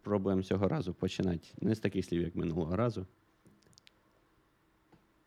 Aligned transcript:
спробуємо 0.00 0.42
цього 0.42 0.68
разу 0.68 0.94
починати. 0.94 1.48
Не 1.60 1.74
з 1.74 1.80
таких 1.80 2.04
слів, 2.04 2.22
як 2.22 2.36
минулого 2.36 2.76
разу. 2.76 3.06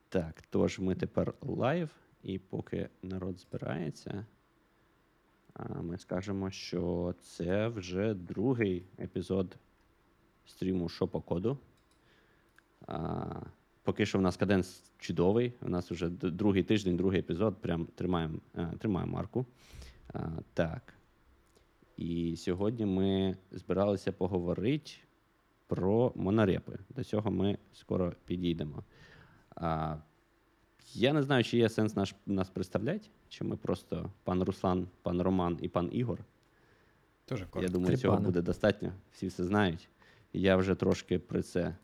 Так, 0.10 0.44
тож 0.50 0.80
ми 0.80 0.96
тепер 0.96 1.34
live, 1.42 1.90
і 2.24 2.40
поки 2.40 2.90
народ 3.04 3.40
збирається, 3.40 4.26
ми 5.82 5.98
скажемо, 5.98 6.52
що 6.52 7.16
це 7.22 7.68
вже 7.68 8.14
другий 8.14 8.86
епізод 9.00 9.58
стріму 10.46 10.90
«Що 10.90 11.08
по 11.08 11.22
коду. 11.22 11.58
Поки 13.84 14.06
що 14.06 14.18
в 14.18 14.22
нас 14.22 14.38
каденс 14.38 14.84
чудовий. 14.98 15.54
У 15.62 15.70
нас 15.70 15.92
вже 15.92 16.10
другий 16.10 16.64
тиждень, 16.64 16.98
другий 16.98 17.20
епізод. 17.20 17.62
Прям 17.62 17.86
тримаємо 17.86 18.40
тримаємо 18.80 19.14
марку. 19.14 19.46
Так. 20.54 20.94
І 21.98 22.36
сьогодні 22.38 22.86
ми 22.86 23.38
збиралися 23.52 24.12
поговорити 24.12 24.92
про 25.68 26.12
монорепи. 26.16 26.80
До 26.90 27.04
цього 27.04 27.32
ми 27.32 27.58
скоро 27.74 28.14
підійдемо. 28.26 28.84
А, 29.56 29.96
Я 30.94 31.14
не 31.14 31.24
знаю, 31.24 31.44
чи 31.44 31.58
є 31.58 31.70
сенс 31.70 31.96
наш, 31.96 32.16
нас 32.26 32.50
представляти, 32.50 33.08
чи 33.30 33.44
ми 33.44 33.58
просто 33.58 34.10
пан 34.24 34.44
Руслан, 34.44 34.88
пан 35.02 35.22
Роман 35.22 35.60
і 35.62 35.68
пан 35.68 35.90
Ігор. 35.92 36.20
Дуже 37.30 37.48
Я 37.62 37.68
думаю, 37.68 37.88
Три 37.88 37.98
цього 37.98 38.16
пани. 38.16 38.26
буде 38.26 38.42
достатньо. 38.42 38.94
Всі 39.12 39.28
все 39.28 39.44
знають. 39.44 39.90
Я 40.34 40.56
вже 40.56 40.76
трошки 40.76 41.20
про 41.20 41.42
це 41.42 41.76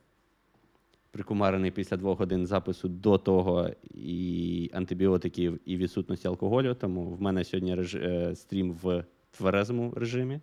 прикумарений 1.11 1.71
після 1.71 1.97
двох 1.97 2.19
годин 2.19 2.45
запису 2.47 2.87
до 2.87 3.17
того 3.17 3.69
і 3.93 4.69
антибіотиків, 4.73 5.59
і 5.65 5.77
відсутності 5.77 6.27
алкоголю. 6.27 6.73
Тому 6.75 7.05
в 7.09 7.21
мене 7.21 7.43
сьогодні 7.43 7.75
реж... 7.75 7.95
Е, 7.95 8.35
стрім 8.35 8.71
в 8.73 9.05
тверезому 9.31 9.93
режимі, 9.95 10.39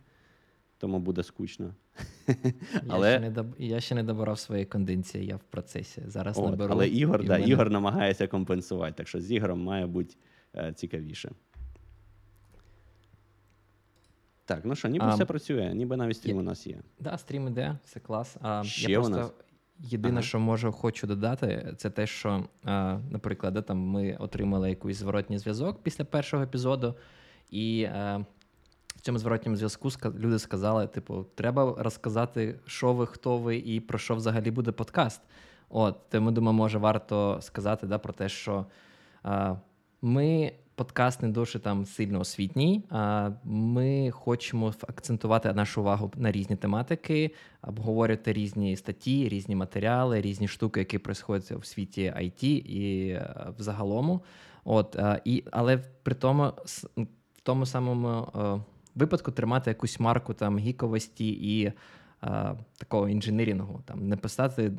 тому 0.79 0.99
буде 0.99 1.23
скучно. 1.23 1.75
Але... 2.89 3.11
Я 3.11 3.19
ще 3.19 3.21
не 3.21 3.31
доб... 3.31 3.47
я 3.59 3.81
ще 3.81 3.95
не 3.95 4.03
добирав 4.03 4.39
свої 4.39 4.65
кондиції, 4.65 5.27
я 5.27 5.37
в 5.37 5.43
процесі. 5.43 6.03
Зараз 6.07 6.39
От, 6.39 6.51
наберу. 6.51 6.73
Але 6.73 6.89
Ігор 6.89 7.25
да, 7.25 7.33
мене... 7.33 7.47
Ігор 7.47 7.71
намагається 7.71 8.27
компенсувати, 8.27 8.93
так 8.93 9.09
що 9.09 9.21
з 9.21 9.33
Ігорем 9.33 9.63
має 9.63 9.87
бути 9.87 10.15
е, 10.57 10.73
цікавіше. 10.73 11.31
Так, 14.45 14.61
ну 14.65 14.75
що, 14.75 14.89
ніби 14.89 15.05
а, 15.05 15.15
все 15.15 15.25
працює, 15.25 15.75
ніби 15.75 15.97
навіть 15.97 16.17
стрім 16.17 16.37
є... 16.37 16.43
у 16.43 16.45
нас 16.45 16.67
є. 16.67 16.75
Так, 16.75 16.85
да, 17.01 17.19
стрім 17.19 17.49
іде, 17.49 17.79
все 17.85 18.01
клас. 18.01 18.37
А, 18.41 18.65
Ще 18.65 18.93
я 18.93 18.99
у 18.99 19.03
просто... 19.03 19.21
нас? 19.21 19.33
Єдине, 19.79 20.15
ага. 20.15 20.23
що 20.23 20.41
можу 20.41 20.73
хочу 20.73 21.07
додати, 21.07 21.75
це 21.77 21.91
те, 21.91 22.07
що, 22.07 22.45
а, 22.65 22.99
наприклад, 23.11 23.55
де, 23.55 23.63
там 23.63 23.79
ми 23.79 24.17
отримали 24.17 24.69
якийсь 24.69 24.97
зворотній 24.97 25.39
зв'язок 25.39 25.83
після 25.83 26.05
першого 26.05 26.43
епізоду, 26.43 26.95
і 27.51 27.85
а, 27.85 28.17
в 28.17 28.36
цьому 29.07 29.19
зворотньому 29.19 29.57
зв'язку 29.57 29.91
люди 30.19 30.39
сказали: 30.39 30.87
типу, 30.87 31.27
треба 31.35 31.75
розказати, 31.79 32.61
що 32.67 32.93
ви, 32.93 33.07
хто 33.07 33.39
ви 33.39 33.57
і 33.57 33.81
про 33.81 33.99
що 33.99 34.15
взагалі 34.15 34.51
буде 34.51 34.73
подкаст. 34.73 35.23
От, 35.69 35.97
тому 36.09 36.31
думаю, 36.31 36.57
може 36.57 36.79
варто 36.79 37.39
сказати 37.41 37.87
да, 37.87 37.99
про 37.99 38.13
те, 38.13 38.29
що 38.29 38.67
а, 39.23 39.55
ми 40.03 40.53
подкаст 40.75 41.23
не 41.23 41.29
дуже 41.29 41.59
там 41.59 41.87
сильно 41.87 42.21
освітній. 42.21 42.85
А 42.91 43.31
ми 43.45 44.11
хочемо 44.11 44.75
акцентувати 44.89 45.53
нашу 45.53 45.81
увагу 45.81 46.13
на 46.17 46.33
різні 46.33 46.57
тематики, 46.57 47.31
обговорювати 47.63 48.33
різні 48.33 48.77
статті, 48.77 49.29
різні 49.29 49.57
матеріали, 49.57 50.21
різні 50.21 50.49
штуки, 50.49 50.81
які 50.81 50.99
відбуваються 50.99 51.57
в 51.57 51.67
світі 51.67 52.15
IT 52.17 52.45
і 52.59 53.09
е, 53.09 53.47
взагалому. 53.59 54.23
От 54.65 54.97
і 55.25 55.45
але 55.51 55.79
при 55.79 56.15
тому 56.15 56.53
в 57.35 57.41
тому 57.43 57.67
самому 57.67 58.29
е, 58.35 58.76
випадку 58.97 59.31
тримати 59.31 59.71
якусь 59.71 60.01
марку 60.01 60.35
там 60.35 60.59
гіковості 60.59 61.29
і 61.29 61.73
такого 62.77 63.09
engineering-у, 63.09 63.83
там 63.85 64.09
не 64.09 64.17
писати, 64.17 64.73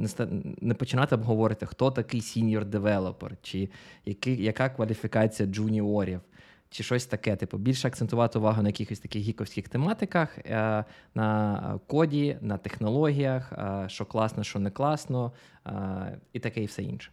не 0.62 0.74
починати 0.74 1.16
обговорити, 1.16 1.66
хто 1.66 1.92
такий 1.92 2.22
senior 2.22 2.66
developer, 2.66 3.38
чи 3.42 3.70
який, 4.06 4.44
яка 4.44 4.70
кваліфікація 4.70 5.50
джуніорів, 5.50 6.22
чи 6.70 6.84
щось 6.84 7.06
таке. 7.06 7.36
Типу, 7.36 7.58
більше 7.58 7.88
акцентувати 7.88 8.40
увагу 8.40 8.62
на 8.62 8.70
якихось 8.70 9.00
таких 9.00 9.22
гіковських 9.22 9.70
тематиках, 9.70 10.38
е, 10.38 10.86
на 11.16 11.80
коді, 11.88 12.38
на 12.42 12.58
технологіях, 12.58 13.54
е, 13.54 13.86
що 13.90 14.06
класно, 14.06 14.44
що 14.44 14.60
не 14.60 14.72
класно, 14.72 15.32
е, 15.68 16.20
і 16.34 16.40
таке, 16.40 16.64
і 16.64 16.66
все 16.66 16.84
інше. 16.84 17.12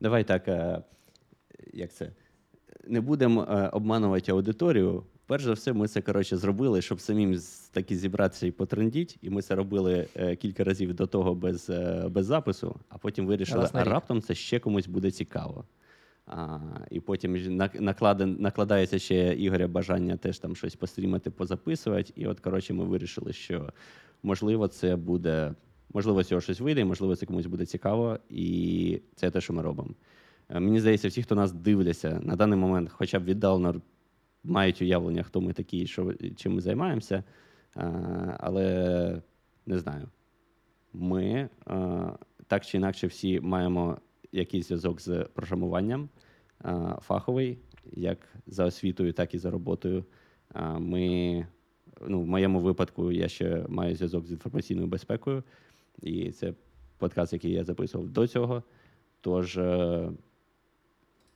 Давай 0.00 0.24
так, 0.24 0.48
як 1.72 1.92
це? 1.92 2.10
Не 2.86 3.00
будемо 3.00 3.68
обманувати 3.72 4.32
аудиторію. 4.32 5.04
Перш 5.26 5.44
за 5.44 5.52
все, 5.52 5.72
ми 5.72 5.88
це 5.88 6.00
коротше 6.00 6.36
зробили, 6.36 6.82
щоб 6.82 7.00
самим 7.00 7.38
таки 7.72 7.96
зібратися 7.96 8.46
і 8.46 8.50
потрендіть. 8.50 9.18
І 9.22 9.30
ми 9.30 9.42
це 9.42 9.54
робили 9.54 10.08
е, 10.16 10.36
кілька 10.36 10.64
разів 10.64 10.94
до 10.94 11.06
того 11.06 11.34
без 11.34 11.70
е, 11.70 12.08
без 12.08 12.26
запису, 12.26 12.76
а 12.88 12.98
потім 12.98 13.26
вирішили, 13.26 13.68
а 13.72 13.84
раптом 13.84 14.22
це 14.22 14.34
ще 14.34 14.58
комусь 14.58 14.86
буде 14.86 15.10
цікаво. 15.10 15.64
А, 16.26 16.58
І 16.90 17.00
потім 17.00 17.56
накладе, 17.80 18.26
накладається 18.26 18.98
ще 18.98 19.34
Ігоря 19.34 19.68
бажання 19.68 20.16
теж 20.16 20.38
там 20.38 20.56
щось 20.56 20.76
пострімати, 20.76 21.30
позаписувати. 21.30 22.12
І 22.16 22.26
от, 22.26 22.40
коротше, 22.40 22.74
ми 22.74 22.84
вирішили, 22.84 23.32
що 23.32 23.72
можливо, 24.22 24.68
це 24.68 24.96
буде, 24.96 25.54
можливо, 25.94 26.22
з 26.22 26.26
цього 26.26 26.40
щось 26.40 26.60
вийде, 26.60 26.84
можливо, 26.84 27.16
це 27.16 27.26
комусь 27.26 27.46
буде 27.46 27.66
цікаво, 27.66 28.18
і 28.28 29.00
це 29.14 29.30
те, 29.30 29.40
що 29.40 29.52
ми 29.52 29.62
робимо. 29.62 29.90
Е, 30.48 30.60
мені 30.60 30.80
здається, 30.80 31.08
всі, 31.08 31.22
хто 31.22 31.34
нас 31.34 31.52
дивляться 31.52 32.20
на 32.22 32.36
даний 32.36 32.58
момент, 32.58 32.90
хоча 32.92 33.18
б 33.18 33.24
віддалено 33.24 33.82
мають 34.44 34.82
уявлення, 34.82 35.22
хто 35.22 35.40
ми 35.40 35.52
такі, 35.52 35.86
що, 35.86 36.14
чим 36.36 36.54
ми 36.54 36.60
займаємося. 36.60 37.24
Але 38.38 39.22
не 39.66 39.78
знаю. 39.78 40.08
Ми 40.92 41.48
так 42.46 42.66
чи 42.66 42.76
інакше 42.76 43.06
всі 43.06 43.40
маємо 43.40 43.98
якийсь 44.32 44.66
зв'язок 44.66 45.00
з 45.00 45.26
програмуванням 45.34 46.08
фаховий, 47.00 47.58
як 47.92 48.18
за 48.46 48.64
освітою, 48.64 49.12
так 49.12 49.34
і 49.34 49.38
за 49.38 49.50
роботою. 49.50 50.04
Ми, 50.78 51.46
ну, 52.06 52.20
В 52.20 52.26
моєму 52.26 52.60
випадку 52.60 53.12
я 53.12 53.28
ще 53.28 53.64
маю 53.68 53.96
зв'язок 53.96 54.26
з 54.26 54.32
інформаційною 54.32 54.86
безпекою, 54.86 55.42
і 56.02 56.30
це 56.30 56.54
подкаст, 56.98 57.32
який 57.32 57.52
я 57.52 57.64
записував 57.64 58.08
до 58.08 58.26
цього. 58.26 58.62
Тож 59.20 59.58
е, 59.58 60.10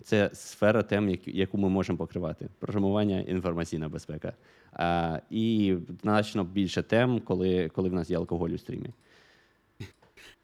це 0.04 0.31
сфера 0.32 0.82
тем, 0.82 1.19
яку 1.26 1.59
ми 1.59 1.69
можемо 1.69 1.98
покривати: 1.98 2.48
програмування, 2.59 3.20
інформаційна 3.20 3.88
безпека. 3.88 4.32
А, 4.72 5.20
І 5.31 5.76
значно 6.03 6.44
більше 6.44 6.82
тем, 6.82 7.20
коли 7.20 7.69
коли 7.69 7.88
в 7.88 7.92
нас 7.92 8.10
є 8.10 8.16
алкоголь 8.16 8.50
у 8.50 8.58
стрімі. 8.58 8.91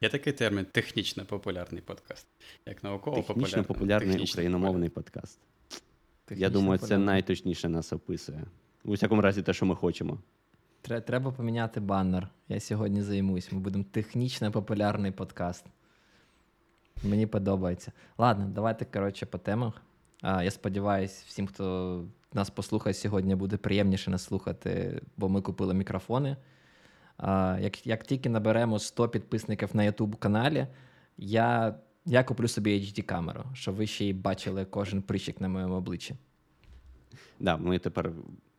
Є 0.00 0.08
такий 0.08 0.32
термін 0.32 0.66
технічно 0.72 1.24
популярний 1.24 1.82
подкаст. 1.82 2.26
Як 2.66 2.84
науково 2.84 3.16
популярний 3.16 3.44
Технічно 3.44 3.64
популярний 3.64 4.24
україномовний 4.32 4.88
подкаст. 4.88 5.38
Технічно 6.24 6.42
Я 6.42 6.50
думаю, 6.50 6.78
це 6.78 6.98
найточніше 6.98 7.68
нас 7.68 7.92
описує. 7.92 8.44
У 8.84 8.92
всякому 8.92 9.22
разі, 9.22 9.42
те, 9.42 9.52
що 9.52 9.66
ми 9.66 9.76
хочемо. 9.76 10.18
Треба 10.82 11.32
поміняти 11.32 11.80
баннер. 11.80 12.28
Я 12.48 12.60
сьогодні 12.60 13.02
займусь. 13.02 13.52
Ми 13.52 13.58
будемо 13.58 13.84
технічно 13.90 14.52
популярний 14.52 15.10
подкаст. 15.10 15.64
Мені 17.02 17.26
подобається. 17.26 17.92
Ладно, 18.18 18.50
давайте, 18.54 18.84
коротше, 18.84 19.26
по 19.26 19.38
темах. 19.38 19.82
А, 20.22 20.42
Я 20.42 20.50
сподіваюся, 20.50 21.24
всім, 21.26 21.46
хто 21.46 22.04
нас 22.32 22.50
послухає 22.50 22.94
сьогодні, 22.94 23.34
буде 23.34 23.56
приємніше 23.56 24.10
нас 24.10 24.24
слухати, 24.24 25.02
бо 25.16 25.28
ми 25.28 25.40
купили 25.40 25.74
мікрофони. 25.74 26.36
А, 27.16 27.58
Як 27.60 27.86
як 27.86 28.04
тільки 28.04 28.28
наберемо 28.28 28.78
100 28.78 29.08
підписників 29.08 29.76
на 29.76 29.82
YouTube 29.82 30.16
каналі, 30.16 30.66
я 31.18 31.74
я 32.06 32.24
куплю 32.24 32.48
собі 32.48 32.80
HD-камеру, 32.80 33.44
щоб 33.54 33.74
ви 33.74 33.86
ще 33.86 34.04
й 34.04 34.12
бачили 34.12 34.64
кожен 34.64 35.02
прищик 35.02 35.40
на 35.40 35.48
моєму 35.48 35.74
обличчі. 35.74 36.14
Да, 37.40 37.56
ми 37.56 37.78
тепер 37.78 38.12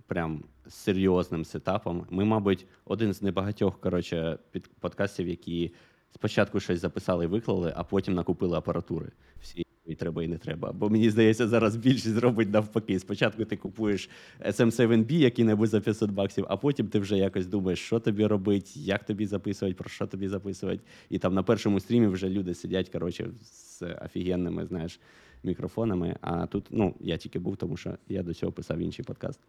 прям 0.08 0.44
з 0.66 0.74
серйозним 0.74 1.46
сетапом. 1.46 2.08
Ми, 2.10 2.26
мабуть, 2.26 2.68
один 2.86 3.14
з 3.14 3.22
небагатьох 3.22 3.80
коротше, 3.80 4.40
подкастів, 4.80 5.28
які 5.28 5.74
спочатку 6.16 6.60
щось 6.60 6.80
записали 6.80 7.26
і 7.26 7.28
виклали, 7.28 7.74
а 7.76 7.84
потім 7.84 8.14
накупили 8.14 8.58
апаратури. 8.58 9.12
Всі 9.42 9.66
і 9.86 9.96
треба, 9.96 10.24
і 10.24 10.28
не 10.28 10.38
треба. 10.38 10.72
Бо 10.72 10.90
мені 10.90 11.10
здається, 11.10 11.48
зараз 11.48 11.76
більшість 11.76 12.16
зробить 12.16 12.50
навпаки. 12.50 13.00
Спочатку 13.00 13.46
ти 13.46 13.58
купуєш 13.58 14.10
SM7B 14.46 15.12
який-небудь 15.12 15.70
за 15.70 15.82
500 15.82 16.12
баксів, 16.12 16.46
а 16.50 16.58
потім 16.58 16.88
ти 16.88 17.00
вже 17.00 17.18
якось 17.18 17.48
думаєш, 17.48 17.80
що 17.80 18.00
тобі 18.00 18.26
робити, 18.26 18.70
як 18.76 19.04
тобі 19.04 19.26
записувати, 19.26 19.76
про 19.76 19.90
що 19.90 20.08
тобі 20.08 20.28
записувати. 20.28 20.82
І 21.10 21.20
там 21.20 21.34
на 21.34 21.44
першому 21.44 21.80
стрімі 21.80 22.08
вже 22.08 22.30
люди 22.30 22.54
сидять 22.54 22.90
коротше, 22.90 23.28
з 23.42 23.82
офігенними 23.82 24.66
знаєш, 24.66 25.00
мікрофонами. 25.44 26.16
А 26.22 26.48
тут 26.48 26.66
ну, 26.70 26.96
я 27.00 27.18
тільки 27.18 27.40
був, 27.40 27.58
тому 27.58 27.78
що 27.78 27.98
я 28.10 28.24
до 28.24 28.34
цього 28.34 28.52
писав 28.52 28.78
інший 28.78 29.06
подкаст. 29.06 29.40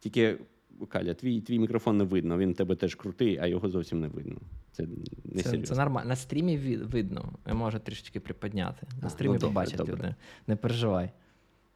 Тільки 0.00 0.38
Каля, 0.86 1.14
твій 1.14 1.40
твій 1.40 1.58
мікрофон 1.58 1.96
не 1.96 2.04
видно, 2.04 2.38
він 2.38 2.54
тебе 2.54 2.76
теж 2.76 2.94
крутий, 2.94 3.38
а 3.38 3.46
його 3.46 3.68
зовсім 3.68 4.00
не 4.00 4.08
видно. 4.08 4.36
Це 4.72 4.86
не 5.24 5.42
це, 5.42 5.58
це 5.58 5.74
нормально. 5.74 6.08
На 6.08 6.16
стрімі 6.16 6.76
видно. 6.76 7.32
Я 7.46 7.54
можу 7.54 7.78
трішечки 7.78 8.20
приподняти. 8.20 8.86
На 9.02 9.06
а, 9.06 9.10
стрімі 9.10 9.34
ну, 9.34 9.40
побачать 9.40 9.76
добре. 9.76 9.92
люди. 9.92 10.14
Не 10.46 10.56
переживай. 10.56 11.10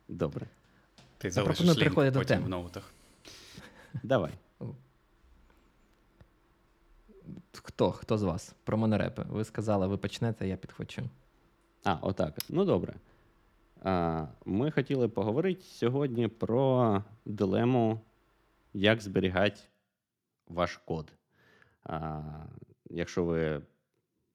Добре. 0.09 0.47
Ти 1.19 1.29
Я 1.29 1.45
пропоную 1.45 1.77
переходити 1.77 2.19
до 2.19 2.25
тем. 2.25 2.43
в 2.43 2.49
ноутах. 2.49 2.93
Давай. 4.03 4.33
хто? 7.75 7.93
Хто 7.93 8.19
з 8.19 8.23
вас? 8.23 8.55
Про 8.65 8.79
монорепи. 8.79 9.25
Ви 9.29 9.45
сказали, 9.45 9.87
ви 9.87 9.97
почнете, 9.97 10.49
я 10.49 10.57
підхочу. 10.57 11.03
А, 11.85 11.97
отак. 12.03 12.39
Ну 12.49 12.65
добре. 12.65 12.95
А, 13.83 14.27
Ми 14.45 14.71
хотіли 14.71 15.09
поговорити 15.09 15.63
сьогодні 15.63 16.29
про 16.29 17.03
дилему, 17.25 18.01
як 18.75 19.01
зберігати 19.01 19.61
ваш 20.49 20.77
код. 20.77 21.13
А, 21.83 22.23
Якщо 22.91 23.25
ви 23.25 23.63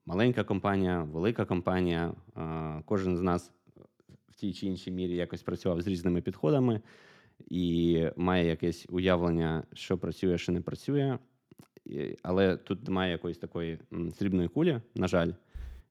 маленька 0.05 0.43
компанія, 0.43 1.03
велика 1.03 1.45
компанія, 1.45 2.13
а, 2.35 2.81
кожен 2.85 3.17
з 3.17 3.21
нас 3.21 3.51
в 4.29 4.35
тій 4.35 4.53
чи 4.53 4.67
іншій 4.67 4.91
мірі 4.91 5.15
якось 5.15 5.43
працював 5.43 5.81
з 5.81 5.87
різними 5.87 6.21
підходами 6.21 6.81
і 7.47 8.05
має 8.15 8.47
якесь 8.47 8.85
уявлення, 8.89 9.63
що 9.73 9.97
працює, 9.97 10.37
що 10.37 10.51
не 10.51 10.61
працює. 10.61 11.17
Але 12.23 12.57
тут 12.57 12.87
немає 12.87 13.11
якоїсь 13.11 13.37
такої 13.37 13.79
срібної 14.13 14.47
кулі, 14.47 14.81
на 14.95 15.07
жаль. 15.07 15.31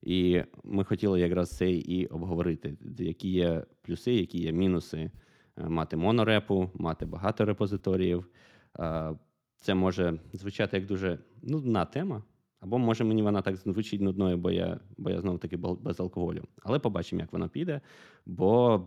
І 0.02 0.42
ми 0.64 0.84
хотіли 0.84 1.20
якраз 1.20 1.56
це 1.56 1.70
і 1.70 2.06
обговорити, 2.06 2.76
які 2.98 3.28
є 3.28 3.64
плюси, 3.82 4.14
які 4.14 4.38
є 4.38 4.52
мінуси 4.52 5.10
мати 5.58 5.96
монорепу, 5.96 6.70
мати 6.74 7.06
багато 7.06 7.44
репозиторіїв. 7.44 8.26
Е, 8.78 9.14
Це 9.56 9.74
може 9.74 10.18
звучати 10.32 10.76
як 10.76 10.86
дуже 10.86 11.18
нудна 11.42 11.84
тема, 11.84 12.22
або 12.60 12.78
може 12.78 13.04
мені 13.04 13.22
вона 13.22 13.42
так 13.42 13.56
звучить 13.56 14.00
нудною, 14.00 14.36
бо 14.36 14.50
я, 14.50 14.80
бо 14.98 15.10
я 15.10 15.20
знову 15.20 15.38
таки 15.38 15.56
без 15.56 16.00
алкоголю. 16.00 16.44
Але 16.62 16.78
побачимо, 16.78 17.20
як 17.22 17.32
воно 17.32 17.48
піде. 17.48 17.80
Бо 18.26 18.82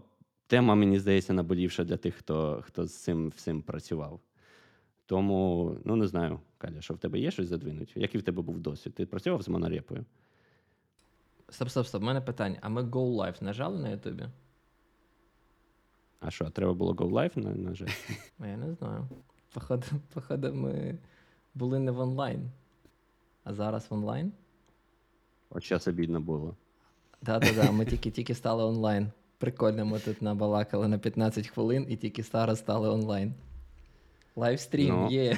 тема, 0.48 0.76
мені 0.76 1.00
здається, 1.00 1.34
наболівша 1.34 1.84
для 1.84 1.98
тих, 1.98 2.16
хто, 2.16 2.62
хто 2.66 2.86
з 2.86 3.04
цим 3.04 3.30
всім 3.30 3.62
працював. 3.62 4.20
Тому, 5.06 5.78
ну 5.86 5.96
не 5.96 6.08
знаю, 6.08 6.40
Каля, 6.58 6.82
що 6.82 6.94
в 6.94 6.98
тебе 6.98 7.20
є 7.20 7.32
щось 7.32 7.48
задвинуть? 7.48 7.94
Який 7.96 8.22
в 8.22 8.24
тебе 8.24 8.42
був 8.42 8.60
досвід? 8.60 8.96
Ти 8.96 9.06
працював 9.06 9.42
з 9.42 9.50
монорепою? 9.50 10.06
Стоп, 11.50 11.70
стоп, 11.70 11.88
стоп. 11.88 12.02
У 12.02 12.06
мене 12.06 12.22
питання. 12.22 12.58
А 12.62 12.70
ми 12.70 12.82
Go 12.82 13.16
Live 13.16 13.44
нажали 13.44 13.80
на 13.80 13.90
Ютубі? 13.90 14.28
А 16.22 16.32
що, 16.32 16.50
треба 16.50 16.74
було 16.74 16.94
Go 16.94 17.10
Live 17.12 17.38
на, 17.40 17.50
на 17.56 17.76
жаль? 17.76 17.88
Я 18.40 18.58
не 18.58 18.74
знаю. 18.74 19.08
Походу, 19.54 19.84
походу, 20.14 20.54
ми 20.54 20.98
були 21.56 21.80
не 21.80 21.92
в 21.92 22.00
онлайн. 22.00 22.50
А 23.44 23.54
зараз 23.54 23.88
в 23.90 23.94
онлайн? 23.94 24.32
От 25.50 25.68
зараз 25.68 25.88
обідно 25.88 26.22
було. 26.22 26.56
Так-так-так, 27.24 27.74
ми 27.74 27.86
тільки-тільки 27.92 28.36
стали 28.36 28.64
онлайн. 28.64 29.12
Прикольно, 29.38 29.86
ми 29.86 30.00
тут 30.00 30.22
набалакали 30.22 30.88
на 30.88 30.98
15 30.98 31.48
хвилин 31.48 31.86
і 31.90 31.96
тільки 31.96 32.24
зараз 32.24 32.60
стали 32.60 32.90
онлайн. 32.90 33.34
Livestream 34.36 34.96
Ну, 34.96 35.10
є. 35.12 35.38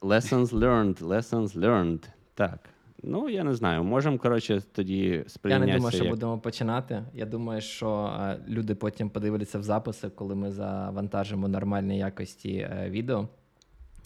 Lessons 0.00 0.46
learned, 0.46 0.98
lessons 0.98 1.48
learned. 1.58 2.08
Так. 2.34 2.68
Ну, 3.02 3.28
я 3.28 3.44
не 3.44 3.54
знаю. 3.54 3.84
Можемо, 3.84 4.18
коротше, 4.18 4.62
тоді 4.72 5.24
Я 5.44 5.58
не 5.58 5.76
думаю, 5.76 5.92
що 5.92 6.04
як... 6.04 6.12
будемо 6.12 6.38
починати. 6.38 7.04
Я 7.14 7.26
думаю, 7.26 7.60
що 7.60 8.16
е, 8.20 8.38
люди 8.48 8.74
потім 8.74 9.10
подивляться 9.10 9.58
в 9.58 9.62
записи, 9.62 10.10
коли 10.10 10.34
ми 10.34 10.50
завантажимо 10.50 11.48
нормальної 11.48 11.98
якості 11.98 12.52
е, 12.52 12.90
відео. 12.90 13.28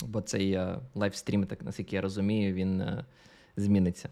Бо 0.06 0.20
цей 0.20 0.52
е, 0.52 0.79
livestream, 0.94 1.46
так 1.46 1.62
наскільки 1.62 1.96
я 1.96 2.02
розумію, 2.02 2.55
він 2.55 2.82
зміниться. 3.56 4.08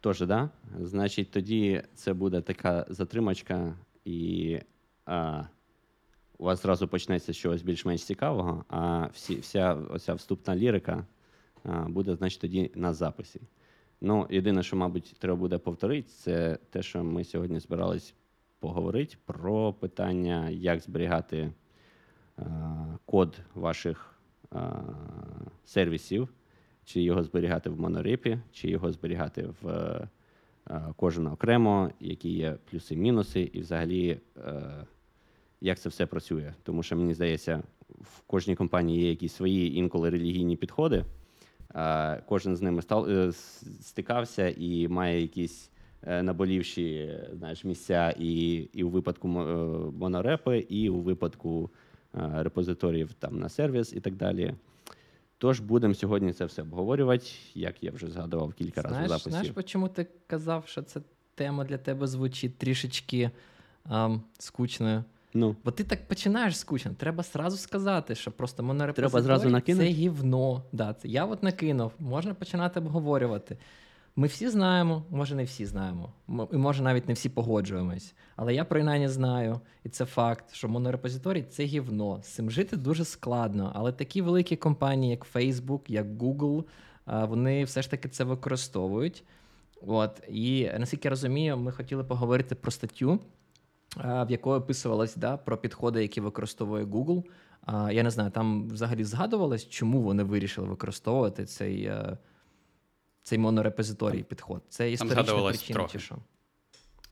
Тож, 0.00 0.20
да? 0.20 0.50
Значить, 0.80 1.30
тоді 1.30 1.82
це 1.94 2.12
буде 2.12 2.40
така 2.40 2.86
затримачка, 2.88 3.74
і 4.04 4.58
а, 5.06 5.42
у 6.38 6.44
вас 6.44 6.62
зразу 6.62 6.88
почнеться 6.88 7.32
щось 7.32 7.62
більш-менш 7.62 8.04
цікавого, 8.04 8.64
а 8.68 9.08
всі, 9.14 9.34
вся 9.34 9.74
оця 9.74 10.14
вступна 10.14 10.56
лірика 10.56 11.06
буде, 11.64 12.16
значить, 12.16 12.40
тоді 12.40 12.70
на 12.74 12.92
записі. 12.92 13.40
Ну, 14.00 14.26
єдине, 14.30 14.62
що, 14.62 14.76
мабуть, 14.76 15.14
треба 15.18 15.36
буде 15.36 15.58
повторити, 15.58 16.08
це 16.08 16.58
те, 16.70 16.82
що 16.82 17.04
ми 17.04 17.24
сьогодні 17.24 17.60
збирались 17.60 18.14
поговорити 18.58 19.16
про 19.24 19.72
питання, 19.72 20.50
як 20.50 20.80
зберігати 20.80 21.52
а, 22.36 22.42
код 23.04 23.40
ваших 23.54 24.14
а, 24.50 24.72
сервісів, 25.64 26.28
чи 26.84 27.02
його 27.02 27.22
зберігати 27.22 27.70
в 27.70 27.80
монорепі, 27.80 28.38
чи 28.52 28.70
його 28.70 28.92
зберігати 28.92 29.48
в 29.62 29.68
е, 29.68 30.08
кожен 30.96 31.26
окремо, 31.26 31.90
які 32.00 32.30
є 32.30 32.56
плюси-мінуси, 32.70 33.50
і 33.52 33.60
взагалі 33.60 34.20
е, 34.36 34.86
як 35.60 35.78
це 35.78 35.88
все 35.88 36.06
працює. 36.06 36.54
Тому 36.62 36.82
що 36.82 36.96
мені 36.96 37.14
здається, 37.14 37.62
в 37.88 38.20
кожній 38.20 38.56
компанії 38.56 39.02
є 39.02 39.10
якісь 39.10 39.32
свої 39.32 39.76
інколи 39.76 40.10
релігійні 40.10 40.56
підходи. 40.56 41.04
Е, 41.74 42.22
Кожен 42.28 42.56
з 42.56 42.62
ними 42.62 42.82
стал, 42.82 43.10
е, 43.10 43.32
стикався 43.80 44.54
і 44.56 44.88
має 44.88 45.20
якісь 45.20 45.70
е, 46.02 46.22
наболівші 46.22 47.18
знаєш, 47.32 47.64
місця 47.64 48.14
і, 48.18 48.52
і 48.54 48.84
у 48.84 48.88
випадку 48.88 49.28
монорепи, 49.28 50.58
і 50.58 50.88
у 50.88 51.00
випадку 51.00 51.70
репозиторіїв 52.14 53.12
там 53.12 53.38
на 53.38 53.48
сервіс 53.48 53.92
і 53.92 54.00
так 54.00 54.14
далі. 54.16 54.54
Тож 55.38 55.60
будемо 55.60 55.94
сьогодні 55.94 56.32
це 56.32 56.44
все 56.44 56.62
обговорювати, 56.62 57.26
як 57.54 57.82
я 57.82 57.90
вже 57.90 58.10
згадував 58.10 58.52
кілька 58.52 58.82
разів 58.82 59.08
записі. 59.08 59.30
знаєш, 59.30 59.50
чому 59.64 59.88
ти 59.88 60.06
казав, 60.26 60.66
що 60.66 60.82
ця 60.82 61.00
тема 61.34 61.64
для 61.64 61.78
тебе 61.78 62.06
звучить 62.06 62.58
трішечки 62.58 63.30
ам, 63.84 64.22
скучною? 64.38 65.04
Ну, 65.34 65.56
Бо 65.64 65.70
ти 65.70 65.84
так 65.84 66.08
починаєш 66.08 66.58
скучно. 66.58 66.90
Треба 66.98 67.22
сразу 67.22 67.56
сказати, 67.56 68.14
що 68.14 68.30
просто 68.30 68.62
монорепозиторій 68.62 69.60
це 69.60 69.84
гівно. 69.84 70.62
Да, 70.72 70.94
це 70.94 71.08
я 71.08 71.24
от 71.24 71.42
накинув, 71.42 71.92
можна 71.98 72.34
починати 72.34 72.80
обговорювати. 72.80 73.56
Ми 74.16 74.26
всі 74.26 74.48
знаємо, 74.48 75.04
може 75.10 75.34
не 75.34 75.44
всі 75.44 75.66
знаємо, 75.66 76.12
і 76.52 76.56
може 76.56 76.82
навіть 76.82 77.08
не 77.08 77.14
всі 77.14 77.28
погоджуємось. 77.28 78.14
Але 78.36 78.54
я 78.54 78.64
принаймні 78.64 79.08
знаю, 79.08 79.60
і 79.84 79.88
це 79.88 80.04
факт, 80.04 80.44
що 80.52 80.68
монорепозиторій 80.68 81.42
це 81.42 81.64
гівно. 81.64 82.20
З 82.22 82.26
цим 82.26 82.50
жити 82.50 82.76
дуже 82.76 83.04
складно. 83.04 83.72
Але 83.74 83.92
такі 83.92 84.22
великі 84.22 84.56
компанії, 84.56 85.10
як 85.10 85.26
Facebook, 85.34 85.80
як 85.88 86.06
Google, 86.06 86.64
вони 87.06 87.64
все 87.64 87.82
ж 87.82 87.90
таки 87.90 88.08
це 88.08 88.24
використовують. 88.24 89.24
От, 89.86 90.22
і 90.28 90.70
наскільки 90.78 91.08
я 91.08 91.10
розумію, 91.10 91.56
ми 91.56 91.72
хотіли 91.72 92.04
поговорити 92.04 92.54
про 92.54 92.70
статтю, 92.70 93.18
в 93.96 94.26
якої 94.30 94.58
описувалось 94.58 95.16
да, 95.16 95.36
про 95.36 95.56
підходи, 95.56 96.02
які 96.02 96.20
використовує 96.20 96.84
Google. 96.84 97.24
Я 97.68 98.02
не 98.02 98.10
знаю, 98.10 98.30
там 98.30 98.68
взагалі 98.68 99.04
згадувалось, 99.04 99.68
чому 99.68 100.02
вони 100.02 100.22
вирішили 100.22 100.68
використовувати 100.68 101.44
цей, 101.44 101.84
е, 101.84 102.18
цей 103.22 103.38
монорепозиторій 103.38 104.22
підход. 104.22 104.62
Це 104.68 104.92
історична 104.92 105.42
причина 105.42 105.74
трохи. 105.74 105.92
чи 105.92 105.98
що? 105.98 106.18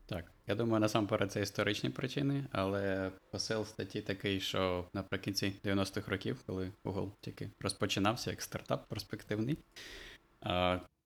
Так, 0.05 0.31
я 0.47 0.55
думаю, 0.55 0.79
насамперед 0.79 1.31
це 1.31 1.41
історичні 1.41 1.89
причини, 1.89 2.45
але 2.51 3.11
посил 3.31 3.65
статті 3.65 4.01
такий, 4.01 4.39
що 4.39 4.85
наприкінці 4.93 5.53
90-х 5.65 6.11
років, 6.11 6.43
коли 6.45 6.71
Google 6.83 7.11
тільки 7.21 7.49
розпочинався 7.59 8.29
як 8.29 8.41
стартап 8.41 8.87
перспективний, 8.87 9.57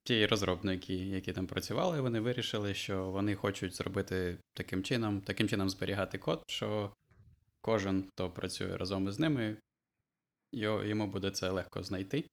ті 0.05 0.25
розробники, 0.25 0.93
які 0.93 1.33
там 1.33 1.47
працювали, 1.47 2.01
вони 2.01 2.19
вирішили, 2.19 2.74
що 2.74 3.05
вони 3.12 3.35
хочуть 3.35 3.75
зробити 3.75 4.38
таким 4.53 4.83
чином, 4.83 5.21
таким 5.21 5.50
чином 5.50 5.69
зберігати 5.69 6.17
код, 6.17 6.43
що 6.47 6.93
кожен, 7.62 8.07
хто 8.07 8.29
працює 8.29 8.77
разом 8.77 9.07
із 9.07 9.19
ними, 9.19 9.57
йому 10.51 11.07
буде 11.07 11.31
це 11.31 11.50
легко 11.50 11.83
знайти, 11.83 12.25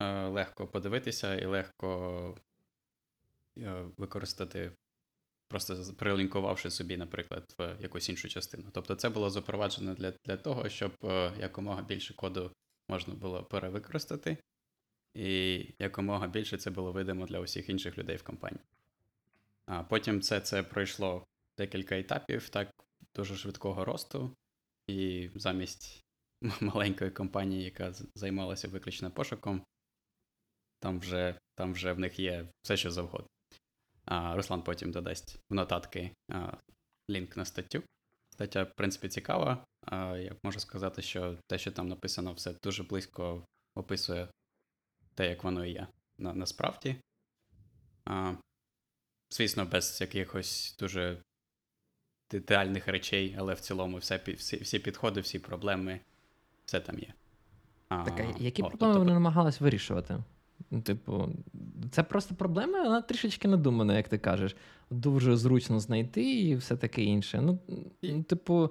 е, 0.00 0.26
легко 0.26 0.66
подивитися 0.66 1.34
і 1.34 1.46
легко 1.46 2.38
е, 3.58 3.84
використати 3.96 4.72
просто 5.48 5.94
прилінкувавши 5.98 6.70
собі, 6.70 6.96
наприклад, 6.96 7.54
в 7.58 7.76
якусь 7.80 8.08
іншу 8.08 8.28
частину. 8.28 8.64
Тобто 8.72 8.94
це 8.94 9.08
було 9.08 9.30
запроваджено 9.30 9.94
для, 9.94 10.12
для 10.24 10.36
того, 10.36 10.68
щоб 10.68 10.92
е, 11.04 11.32
якомога 11.40 11.82
більше 11.82 12.14
коду 12.14 12.52
можна 12.88 13.14
було 13.14 13.42
перевикористати, 13.42 14.36
і 15.14 15.68
якомога 15.78 16.26
більше 16.26 16.56
це 16.56 16.70
було 16.70 16.92
видимо 16.92 17.26
для 17.26 17.40
усіх 17.40 17.68
інших 17.68 17.98
людей 17.98 18.16
в 18.16 18.22
компанії. 18.22 18.62
А 19.66 19.82
потім 19.82 20.20
це, 20.20 20.40
це 20.40 20.62
пройшло 20.62 21.26
декілька 21.58 21.98
етапів, 21.98 22.48
так 22.48 22.70
дуже 23.14 23.36
швидкого 23.36 23.84
росту, 23.84 24.36
і 24.86 25.30
замість 25.34 26.04
маленької 26.60 27.10
компанії, 27.10 27.64
яка 27.64 27.92
займалася 28.14 28.68
виключно 28.68 29.10
пошуком, 29.10 29.64
там 30.80 31.00
вже, 31.00 31.38
там 31.54 31.72
вже 31.72 31.92
в 31.92 31.98
них 31.98 32.18
є 32.18 32.48
все, 32.62 32.76
що 32.76 32.90
завгодно. 32.90 33.28
А, 34.04 34.36
Руслан 34.36 34.62
потім 34.62 34.92
додасть 34.92 35.38
в 35.50 35.54
нотатки 35.54 36.10
а, 36.30 36.56
лінк 37.10 37.36
на 37.36 37.44
статтю. 37.44 37.82
Стаття, 38.32 38.62
в 38.62 38.74
принципі, 38.76 39.08
цікава. 39.08 39.64
А, 39.86 40.16
я 40.16 40.36
можу 40.42 40.60
сказати, 40.60 41.02
що 41.02 41.38
те, 41.46 41.58
що 41.58 41.72
там 41.72 41.88
написано, 41.88 42.32
все 42.32 42.54
дуже 42.62 42.82
близько 42.82 43.44
описує 43.74 44.28
те, 45.14 45.28
як 45.28 45.44
воно 45.44 45.64
є 45.64 45.86
на, 46.18 46.34
насправді. 46.34 46.96
А, 48.04 48.34
звісно, 49.30 49.64
без 49.64 50.00
якихось 50.00 50.76
дуже 50.78 51.22
детальних 52.30 52.88
речей, 52.88 53.36
але 53.38 53.54
в 53.54 53.60
цілому 53.60 53.96
все, 53.96 54.20
всі, 54.36 54.56
всі 54.56 54.78
підходи, 54.78 55.20
всі 55.20 55.38
проблеми, 55.38 56.00
все 56.64 56.80
там 56.80 56.98
є. 56.98 57.14
А, 57.88 58.04
Так, 58.04 58.20
а 58.20 58.22
які 58.22 58.62
от, 58.62 58.68
проблеми 58.68 58.94
тобто- 58.94 58.98
вони 58.98 59.12
намагались 59.12 59.60
вирішувати? 59.60 60.22
Ну, 60.70 60.80
типу, 60.80 61.28
це 61.90 62.02
просто 62.02 62.34
проблема, 62.34 62.82
вона 62.82 63.02
трішечки 63.02 63.48
надумана, 63.48 63.96
як 63.96 64.08
ти 64.08 64.18
кажеш. 64.18 64.56
Дуже 64.90 65.36
зручно 65.36 65.80
знайти 65.80 66.40
і 66.40 66.56
все 66.56 66.76
таке 66.76 67.02
інше. 67.02 67.40
Ну, 67.40 67.58
типу, 68.22 68.70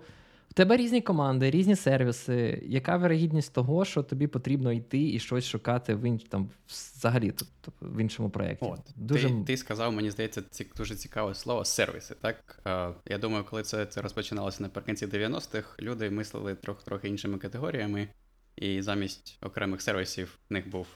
в 0.54 0.56
тебе 0.56 0.78
різні 0.78 1.02
команди, 1.02 1.52
різні 1.52 1.76
сервіси. 1.76 2.64
Яка 2.66 2.98
вирогідність 2.98 3.54
того, 3.54 3.86
що 3.86 4.04
тобі 4.04 4.28
потрібно 4.28 4.72
йти 4.72 5.10
і 5.10 5.20
щось 5.20 5.48
шукати 5.48 5.96
в 5.96 6.02
інш... 6.02 6.24
там, 6.24 6.50
взагалі 6.68 7.32
тобто, 7.32 7.72
в 7.82 8.02
іншому 8.02 8.30
проєкті? 8.30 8.66
От, 8.66 8.80
Дуже... 8.96 9.30
ти, 9.30 9.44
ти 9.48 9.58
сказав, 9.58 9.94
мені 9.94 10.12
здається, 10.12 10.42
ці, 10.50 10.68
дуже 10.78 10.96
цікаве 10.96 11.36
слово 11.36 11.66
сервіси. 11.66 12.16
Так? 12.22 12.60
Е, 12.68 12.90
я 13.06 13.18
думаю, 13.18 13.46
коли 13.50 13.64
це, 13.64 13.86
це 13.86 14.02
розпочиналося 14.02 14.64
наприкінці 14.64 15.08
90-х, 15.08 15.80
люди 15.80 16.10
мислили 16.10 16.56
трохи 16.56 16.86
трохи 16.86 17.08
іншими 17.08 17.38
категоріями, 17.38 18.08
і 18.56 18.82
замість 18.82 19.38
окремих 19.42 19.82
сервісів 19.82 20.40
в 20.50 20.54
них 20.54 20.70
був 20.70 20.88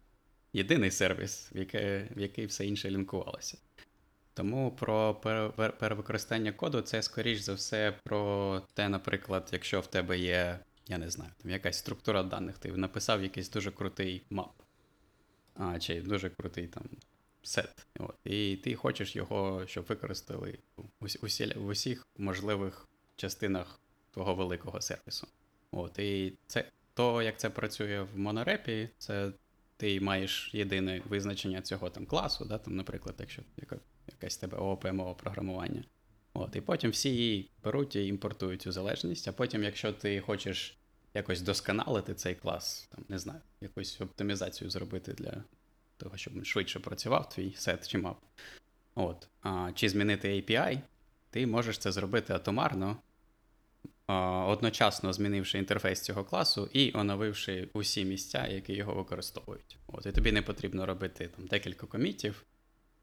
єдиний 0.53 0.91
сервіс, 0.91 1.51
в, 1.55 1.57
яке, 1.57 2.09
в 2.15 2.19
який 2.19 2.45
все 2.45 2.65
інше 2.65 2.89
лінкувалося. 2.89 3.57
Тому 4.37 4.71
про 4.71 5.15
перевикористання 5.79 6.51
коду 6.51 6.81
це, 6.81 7.01
скоріш 7.01 7.39
за 7.39 7.53
все, 7.53 7.93
про 8.03 8.61
те, 8.73 8.89
наприклад, 8.89 9.49
якщо 9.51 9.81
в 9.81 9.87
тебе 9.87 10.19
є, 10.19 10.59
я 10.87 10.97
не 10.97 11.09
знаю, 11.09 11.31
там 11.41 11.51
якась 11.51 11.77
структура 11.77 12.23
даних, 12.23 12.57
ти 12.57 12.71
написав 12.71 13.23
якийсь 13.23 13.49
дуже 13.49 13.71
крутий 13.71 14.21
мап, 14.29 14.53
а, 15.55 15.79
чи 15.79 16.01
дуже 16.01 16.29
крутий 16.29 16.67
там 16.67 16.83
сет. 17.43 17.87
От, 17.99 18.15
І 18.23 18.55
ти 18.55 18.75
хочеш 18.75 19.15
його, 19.15 19.63
щоб 19.67 19.85
використали 19.85 20.59
в, 20.77 21.07
усі, 21.21 21.53
в 21.55 21.67
усіх 21.67 22.07
можливих 22.17 22.87
частинах 23.15 23.79
твого 24.11 24.35
великого 24.35 24.81
сервісу. 24.81 25.27
От, 25.71 25.99
І 25.99 26.33
це 26.47 26.65
то, 26.93 27.21
як 27.21 27.39
це 27.39 27.49
працює 27.49 28.01
в 28.01 28.19
монорепі, 28.19 28.89
це 28.97 29.31
ти 29.77 30.01
маєш 30.01 30.49
єдине 30.53 31.01
визначення 31.09 31.61
цього 31.61 31.89
там 31.89 32.05
класу, 32.05 32.45
да, 32.45 32.57
там, 32.57 32.75
наприклад, 32.75 33.15
якщо 33.19 33.41
яка, 34.07 34.17
якась 34.21 34.37
тебе 34.37 34.57
ООП 34.57 34.85
мова 34.91 35.13
програмування. 35.13 35.83
От, 36.33 36.55
І 36.55 36.61
потім 36.61 36.91
всі 36.91 37.09
її 37.09 37.49
беруть 37.63 37.95
і 37.95 38.07
імпортують 38.07 38.61
цю 38.61 38.71
залежність, 38.71 39.27
а 39.27 39.31
потім, 39.31 39.63
якщо 39.63 39.93
ти 39.93 40.21
хочеш 40.21 40.77
якось 41.13 41.41
досконалити 41.41 42.13
цей 42.13 42.35
клас, 42.35 42.89
там, 42.91 43.05
не 43.09 43.19
знаю, 43.19 43.41
якусь 43.61 44.01
оптимізацію 44.01 44.69
зробити 44.69 45.13
для 45.13 45.43
того, 45.97 46.17
щоб 46.17 46.45
швидше 46.45 46.79
працював 46.79 47.29
твій 47.29 47.53
сет 47.55 47.87
чи 47.87 47.97
мап. 47.97 48.17
От, 48.95 49.27
а, 49.41 49.71
Чи 49.75 49.89
змінити 49.89 50.29
API, 50.29 50.81
ти 51.29 51.47
можеш 51.47 51.77
це 51.77 51.91
зробити 51.91 52.33
атомарно, 52.33 52.97
одночасно 54.47 55.13
змінивши 55.13 55.57
інтерфейс 55.57 56.01
цього 56.01 56.23
класу 56.23 56.69
і 56.73 56.91
оновивши 56.95 57.69
усі 57.73 58.05
місця, 58.05 58.47
які 58.47 58.73
його 58.73 58.93
використовують. 58.93 59.77
От, 59.87 60.05
І 60.05 60.11
тобі 60.11 60.31
не 60.31 60.41
потрібно 60.41 60.85
робити 60.85 61.27
там 61.35 61.47
декілька 61.47 61.87
комітів. 61.87 62.45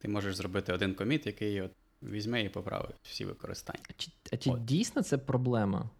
Ти 0.04 0.10
можеш 0.10 0.36
зробити 0.36 0.72
один 0.72 0.94
коміт, 0.94 1.26
який 1.26 1.60
от 1.60 1.70
візьме 2.02 2.42
і 2.42 2.48
поправить 2.48 2.96
всі 3.02 3.24
використання. 3.24 3.84
А 3.90 3.92
чи, 3.96 4.10
а 4.32 4.36
чи 4.36 4.50
дійсно 4.60 5.02
це 5.02 5.18
проблема? 5.18 5.90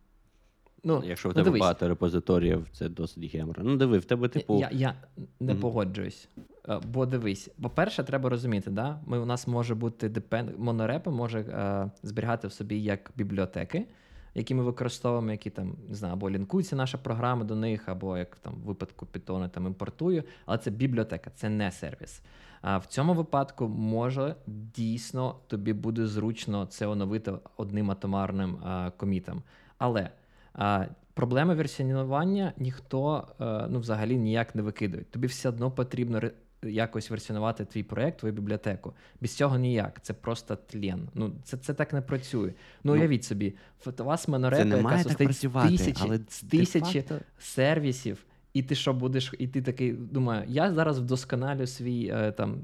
Ну, 0.83 1.03
Якщо 1.07 1.29
в 1.29 1.31
ну, 1.31 1.35
тебе 1.35 1.45
дивись. 1.45 1.61
багато 1.61 1.89
репозиторіїв, 1.89 2.67
це 2.73 2.89
досить 2.89 3.35
гемора. 3.35 3.63
Ну, 3.63 3.77
диви, 3.77 3.99
в 3.99 4.05
тебе, 4.05 4.29
типу. 4.29 4.59
Я 4.59 4.71
я 4.73 4.95
не 5.41 5.53
Мгм. 5.53 5.63
погоджуюсь. 5.63 6.29
Е, 6.69 6.81
Бо 6.87 7.07
дивись, 7.07 7.51
по-перше, 7.63 8.05
треба 8.05 8.29
розуміти, 8.31 8.71
да? 8.71 9.01
Ми, 9.07 9.19
у 9.19 9.27
нас 9.27 9.47
може 9.47 9.75
бути 9.75 10.09
депен... 10.09 10.55
монорепи 10.59 11.11
може 11.11 11.41
е, 11.41 11.91
зберігати 12.03 12.49
в 12.49 12.53
собі 12.53 12.83
як 12.83 13.11
бібліотеки, 13.17 13.87
які 14.35 14.55
ми 14.55 14.63
використовуємо, 14.63 15.31
які 15.31 15.51
там 15.51 15.77
не 15.89 15.95
знаю, 15.95 16.15
або 16.15 16.31
лінкується 16.31 16.77
наша 16.77 16.99
програма 16.99 17.45
до 17.45 17.57
них, 17.57 17.89
або 17.89 18.19
як 18.19 18.37
там 18.37 18.55
в 18.55 18.67
випадку 18.67 19.07
Python 19.13 19.51
там 19.51 19.67
імпортую, 19.67 20.25
але 20.47 20.59
це 20.59 20.71
бібліотека, 20.71 21.31
це 21.35 21.49
не 21.49 21.71
сервіс. 21.73 22.23
А 22.67 22.79
в 22.79 22.87
цьому 22.87 23.15
випадку 23.15 23.69
може 23.69 24.35
дійсно 24.47 25.37
тобі 25.47 25.73
буде 25.73 26.07
зручно 26.07 26.67
це 26.67 26.87
оновити 26.87 27.33
одним 27.57 27.91
атомарним 27.91 28.57
а, 28.65 28.91
комітом. 28.97 29.43
Але 29.79 30.11
а, 30.53 30.87
проблеми 31.15 31.55
версіонування 31.55 32.53
ніхто 32.59 33.29
а, 33.39 33.67
ну, 33.71 33.81
взагалі 33.81 34.17
ніяк 34.17 34.55
не 34.55 34.63
викидує. 34.63 35.05
Тобі 35.05 35.27
все 35.27 35.49
одно 35.49 35.71
потрібно 35.71 36.21
якось 36.63 37.11
версіонувати 37.11 37.65
твій 37.65 37.83
проєкт, 37.83 38.19
твою 38.19 38.35
бібліотеку. 38.35 38.95
Без 39.21 39.37
цього 39.37 39.59
ніяк. 39.59 40.01
Це 40.03 40.13
просто 40.13 40.57
тлен. 40.57 41.09
Ну, 41.15 41.33
це 41.43 41.57
це 41.57 41.75
так 41.75 41.93
не 41.93 42.01
працює. 42.01 42.49
Ну, 42.49 42.55
ну 42.85 42.93
уявіть 42.93 43.25
собі, 43.25 43.55
у 43.99 44.03
вас 44.03 44.29
монорепа, 44.29 44.77
яка 44.77 45.03
состоїть 45.03 45.33
з 45.33 45.69
тисячі, 45.69 46.05
але 46.05 46.19
з 46.29 46.41
тисячі 46.41 47.03
факто... 47.03 47.25
сервісів, 47.39 48.27
і 48.55 48.63
ти 48.63 48.75
що 48.75 48.93
будеш, 48.93 49.35
і 49.39 49.49
ти 49.49 49.63
такий 49.63 49.93
думаю, 49.93 50.45
я 50.49 50.73
зараз 50.73 50.99
вдосконалю 50.99 51.67
свій 51.67 52.13
е, 52.15 52.33
там 52.33 52.61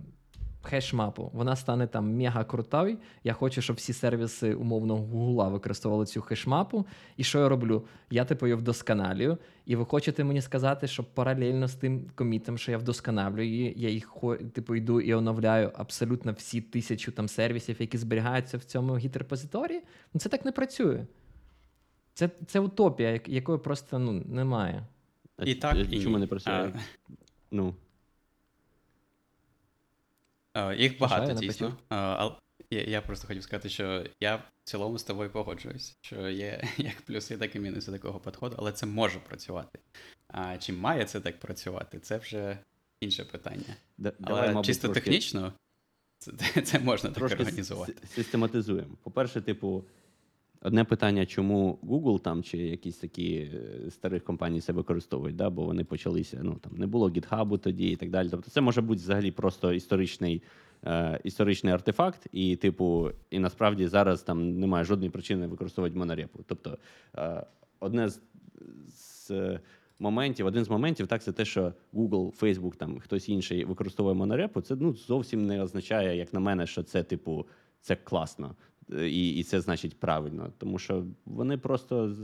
хеш-мапу. 0.62 1.30
Вона 1.32 1.56
стане 1.56 1.86
там 1.86 2.16
мега 2.16 2.44
крутою. 2.44 2.98
Я 3.24 3.32
хочу, 3.32 3.62
щоб 3.62 3.76
всі 3.76 3.92
сервіси 3.92 4.54
умовно 4.54 4.96
Гугла 4.96 5.48
використовували 5.48 6.06
цю 6.06 6.20
хеш-мапу. 6.20 6.86
І 7.16 7.24
що 7.24 7.38
я 7.38 7.48
роблю? 7.48 7.84
Я 8.10 8.24
типу 8.24 8.46
її 8.46 8.56
вдосконалюю. 8.56 9.38
І 9.66 9.76
ви 9.76 9.84
хочете 9.84 10.24
мені 10.24 10.40
сказати, 10.40 10.86
що 10.86 11.04
паралельно 11.04 11.68
з 11.68 11.74
тим 11.74 12.10
комітом, 12.14 12.58
що 12.58 12.72
я 12.72 12.78
вдосконалюю 12.78 13.48
її, 13.48 13.74
я 13.76 13.88
їх 13.88 14.14
типу 14.52 14.74
йду 14.74 15.00
і 15.00 15.14
оновляю 15.14 15.70
абсолютно 15.74 16.32
всі 16.32 16.60
тисячу 16.60 17.12
там 17.12 17.28
сервісів, 17.28 17.76
які 17.80 17.98
зберігаються 17.98 18.58
в 18.58 18.64
цьому 18.64 18.96
гіт-репозиторії? 18.96 19.82
Ну 20.14 20.20
це 20.20 20.28
так 20.28 20.44
не 20.44 20.52
працює. 20.52 21.06
Це 22.14 22.30
це 22.46 22.60
утопія, 22.60 23.20
якої 23.26 23.58
просто 23.58 23.98
ну, 23.98 24.12
немає. 24.12 24.86
І 25.44 25.54
так, 25.54 25.76
і 25.90 26.02
чому 26.02 26.18
не 26.18 26.26
працює? 26.26 26.52
А... 26.52 26.72
Ну. 27.50 27.74
Їх 30.76 30.98
багато 30.98 31.32
дійсно. 31.32 31.76
Але 31.88 32.32
я, 32.70 32.82
я 32.82 33.02
просто 33.02 33.26
хотів 33.26 33.42
сказати, 33.42 33.68
що 33.68 34.04
я 34.20 34.36
в 34.36 34.42
цілому 34.64 34.98
з 34.98 35.02
тобою 35.02 35.30
погоджуюсь, 35.30 35.96
що 36.00 36.28
є 36.28 36.64
як 36.76 37.00
плюси, 37.00 37.36
так 37.36 37.56
і 37.56 37.58
мінуси 37.58 37.92
такого 37.92 38.20
підходу, 38.20 38.56
але 38.58 38.72
це 38.72 38.86
може 38.86 39.18
працювати. 39.18 39.78
А 40.28 40.58
чи 40.58 40.72
має 40.72 41.04
це 41.04 41.20
так 41.20 41.40
працювати, 41.40 41.98
це 41.98 42.18
вже 42.18 42.58
інше 43.00 43.24
питання. 43.24 43.76
Да, 43.98 44.12
але 44.22 44.28
давай, 44.28 44.48
мабуть, 44.48 44.66
чисто 44.66 44.88
трошки, 44.88 45.00
технічно 45.00 45.52
це, 46.20 46.62
це 46.62 46.78
можна 46.78 47.10
трошки 47.10 47.36
так 47.36 47.46
організувати. 47.46 47.94
Систематизуємо. 48.14 48.94
По-перше, 49.02 49.40
типу, 49.40 49.84
одне 50.62 50.84
питання, 50.84 51.26
чому 51.26 51.78
Google 51.82 52.20
там 52.20 52.42
чи 52.42 52.58
якісь 52.58 52.96
такі 52.96 53.34
е, 53.34 53.90
старих 53.90 54.24
компаній 54.24 54.60
себе 54.60 54.76
використовують, 54.76 55.36
да? 55.36 55.50
бо 55.50 55.64
вони 55.64 55.84
почалися, 55.84 56.40
ну 56.42 56.54
там 56.54 56.72
не 56.76 56.86
було 56.86 57.10
GitHub 57.10 57.58
тоді 57.58 57.90
і 57.90 57.96
так 57.96 58.10
далі. 58.10 58.28
Тобто 58.30 58.50
це 58.50 58.60
може 58.60 58.80
бути 58.80 59.00
взагалі 59.00 59.30
просто 59.30 59.72
історичний 59.72 60.42
е, 60.84 61.20
історичний 61.24 61.72
артефакт, 61.72 62.26
і, 62.32 62.56
типу, 62.56 63.10
і 63.30 63.38
насправді 63.38 63.86
зараз 63.86 64.22
там 64.22 64.58
немає 64.58 64.84
жодної 64.84 65.10
причини 65.10 65.46
використовувати 65.46 65.98
монорепу. 65.98 66.38
Тобто, 66.46 66.78
е, 67.16 67.46
одне 67.80 68.08
з, 68.08 68.20
з 68.86 69.58
моментів, 69.98 70.46
один 70.46 70.64
з 70.64 70.70
моментів, 70.70 71.06
так, 71.06 71.22
це 71.22 71.32
те, 71.32 71.44
що 71.44 71.72
Google, 71.94 72.38
Facebook, 72.40 72.76
там 72.76 72.98
хтось 73.00 73.28
інший 73.28 73.64
використовує 73.64 74.14
монорепу, 74.14 74.60
це 74.60 74.76
ну, 74.80 74.94
зовсім 74.94 75.46
не 75.46 75.62
означає, 75.62 76.16
як 76.16 76.34
на 76.34 76.40
мене, 76.40 76.66
що 76.66 76.82
це, 76.82 77.02
типу, 77.02 77.46
це 77.80 77.96
класно 77.96 78.54
і 78.98 79.30
і 79.30 79.42
це 79.42 79.60
значить 79.60 80.00
правильно, 80.00 80.52
тому 80.58 80.78
що 80.78 81.04
вони 81.24 81.58
просто 81.58 82.14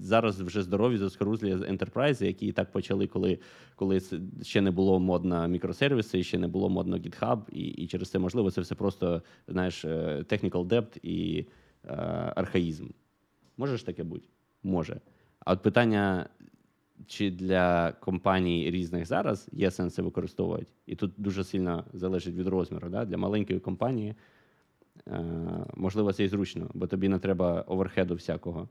зараз 0.00 0.40
вже 0.40 0.62
здорові, 0.62 0.96
заскорузлі 0.96 1.56
ентерпрайзи, 1.68 2.26
які 2.26 2.46
і 2.46 2.52
так 2.52 2.72
почали, 2.72 3.06
коли 3.06 3.38
коли 3.76 4.00
ще 4.42 4.60
не 4.60 4.70
було 4.70 5.00
модно 5.00 5.48
мікросервіси, 5.48 6.22
ще 6.22 6.38
не 6.38 6.48
було 6.48 6.68
модно 6.68 6.96
GitHub, 6.96 7.50
і 7.52 7.62
і 7.62 7.86
через 7.86 8.10
це 8.10 8.18
можливо 8.18 8.50
це 8.50 8.60
все 8.60 8.74
просто 8.74 9.22
знаєш, 9.48 9.84
е, 9.84 10.24
technical 10.28 10.66
debt 10.66 10.98
і 11.02 11.46
е, 11.84 11.94
архаїзм. 12.36 12.86
Може 13.56 13.76
ж 13.76 13.86
таке 13.86 14.04
бути? 14.04 14.28
Може. 14.62 15.00
А 15.38 15.52
от 15.52 15.62
питання. 15.62 16.28
Чи 17.06 17.30
для 17.30 17.92
компаній 17.92 18.70
різних 18.70 19.06
зараз 19.06 19.48
є 19.52 19.70
сенси 19.70 20.02
використовувати? 20.02 20.66
І 20.86 20.96
тут 20.96 21.12
дуже 21.16 21.44
сильно 21.44 21.84
залежить 21.92 22.34
від 22.34 22.46
розміру. 22.46 22.88
Да? 22.88 23.04
Для 23.04 23.16
маленької 23.16 23.60
компанії 23.60 24.14
можливо, 25.74 26.12
це 26.12 26.24
і 26.24 26.28
зручно, 26.28 26.70
бо 26.74 26.86
тобі 26.86 27.08
не 27.08 27.18
треба 27.18 27.60
оверхеду 27.60 28.14
всякого 28.14 28.68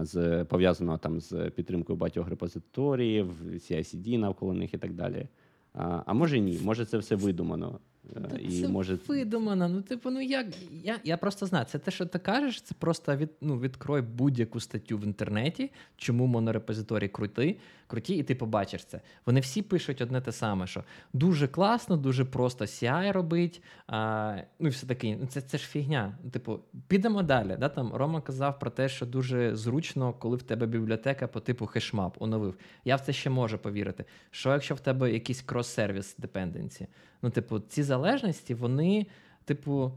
з 0.00 0.44
пов'язаного 0.44 0.98
там 0.98 1.20
з 1.20 1.50
підтримкою 1.50 1.98
багатьох 1.98 2.28
репозиторіїв, 2.28 3.26
CICD 3.52 4.18
навколо 4.18 4.54
них 4.54 4.74
і 4.74 4.78
так 4.78 4.92
далі. 4.92 5.26
А 5.74 6.12
може 6.12 6.40
ні, 6.40 6.60
може 6.64 6.84
це 6.84 6.98
все 6.98 7.16
видумано. 7.16 7.78
Е, 8.16 8.20
Та 8.20 8.36
і 8.36 8.60
це 8.60 8.68
може 8.68 8.98
видумано. 9.08 9.68
Ну, 9.68 9.82
типу, 9.82 10.10
ну 10.10 10.20
як. 10.20 10.46
Я, 10.84 10.98
я 11.04 11.16
просто 11.16 11.46
знаю, 11.46 11.66
це 11.68 11.78
те, 11.78 11.90
що 11.90 12.06
ти 12.06 12.18
кажеш, 12.18 12.62
це 12.62 12.74
просто 12.78 13.16
від, 13.16 13.30
ну, 13.40 13.60
відкрой 13.60 14.02
будь-яку 14.02 14.60
статтю 14.60 14.98
в 14.98 15.04
інтернеті, 15.04 15.70
чому 15.96 16.26
монорепозиторії 16.26 17.08
круті, 17.08 17.58
круті, 17.86 18.14
і 18.14 18.22
ти 18.22 18.34
побачиш 18.34 18.84
це. 18.84 19.00
Вони 19.26 19.40
всі 19.40 19.62
пишуть 19.62 20.00
одне 20.00 20.20
те 20.20 20.32
саме, 20.32 20.66
що 20.66 20.84
дуже 21.12 21.48
класно, 21.48 21.96
дуже 21.96 22.24
просто 22.24 22.64
CI 22.64 23.12
робить. 23.12 23.62
А, 23.86 24.36
ну 24.58 24.68
і 24.68 24.70
все 24.70 24.86
таке. 24.86 25.16
Ну, 25.20 25.26
Це, 25.26 25.40
це 25.40 25.58
ж 25.58 25.66
фігня. 25.66 26.18
Типу, 26.32 26.60
підемо 26.88 27.22
далі. 27.22 27.56
Да? 27.60 27.68
Там 27.68 27.94
Рома 27.94 28.20
казав 28.20 28.58
про 28.58 28.70
те, 28.70 28.88
що 28.88 29.06
дуже 29.06 29.56
зручно, 29.56 30.12
коли 30.12 30.36
в 30.36 30.42
тебе 30.42 30.66
бібліотека 30.66 31.26
по 31.26 31.40
типу 31.40 31.66
хешмап 31.66 32.22
оновив. 32.22 32.56
Я 32.84 32.96
в 32.96 33.00
це 33.00 33.12
ще 33.12 33.30
можу 33.30 33.58
повірити. 33.58 34.04
Що 34.30 34.52
якщо 34.52 34.74
в 34.74 34.80
тебе 34.80 35.12
якийсь 35.12 35.44
крос-сервіс 35.44 36.14
депенденці? 36.18 36.86
Ну, 37.22 37.30
типу, 37.30 37.60
ці 37.60 37.82
залежності, 37.82 38.54
вони, 38.54 39.06
типу, 39.44 39.92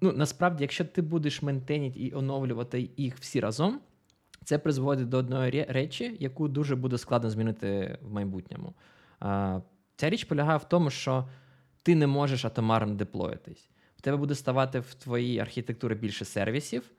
ну 0.00 0.12
насправді, 0.12 0.64
якщо 0.64 0.84
ти 0.84 1.02
будеш 1.02 1.42
ментеніти 1.42 2.00
і 2.00 2.14
оновлювати 2.14 2.90
їх 2.96 3.16
всі 3.18 3.40
разом, 3.40 3.80
це 4.44 4.58
призводить 4.58 5.08
до 5.08 5.16
одної 5.16 5.66
речі, 5.68 6.16
яку 6.20 6.48
дуже 6.48 6.76
буде 6.76 6.98
складно 6.98 7.30
змінити 7.30 7.98
в 8.02 8.12
майбутньому. 8.12 8.74
А, 9.20 9.60
ця 9.96 10.10
річ 10.10 10.24
полягає 10.24 10.58
в 10.58 10.64
тому, 10.64 10.90
що 10.90 11.28
ти 11.82 11.94
не 11.94 12.06
можеш 12.06 12.44
атомарно 12.44 12.94
деплоїтись. 12.94 13.68
В 13.96 14.00
тебе 14.00 14.16
буде 14.16 14.34
ставати 14.34 14.80
в 14.80 14.94
твоїй 14.94 15.38
архітектурі 15.38 15.94
більше 15.94 16.24
сервісів, 16.24 16.90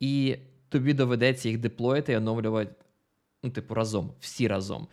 і 0.00 0.36
тобі 0.68 0.94
доведеться 0.94 1.48
їх 1.48 1.58
деплоїти 1.58 2.12
і 2.12 2.16
оновлювати, 2.16 2.74
ну, 3.42 3.50
типу, 3.50 3.74
разом, 3.74 4.12
всі 4.20 4.48
разом. 4.48 4.88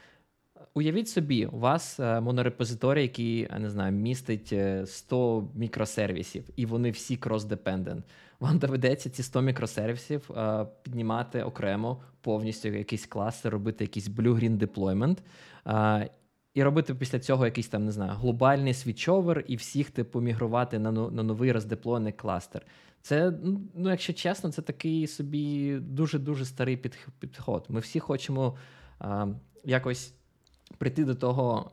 Уявіть 0.75 1.09
собі, 1.09 1.45
у 1.45 1.59
вас 1.59 1.99
е, 1.99 2.21
монорепозиторій, 2.21 3.01
який 3.01 3.49
не 3.59 3.69
знаю, 3.69 3.91
містить 3.91 4.53
е, 4.53 4.85
100 4.85 5.47
мікросервісів, 5.55 6.49
і 6.55 6.65
вони 6.65 6.91
всі 6.91 7.17
крос-депендент. 7.17 8.03
Вам 8.39 8.57
доведеться 8.59 9.09
ці 9.09 9.23
100 9.23 9.41
мікросервісів 9.41 10.31
е, 10.31 10.65
піднімати 10.83 11.43
окремо 11.43 12.01
повністю 12.21 12.67
якийсь 12.69 13.05
кластер, 13.05 13.53
робити 13.53 13.83
якийсь 13.83 14.09
blue-green 14.09 14.57
deployment, 14.57 15.17
е, 15.67 16.09
і 16.53 16.63
робити 16.63 16.95
після 16.95 17.19
цього 17.19 17.45
якийсь 17.45 17.67
там, 17.67 17.85
не 17.85 17.91
знаю, 17.91 18.11
глобальний 18.11 18.73
switchover 18.73 19.45
і 19.47 19.55
всіх 19.55 19.91
типу 19.91 20.21
мігрувати 20.21 20.79
на, 20.79 20.91
на 20.91 21.23
новий 21.23 21.51
роздеплойний 21.51 22.13
кластер. 22.13 22.65
Це, 23.01 23.31
ну, 23.43 23.61
ну, 23.75 23.89
якщо 23.89 24.13
чесно, 24.13 24.51
це 24.51 24.61
такий 24.61 25.07
собі 25.07 25.75
дуже-дуже 25.79 26.45
старий 26.45 26.77
підх- 26.77 27.09
підход. 27.19 27.65
Ми 27.69 27.79
всі 27.79 27.99
хочемо 27.99 28.57
а, 28.99 29.27
якось 29.65 30.13
прийти 30.77 31.05
до 31.05 31.15
того, 31.15 31.71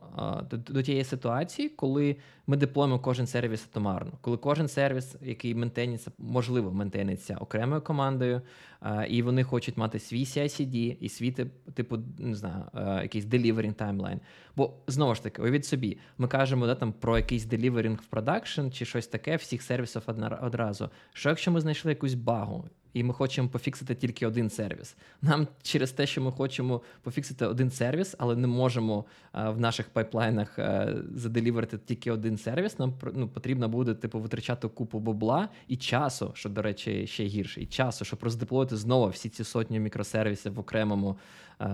до, 0.49 0.57
до 0.57 0.81
тієї 0.81 1.03
ситуації, 1.03 1.69
коли 1.69 2.15
ми 2.47 2.57
деплоїмо 2.57 2.99
кожен 2.99 3.27
сервіс 3.27 3.67
атомарно, 3.71 4.11
коли 4.21 4.37
кожен 4.37 4.67
сервіс, 4.67 5.15
який 5.21 5.55
ментениться, 5.55 6.11
можливо, 6.17 6.71
ментениться 6.71 7.37
окремою 7.37 7.81
командою, 7.81 8.41
і 9.07 9.21
вони 9.21 9.43
хочуть 9.43 9.77
мати 9.77 9.99
свій 9.99 10.23
CI-CD 10.23 10.97
і 10.99 11.09
свій 11.09 11.31
тип- 11.31 11.71
типу, 11.73 11.97
не 12.19 12.35
знаю, 12.35 12.63
якийсь 13.01 13.25
delivering 13.25 13.75
timeline. 13.75 14.19
Бо 14.55 14.73
знову 14.87 15.15
ж 15.15 15.23
таки, 15.23 15.41
уявіть 15.41 15.65
собі, 15.65 15.97
ми 16.17 16.27
кажемо 16.27 16.65
да, 16.65 16.75
там, 16.75 16.93
про 16.93 17.17
якийсь 17.17 17.45
delivering 17.45 17.99
в 18.01 18.05
production 18.05 18.69
чи 18.69 18.85
щось 18.85 19.07
таке 19.07 19.35
всіх 19.35 19.61
сервісів 19.61 20.01
одразу. 20.41 20.89
Що 21.13 21.29
якщо 21.29 21.51
ми 21.51 21.61
знайшли 21.61 21.91
якусь 21.91 22.13
багу? 22.13 22.65
І 22.93 23.03
ми 23.03 23.13
хочемо 23.13 23.49
пофіксити 23.49 23.95
тільки 23.95 24.27
один 24.27 24.49
сервіс. 24.49 24.95
Нам 25.21 25.47
через 25.61 25.91
те, 25.91 26.07
що 26.07 26.21
ми 26.21 26.31
хочемо 26.31 26.81
пофіксити 27.01 27.45
один 27.45 27.69
сервіс, 27.69 28.15
але 28.17 28.35
не 28.35 28.47
можемо 28.47 29.05
а, 29.31 29.49
в 29.49 29.59
наших 29.59 29.89
пайплайнах 29.89 30.59
а, 30.59 30.93
заделіверити 31.15 31.77
тільки 31.85 32.11
один 32.11 32.37
сервіс. 32.37 32.79
Нам 32.79 32.93
ну, 33.13 33.27
потрібно 33.27 33.69
буде 33.69 33.93
типу 33.93 34.19
витрачати 34.19 34.67
купу 34.67 34.99
бабла 34.99 35.49
і 35.67 35.77
часу, 35.77 36.31
що, 36.33 36.49
до 36.49 36.61
речі, 36.61 37.07
ще 37.07 37.25
гірше, 37.25 37.61
і 37.61 37.65
часу, 37.65 38.05
щоб 38.05 38.23
роздеплоїти 38.23 38.77
знову 38.77 39.07
всі 39.07 39.29
ці 39.29 39.43
сотні 39.43 39.79
мікросервісів 39.79 40.53
в 40.53 40.59
окремому, 40.59 41.17
а, 41.59 41.67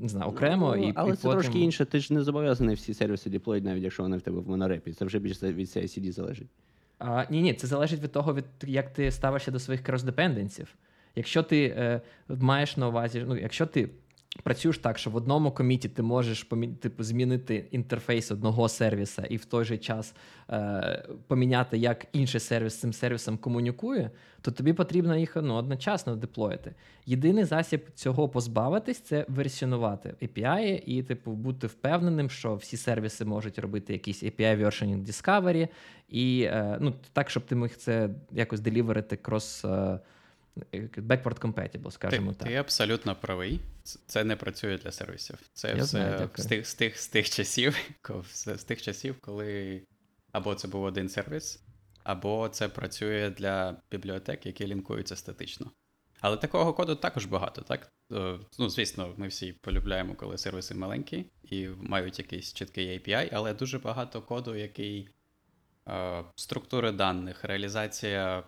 не 0.00 0.08
знаю, 0.08 0.30
окремо 0.30 0.74
Ну, 0.76 0.88
і 0.88 0.92
але 0.96 1.12
і 1.12 1.16
це 1.16 1.22
потім... 1.22 1.40
трошки 1.40 1.58
інше. 1.58 1.84
Ти 1.84 2.00
ж 2.00 2.14
не 2.14 2.22
зобов'язаний 2.22 2.74
всі 2.74 2.94
сервіси 2.94 3.30
деплоїти, 3.30 3.66
навіть 3.66 3.82
якщо 3.82 4.02
вони 4.02 4.16
в 4.16 4.20
тебе 4.20 4.40
в 4.40 4.48
монорепі. 4.48 4.92
Це 4.92 5.04
вже 5.04 5.18
більше 5.18 5.52
від 5.52 5.66
CI-CD 5.66 6.12
залежить. 6.12 6.48
А, 7.04 7.26
ні, 7.30 7.42
ні, 7.42 7.54
це 7.54 7.66
залежить 7.66 8.00
від 8.00 8.12
того, 8.12 8.34
від 8.34 8.44
як 8.64 8.92
ти 8.92 9.10
ставишся 9.10 9.50
до 9.50 9.58
своїх 9.58 9.82
крос-депенденсів. 9.82 10.66
Якщо 11.16 11.42
ти 11.42 11.64
е, 11.64 12.00
маєш 12.28 12.76
на 12.76 12.88
увазі, 12.88 13.24
ну, 13.26 13.36
якщо 13.36 13.66
ти 13.66 13.88
працюєш 14.42 14.78
так, 14.78 14.98
що 14.98 15.10
в 15.10 15.16
одному 15.16 15.50
коміті 15.50 15.88
ти 15.88 16.02
можеш 16.02 16.46
типу, 16.80 17.02
змінити 17.02 17.64
інтерфейс 17.70 18.30
одного 18.30 18.68
сервіса 18.68 19.22
і 19.22 19.36
в 19.36 19.44
той 19.44 19.64
же 19.64 19.78
час 19.78 20.14
е, 20.50 21.08
поміняти, 21.26 21.78
як 21.78 22.06
інший 22.12 22.40
сервіс 22.40 22.72
з 22.72 22.80
цим 22.80 22.92
сервісом 22.92 23.38
комунікує, 23.38 24.10
то 24.40 24.50
тобі 24.50 24.72
потрібно 24.72 25.16
їх 25.16 25.36
ну, 25.36 25.54
одночасно 25.54 26.16
деплоїти. 26.16 26.74
Єдиний 27.06 27.44
засіб 27.44 27.84
цього 27.94 28.28
позбавитись 28.28 29.00
це 29.00 29.26
версіонувати 29.28 30.14
API 30.22 30.82
і, 30.86 31.02
типу, 31.02 31.32
бути 31.32 31.66
впевненим, 31.66 32.30
що 32.30 32.54
всі 32.54 32.76
сервіси 32.76 33.24
можуть 33.24 33.58
робити 33.58 33.92
якісь 33.92 34.22
API 34.22 34.64
versioning 34.64 35.04
discovery, 35.04 35.68
і 36.08 36.42
е, 36.42 36.78
ну, 36.80 36.94
так, 37.12 37.30
щоб 37.30 37.42
ти 37.42 37.54
міг 37.54 37.76
це 37.76 38.10
якось 38.32 38.60
деліверити 38.60 39.16
крос. 39.16 39.64
Е, 39.64 39.98
backward 40.96 41.38
compatible, 41.40 41.90
скажімо 41.90 42.32
ти, 42.32 42.38
так. 42.38 42.48
ти 42.48 42.54
абсолютно 42.54 43.16
правий. 43.16 43.60
Це 44.06 44.24
не 44.24 44.36
працює 44.36 44.78
для 44.78 44.92
сервісів. 44.92 45.38
Це 45.52 45.68
Я 45.68 45.74
все 45.74 45.84
знаю, 45.84 46.30
з, 46.34 46.46
тих, 46.46 46.66
з, 46.68 46.74
тих, 46.74 46.98
з 46.98 47.08
тих 47.08 47.30
часів, 47.30 47.76
з, 48.32 48.64
тих 48.64 48.82
часів, 48.82 49.16
коли 49.20 49.82
або 50.32 50.54
це 50.54 50.68
був 50.68 50.82
один 50.82 51.08
сервіс, 51.08 51.62
або 52.04 52.48
це 52.48 52.68
працює 52.68 53.30
для 53.30 53.76
бібліотек, 53.90 54.46
які 54.46 54.66
лінкуються 54.66 55.16
статично. 55.16 55.70
Але 56.20 56.36
такого 56.36 56.74
коду 56.74 56.96
також 56.96 57.24
багато, 57.24 57.62
так? 57.62 57.92
Е, 58.12 58.38
Ну, 58.58 58.68
звісно, 58.68 59.14
ми 59.16 59.28
всі 59.28 59.52
полюбляємо, 59.52 60.14
коли 60.14 60.38
сервіси 60.38 60.74
маленькі 60.74 61.26
і 61.42 61.68
мають 61.68 62.18
якийсь 62.18 62.52
чіткий 62.52 62.98
API, 62.98 63.28
але 63.32 63.54
дуже 63.54 63.78
багато 63.78 64.22
коду, 64.22 64.54
який 64.54 65.08
е, 65.88 66.24
структури 66.34 66.92
даних, 66.92 67.44
реалізація 67.44 68.42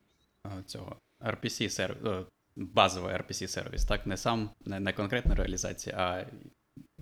е, 0.46 0.50
цього 0.66 0.96
RPC 1.24 1.68
сервіс, 1.68 2.06
е, 2.06 2.24
базовий 2.56 3.14
RPC 3.14 3.46
сервіс, 3.48 3.84
так? 3.84 4.06
Не 4.06 4.16
сам, 4.16 4.50
не, 4.64 4.80
не 4.80 4.92
конкретна 4.92 5.34
реалізація, 5.34 5.96
а 5.98 6.26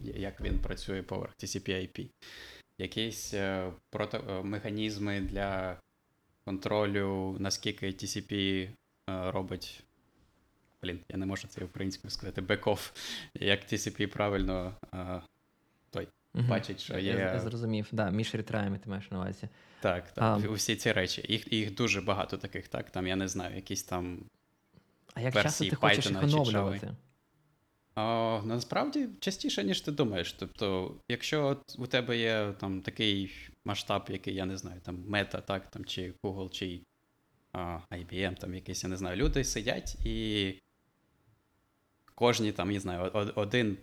як 0.02 0.40
він 0.40 0.58
працює 0.58 1.02
поверх 1.02 1.32
TCP-IP. 1.36 2.08
Якісь 2.78 3.34
е, 3.34 3.72
прото, 3.90 4.24
е, 4.28 4.42
механізми 4.42 5.20
для 5.20 5.80
контролю, 6.44 7.36
наскільки 7.38 7.86
TCP 7.86 8.68
робить. 9.08 9.84
Блін, 10.82 11.00
я 11.08 11.16
не 11.16 11.26
можу 11.26 11.48
це 11.48 11.64
українською 11.64 12.10
сказати, 12.10 12.40
бек-офф, 12.40 12.92
як 13.34 13.60
TCP 13.60 14.06
правильно 14.06 14.74
е, 14.94 15.22
Мгм. 16.34 16.48
бачить, 16.48 16.80
що 16.80 16.92
Я- 16.92 16.98
є- 16.98 17.18
Я, 17.18 17.40
зрозумів, 17.40 17.88
да, 17.92 18.10
між 18.10 18.34
ретраями 18.34 18.78
ти 18.78 18.90
маєш 18.90 19.10
на 19.10 19.18
увазі. 19.18 19.48
Так, 19.80 20.10
так. 20.14 20.40
А. 20.44 20.48
Усі 20.48 20.76
ці 20.76 20.92
речі. 20.92 21.26
Їх, 21.28 21.52
їх 21.52 21.74
дуже 21.74 22.00
багато 22.00 22.36
таких, 22.36 22.68
так? 22.68 22.90
Там, 22.90 23.06
я 23.06 23.16
не 23.16 23.28
знаю, 23.28 23.56
якісь 23.56 23.82
там. 23.82 24.18
А 25.14 25.20
як 25.20 25.34
часто 25.34 25.64
ти 25.64 25.76
хочеш 25.76 26.06
їх 26.06 26.16
Python 26.16 26.24
оновлювати? 26.24 26.90
О, 27.96 28.42
насправді 28.44 29.08
частіше, 29.20 29.64
ніж 29.64 29.80
ти 29.80 29.92
думаєш. 29.92 30.32
Тобто, 30.32 30.94
якщо 31.08 31.46
от 31.46 31.76
у 31.78 31.86
тебе 31.86 32.18
є 32.18 32.54
там 32.60 32.80
такий 32.80 33.32
масштаб, 33.64 34.06
який, 34.08 34.34
я 34.34 34.44
не 34.46 34.56
знаю, 34.56 34.80
там 34.80 34.96
Meta, 34.96 35.42
так, 35.42 35.70
там, 35.70 35.84
чи 35.84 36.12
Google, 36.22 36.50
чи 36.50 36.80
а, 37.52 37.78
IBM, 37.90 38.34
там 38.34 38.54
якісь, 38.54 38.82
я 38.84 38.90
не 38.90 38.96
знаю, 38.96 39.16
люди 39.16 39.44
сидять 39.44 40.06
і 40.06 40.54
кожні 42.14 42.52
там, 42.52 42.70
я 42.70 42.80
знаю, 42.80 43.10
один, 43.34 43.76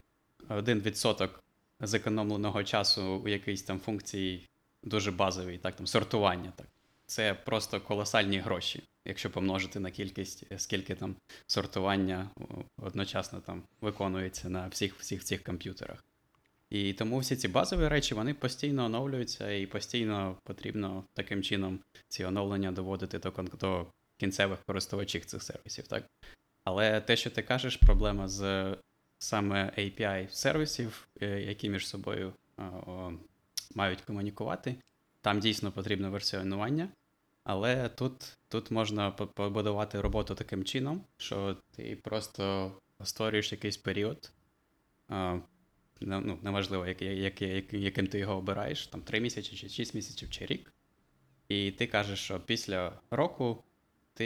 один 0.49 0.79
відсоток 0.79 1.43
зекономленого 1.79 2.63
часу 2.63 3.03
у 3.03 3.27
якійсь 3.27 3.63
там 3.63 3.79
функції 3.79 4.47
дуже 4.83 5.11
базовій, 5.11 5.57
так, 5.57 5.75
там 5.75 5.87
сортування. 5.87 6.53
Так. 6.55 6.67
Це 7.05 7.33
просто 7.33 7.81
колосальні 7.81 8.37
гроші, 8.37 8.83
якщо 9.05 9.29
помножити 9.29 9.79
на 9.79 9.91
кількість, 9.91 10.43
скільки 10.57 10.95
там 10.95 11.15
сортування 11.47 12.29
одночасно 12.77 13.39
там 13.39 13.63
виконується 13.81 14.49
на 14.49 14.67
всіх 14.67 14.99
всіх 14.99 15.23
цих 15.23 15.43
комп'ютерах. 15.43 16.03
І 16.69 16.93
тому 16.93 17.19
всі 17.19 17.35
ці 17.35 17.47
базові 17.47 17.87
речі 17.87 18.15
вони 18.15 18.33
постійно 18.33 18.85
оновлюються, 18.85 19.51
і 19.51 19.65
постійно 19.65 20.37
потрібно 20.43 21.03
таким 21.13 21.43
чином 21.43 21.79
ці 22.07 22.25
оновлення 22.25 22.71
доводити 22.71 23.19
до, 23.19 23.29
кон- 23.29 23.57
до 23.59 23.87
кінцевих 24.17 24.59
користувачів 24.67 25.25
цих 25.25 25.43
сервісів. 25.43 25.87
Так? 25.87 26.03
Але 26.63 27.01
те, 27.01 27.15
що 27.15 27.29
ти 27.29 27.41
кажеш, 27.41 27.75
проблема 27.75 28.27
з 28.27 28.75
саме 29.19 29.73
API 29.77 30.29
сервісів, 30.29 31.07
е, 31.21 31.41
які 31.41 31.69
між 31.69 31.87
собою 31.87 32.33
е, 32.59 32.63
мають 33.75 34.01
комунікувати, 34.01 34.75
там 35.21 35.39
дійсно 35.39 35.71
потрібно 35.71 36.11
версіонування. 36.11 36.89
Але 37.43 37.89
тут, 37.89 38.37
тут 38.47 38.71
можна 38.71 39.11
побудувати 39.11 40.01
роботу 40.01 40.35
таким 40.35 40.63
чином, 40.63 41.03
що 41.17 41.57
ти 41.71 41.95
просто 42.03 42.71
створюєш 43.03 43.51
якийсь 43.51 43.77
період. 43.77 44.31
а, 45.07 45.39
Ну, 46.01 46.39
неважливо, 46.41 46.87
як, 46.87 47.01
як, 47.01 47.41
як, 47.41 47.73
яким 47.73 48.07
ти 48.07 48.19
його 48.19 48.35
обираєш, 48.35 48.87
там 48.87 49.01
3 49.01 49.19
місяці, 49.19 49.55
чи 49.55 49.69
6 49.69 49.93
місяців, 49.93 50.29
чи 50.29 50.45
рік. 50.45 50.73
І 51.49 51.71
ти 51.71 51.87
кажеш, 51.87 52.19
що 52.19 52.39
після 52.39 52.99
року 53.11 53.63
ти 54.13 54.25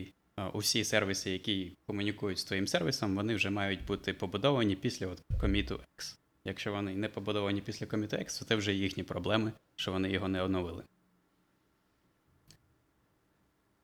е, 0.00 0.12
усі 0.52 0.84
сервіси, 0.84 1.30
які 1.30 1.76
комунікують 1.86 2.38
з 2.38 2.44
твоїм 2.44 2.66
сервісом, 2.66 3.16
вони 3.16 3.34
вже 3.34 3.50
мають 3.50 3.84
бути 3.84 4.14
побудовані 4.14 4.76
після 4.76 5.06
от 5.06 5.22
коміту 5.40 5.74
X. 5.74 6.16
Якщо 6.44 6.72
вони 6.72 6.94
не 6.94 7.08
побудовані 7.08 7.60
після 7.60 7.86
коміту 7.86 8.16
X, 8.16 8.38
то 8.38 8.44
це 8.44 8.56
вже 8.56 8.72
їхні 8.72 9.02
проблеми, 9.02 9.52
що 9.76 9.92
вони 9.92 10.10
його 10.10 10.28
не 10.28 10.42
оновили. 10.42 10.84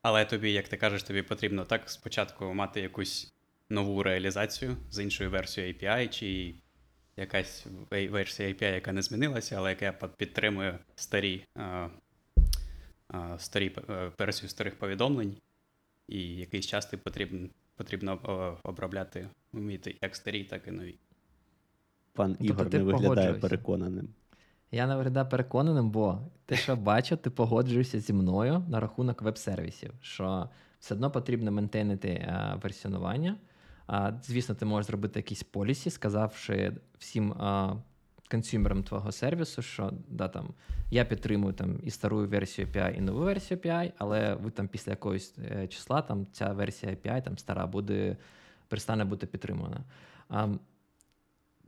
Але 0.02 0.24
тобі, 0.24 0.52
як 0.52 0.68
ти 0.68 0.76
кажеш, 0.76 1.02
тобі 1.02 1.22
потрібно 1.22 1.64
так 1.64 1.90
спочатку 1.90 2.54
мати 2.54 2.80
якусь 2.80 3.32
нову 3.70 4.02
реалізацію 4.02 4.76
з 4.90 5.02
іншою 5.02 5.30
версією 5.30 5.74
API, 5.74 6.08
чи 6.08 6.54
якась 7.16 7.66
версія 7.90 8.48
API, 8.48 8.74
яка 8.74 8.92
не 8.92 9.02
змінилася, 9.02 9.56
але 9.56 9.70
яка 9.70 10.08
підтримує 10.08 10.78
старі, 10.94 11.44
старі 13.38 13.76
е, 13.88 14.12
версію 14.18 14.48
старих 14.48 14.78
повідомлень, 14.78 15.36
і 16.10 16.36
якийсь 16.36 16.66
час 16.66 16.86
ти 16.86 16.96
потрібно, 16.96 17.48
потрібно 17.76 18.18
обробляти 18.62 19.28
вміти 19.52 19.96
як 20.02 20.16
старі, 20.16 20.44
так 20.44 20.68
і 20.68 20.70
нові. 20.70 20.98
Пан 22.12 22.30
Тобто 22.34 22.44
Ігор 22.44 22.70
ти 22.70 22.78
не 22.78 22.84
виглядає 22.84 23.08
погоджуєшся? 23.08 23.40
переконаним. 23.40 24.08
Я 24.72 24.86
не 24.86 24.96
виглядаю 24.96 25.28
переконаним, 25.28 25.90
бо 25.90 26.18
ти 26.46 26.56
що 26.56 26.76
бачу, 26.76 27.16
ти 27.16 27.30
погоджуєшся 27.30 28.00
зі 28.00 28.12
мною 28.12 28.64
на 28.68 28.80
рахунок 28.80 29.22
веб-сервісів, 29.22 29.90
що 30.00 30.48
все 30.80 30.94
одно 30.94 31.10
потрібно 31.10 31.52
ментейнити 31.52 32.08
е, 32.08 32.58
версіонування. 32.62 33.36
А, 33.86 34.12
звісно, 34.22 34.54
ти 34.54 34.64
можеш 34.64 34.86
зробити 34.86 35.18
якісь 35.18 35.42
полісі, 35.42 35.90
сказавши 35.90 36.72
всім 36.98 37.32
е, 37.32 37.76
консюмерам 38.30 38.82
твого 38.82 39.12
сервісу, 39.12 39.62
що 39.62 39.92
да, 40.08 40.28
там, 40.28 40.48
я 40.90 41.04
підтримую 41.04 41.54
там, 41.54 41.80
і 41.82 41.90
стару 41.90 42.26
версію 42.26 42.68
API, 42.68 42.98
і 42.98 43.00
нову 43.00 43.20
версію 43.20 43.58
API, 43.58 43.92
але 43.98 44.34
ви 44.34 44.50
там 44.50 44.68
після 44.68 44.92
якогось 44.92 45.34
е, 45.38 45.66
числа 45.66 46.02
там, 46.02 46.26
ця 46.32 46.52
версія 46.52 46.92
API 46.92 47.22
там, 47.22 47.38
стара 47.38 47.66
буде, 47.66 48.16
перестане 48.68 49.04
бути 49.04 49.26
підтримана. 49.26 49.84
А, 50.28 50.48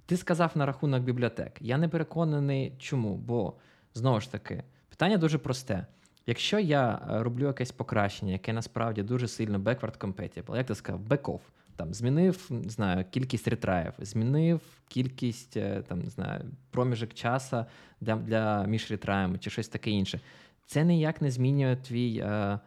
ти 0.07 0.17
сказав 0.17 0.53
на 0.55 0.67
рахунок 0.67 1.03
бібліотек. 1.03 1.53
Я 1.61 1.79
не 1.79 1.89
переконаний, 1.89 2.73
чому. 2.79 3.17
Бо 3.17 3.55
знову 3.95 4.21
ж 4.21 4.33
таки, 4.33 4.63
питання 4.89 5.17
дуже 5.17 5.39
просте. 5.39 5.87
Якщо 6.27 6.59
я 6.59 7.09
е, 7.11 7.23
роблю 7.23 7.47
якесь 7.47 7.73
покращення, 7.73 8.33
яке 8.33 8.53
насправді 8.53 9.03
дуже 9.03 9.29
сильно 9.29 9.59
backward 9.59 9.99
compatible, 9.99 10.57
як 10.57 10.67
ти 10.67 10.75
сказав, 10.75 11.01
back-off, 11.01 11.41
там 11.77 11.95
змінив 11.95 12.47
не 12.51 12.71
знаю, 12.71 13.05
кількість 13.11 13.49
ретраїв, 13.49 13.93
змінив 13.99 14.61
кількість 14.89 15.57
е, 15.57 15.83
там, 15.89 16.01
не 16.01 16.11
знаю, 16.11 16.45
проміжок 16.71 17.15
часу 17.15 17.65
для, 18.01 18.17
для 18.17 18.65
між 18.65 18.91
ретраями 18.91 19.39
чи 19.39 19.51
щось 19.51 19.69
таке 19.69 19.91
інше. 19.91 20.21
Це 20.67 20.85
ніяк 20.85 21.23
не 21.23 21.31
змінює 21.31 21.77
твій. 21.77 22.19
Е, 22.19 22.59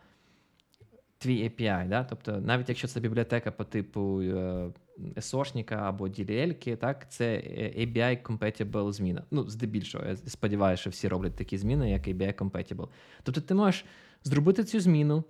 Твій 1.18 1.44
API, 1.44 1.90
да? 1.90 2.04
тобто 2.04 2.42
навіть 2.42 2.70
якщо 2.70 2.88
це 2.88 3.00
бібліотека 3.00 3.52
по 3.52 3.64
типу 3.64 4.22
е, 4.22 4.70
SOшника 5.16 5.74
або 5.74 6.08
DLL, 6.08 6.76
так, 6.76 7.12
це 7.12 7.36
е, 7.36 7.74
ABI 7.78 8.22
compatible 8.24 8.92
зміна. 8.92 9.24
Ну, 9.32 9.50
здебільшого, 9.50 10.06
я 10.06 10.16
сподіваюся, 10.16 10.82
що 10.82 10.90
всі 10.90 11.08
роблять 11.08 11.36
такі 11.36 11.58
зміни, 11.58 11.92
як 11.92 12.08
ABI 12.08 12.36
compatible. 12.36 12.88
Тобто 13.24 13.42
ти 13.42 13.54
можеш 13.54 13.86
зробити 14.24 14.64
цю 14.64 14.80
зміну, 14.80 15.24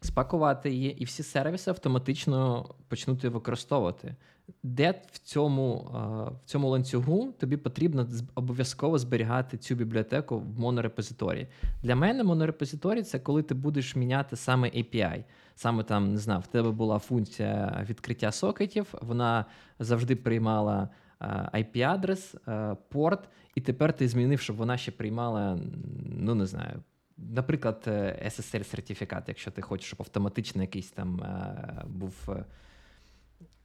спакувати 0.00 0.70
її, 0.70 1.02
і 1.02 1.04
всі 1.04 1.22
сервіси 1.22 1.70
автоматично 1.70 2.68
почнуть 2.88 3.24
її 3.24 3.34
використовувати. 3.34 4.14
Де 4.62 5.02
в 5.12 5.18
цьому, 5.18 5.90
е, 5.94 5.98
в 6.44 6.44
цьому 6.44 6.68
ланцюгу 6.68 7.32
тобі 7.38 7.56
потрібно 7.56 8.08
обов'язково 8.34 8.98
зберігати 8.98 9.56
цю 9.56 9.74
бібліотеку 9.74 10.38
в 10.38 10.60
монорепозиторії. 10.60 11.48
Для 11.82 11.96
мене 11.96 12.24
монорепозиторій 12.24 13.02
це 13.02 13.18
коли 13.18 13.42
ти 13.42 13.54
будеш 13.54 13.96
міняти 13.96 14.36
саме 14.36 14.68
API. 14.68 15.24
Саме 15.54 15.82
там, 15.82 16.12
не 16.12 16.18
знаю, 16.18 16.40
в 16.40 16.46
тебе 16.46 16.70
була 16.70 16.98
функція 16.98 17.84
відкриття 17.88 18.32
сокетів, 18.32 18.94
вона 19.02 19.44
завжди 19.78 20.16
приймала 20.16 20.88
е, 21.20 21.26
IP-адрес, 21.54 22.34
е, 22.48 22.76
порт, 22.88 23.28
і 23.54 23.60
тепер 23.60 23.92
ти 23.92 24.08
змінив, 24.08 24.40
щоб 24.40 24.56
вона 24.56 24.76
ще 24.76 24.92
приймала, 24.92 25.58
ну 26.04 26.34
не 26.34 26.46
знаю, 26.46 26.82
наприклад, 27.18 27.84
е, 27.86 28.22
SSL-сертифікат, 28.26 29.22
якщо 29.28 29.50
ти 29.50 29.62
хочеш, 29.62 29.86
щоб 29.86 30.02
автоматично 30.02 30.62
якийсь 30.62 30.90
там 30.90 31.20
е, 31.20 31.84
був. 31.86 32.28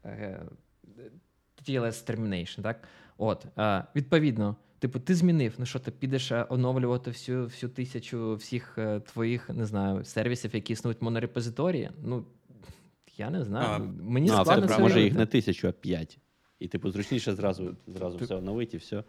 е, 0.05 0.39
TLS 1.67 2.11
termination, 2.11 2.61
так? 2.61 2.83
От, 3.17 3.45
е, 3.57 3.83
відповідно, 3.95 4.55
типу, 4.79 4.99
ти 4.99 5.15
змінив, 5.15 5.55
ну 5.57 5.65
що 5.65 5.79
ти 5.79 5.91
підеш 5.91 6.31
оновлювати 6.49 7.11
всю, 7.11 7.43
всю 7.43 7.69
тисячу 7.69 8.35
всіх 8.35 8.77
твоїх, 9.13 9.49
не 9.49 9.65
знаю, 9.65 10.03
сервісів, 10.03 10.55
які 10.55 10.73
існують 10.73 11.01
в 11.01 11.03
монорепозиторії? 11.03 11.89
Ну, 12.03 12.25
я 13.17 13.29
не 13.29 13.43
знаю. 13.43 13.67
А, 13.69 13.79
Мені 14.03 14.27
ну, 14.27 14.33
а 14.37 14.41
складно 14.41 14.67
це, 14.67 14.75
це 14.75 14.81
може 14.81 15.01
їх 15.01 15.13
не 15.13 15.25
тисячу, 15.25 15.67
а 15.67 15.71
п'ять. 15.71 16.17
І, 16.59 16.67
типу, 16.67 16.91
зручніше 16.91 17.35
зразу, 17.35 17.75
зразу 17.87 18.17
Ти- 18.17 18.25
все 18.25 18.35
оновити 18.35 18.77
і 18.77 18.79
все. 18.79 19.03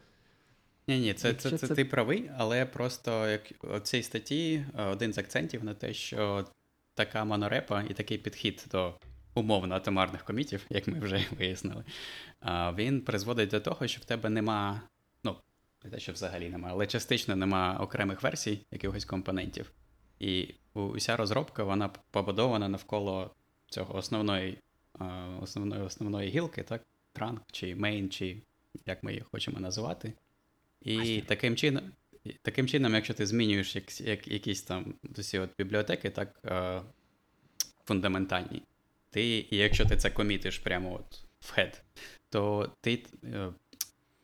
Ні, 0.89 0.99
ні, 0.99 1.15
це, 1.15 1.35
це, 1.35 1.51
це, 1.51 1.67
це- 1.67 1.75
ти 1.75 1.85
правий, 1.85 2.31
але 2.37 2.67
просто 2.67 3.29
як 3.29 3.53
у 3.77 3.79
цій 3.81 4.03
статті 4.03 4.65
е, 4.79 4.85
один 4.85 5.13
з 5.13 5.19
акцентів 5.19 5.65
на 5.65 5.75
те, 5.75 5.95
що 5.95 6.47
така 6.95 7.25
монорепа 7.25 7.83
і 7.83 7.95
такий 7.95 8.19
підхід 8.19 8.65
до 8.71 8.95
умовно 9.35 9.75
атомарних 9.75 10.25
комітів, 10.25 10.67
як 10.71 10.89
ми 10.89 11.01
вже 11.01 11.27
вияснили, 11.39 11.85
він 12.75 13.01
призводить 13.01 13.51
до 13.51 13.61
того, 13.61 13.87
що 13.87 14.01
в 14.01 14.05
тебе 14.05 14.29
нема, 14.31 14.81
ну, 15.25 15.37
не 15.85 15.91
те, 15.91 16.01
що 16.01 16.13
взагалі 16.13 16.49
нема, 16.51 16.69
але 16.73 16.87
частично 16.87 17.37
нема 17.37 17.79
окремих 17.81 18.23
версій 18.23 18.67
якихось 18.71 19.05
компонентів. 19.05 19.73
І 20.19 20.55
уся 20.75 21.17
розробка 21.17 21.65
вона 21.65 21.91
побудована 22.11 22.69
навколо 22.69 23.31
цього 23.69 23.97
основної, 23.97 24.59
основної, 25.41 25.83
основної 25.83 26.31
гілки, 26.31 26.63
так? 26.63 26.83
Транк 27.13 27.43
чи 27.53 27.75
main, 27.75 28.09
чи 28.09 28.43
як 28.87 29.03
ми 29.03 29.13
її 29.13 29.25
хочемо 29.31 29.61
називати. 29.61 30.13
І 30.85 31.21
таким 31.21 31.57
чином, 31.57 31.85
таким 32.43 32.69
чином, 32.69 32.95
якщо 32.95 33.15
ти 33.15 33.27
змінюєш 33.27 33.75
як, 33.77 34.01
як, 34.01 34.29
якісь 34.29 34.63
там 34.63 34.95
усі 35.19 35.39
от 35.39 35.51
бібліотеки, 35.59 36.11
так 36.11 36.41
е, 36.45 36.83
фундаментальні, 37.85 38.63
ти, 39.11 39.47
і 39.51 39.57
якщо 39.57 39.85
ти 39.85 39.97
це 39.97 40.11
комітиш 40.11 40.59
прямо 40.59 40.95
от 40.95 41.21
в 41.41 41.59
head, 41.59 41.81
то 42.31 42.73
ти 42.81 43.03
е, 43.25 43.53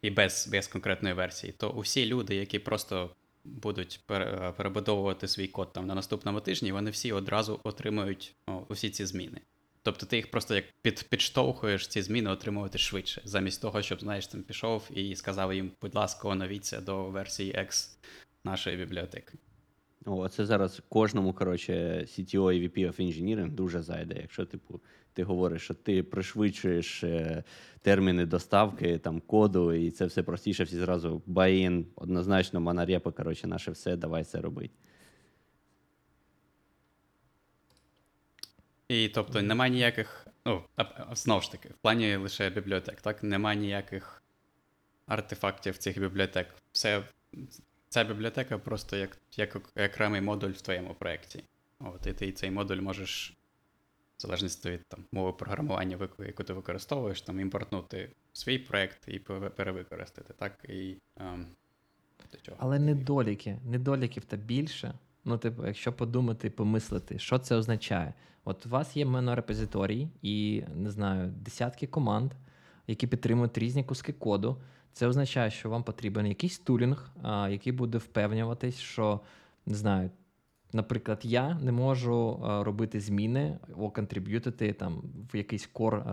і 0.02 0.10
без, 0.10 0.48
без 0.52 0.68
конкретної 0.68 1.14
версії, 1.14 1.52
то 1.52 1.70
усі 1.70 2.06
люди, 2.06 2.34
які 2.34 2.58
просто 2.58 3.10
будуть 3.44 4.00
пере- 4.06 4.52
перебудовувати 4.56 5.28
свій 5.28 5.48
код 5.48 5.72
там 5.72 5.86
на 5.86 5.94
наступному 5.94 6.40
тижні, 6.40 6.72
вони 6.72 6.90
всі 6.90 7.12
одразу 7.12 7.60
отримують 7.64 8.34
о, 8.46 8.64
усі 8.68 8.90
ці 8.90 9.06
зміни. 9.06 9.40
Тобто 9.82 10.06
ти 10.06 10.16
їх 10.16 10.30
просто 10.30 10.54
як 10.54 10.64
під, 10.82 11.02
підштовхуєш 11.10 11.86
ці 11.86 12.02
зміни 12.02 12.30
отримувати 12.30 12.78
швидше, 12.78 13.22
замість 13.24 13.62
того, 13.62 13.82
щоб 13.82 14.00
знаєш, 14.00 14.26
там 14.26 14.42
пішов 14.42 14.90
і 14.94 15.16
сказав 15.16 15.54
їм, 15.54 15.70
будь 15.82 15.94
ласка, 15.94 16.28
оновіться 16.28 16.80
до 16.80 17.04
версії 17.04 17.52
X 17.52 17.96
нашої 18.44 18.76
бібліотеки. 18.76 19.32
О, 20.04 20.28
це 20.28 20.46
зараз 20.46 20.82
кожному, 20.88 21.32
коротше, 21.32 21.72
CTO 22.08 22.52
і 22.52 22.68
VP 22.68 22.78
of 22.78 23.00
Engineering 23.00 23.50
дуже 23.50 23.82
зайде. 23.82 24.16
Якщо, 24.20 24.44
типу, 24.44 24.80
ти 25.12 25.24
говориш, 25.24 25.62
що 25.62 25.74
ти 25.74 26.02
пришвидшуєш 26.02 27.04
е, 27.04 27.44
терміни 27.82 28.26
доставки 28.26 28.98
там, 28.98 29.20
коду, 29.20 29.72
і 29.72 29.90
це 29.90 30.06
все 30.06 30.22
простіше, 30.22 30.64
всі 30.64 30.76
зразу 30.76 31.22
buy-in, 31.26 31.84
однозначно, 31.96 32.60
монорепа, 32.60 33.10
коротше, 33.12 33.46
наше 33.46 33.70
все, 33.70 33.96
давай 33.96 34.24
це 34.24 34.40
робити. 34.40 34.74
І 38.88 39.08
тобто 39.08 39.42
немає 39.42 39.70
ніяких, 39.70 40.26
ну, 40.44 40.62
знову 41.12 41.40
ж 41.40 41.52
таки, 41.52 41.68
в 41.68 41.76
плані 41.82 42.16
лише 42.16 42.50
бібліотек, 42.50 43.00
так? 43.00 43.22
Немає 43.22 43.58
ніяких 43.58 44.22
артефактів 45.06 45.78
цих 45.78 46.00
бібліотек. 46.00 46.54
Все, 46.72 47.02
ця 47.88 48.04
бібліотека 48.04 48.58
просто 48.58 48.96
як, 48.96 49.18
як 49.36 49.56
окремий 49.76 50.20
модуль 50.20 50.50
в 50.50 50.60
твоєму 50.60 50.94
проєкті. 50.94 51.44
От, 51.80 52.06
і 52.06 52.12
ти 52.12 52.32
цей 52.32 52.50
модуль 52.50 52.80
можеш, 52.80 53.36
в 54.16 54.22
залежності 54.22 54.70
від 54.70 54.86
там, 54.88 55.04
мови 55.12 55.32
програмування, 55.32 55.98
яку 56.18 56.44
ти 56.44 56.52
використовуєш, 56.52 57.22
там, 57.22 57.40
імпортнути 57.40 58.10
в 58.32 58.38
свій 58.38 58.58
проєкт 58.58 59.08
і 59.08 59.18
перевикористати. 59.56 60.34
Так? 60.38 60.64
І, 60.68 60.96
ем, 61.16 61.46
до 62.32 62.38
чого? 62.38 62.56
Але 62.60 62.78
недоліки, 62.78 63.58
недоліків 63.64 64.24
та 64.24 64.36
більше. 64.36 64.94
Ну, 65.24 65.38
типу, 65.38 65.66
якщо 65.66 65.92
подумати 65.92 66.46
і 66.46 66.50
помислити, 66.50 67.18
що 67.18 67.38
це 67.38 67.56
означає? 67.56 68.14
От 68.48 68.66
у 68.66 68.68
вас 68.68 68.96
є 68.96 69.04
монорепозиторій 69.04 70.08
і 70.22 70.62
не 70.76 70.90
знаю, 70.90 71.32
десятки 71.40 71.86
команд, 71.86 72.32
які 72.86 73.06
підтримують 73.06 73.58
різні 73.58 73.84
куски 73.84 74.12
коду. 74.12 74.56
Це 74.92 75.06
означає, 75.06 75.50
що 75.50 75.70
вам 75.70 75.82
потрібен 75.82 76.26
якийсь 76.26 76.58
тулінг, 76.58 77.10
який 77.50 77.72
буде 77.72 77.98
впевнюватись, 77.98 78.78
що 78.78 79.20
не 79.66 79.74
знаю. 79.74 80.10
Наприклад, 80.72 81.20
я 81.22 81.54
не 81.54 81.72
можу 81.72 82.40
робити 82.42 83.00
зміни 83.00 83.58
контриб'ютити 83.94 84.72
там 84.72 85.02
в 85.32 85.36
якийсь 85.36 85.66
кор, 85.66 86.04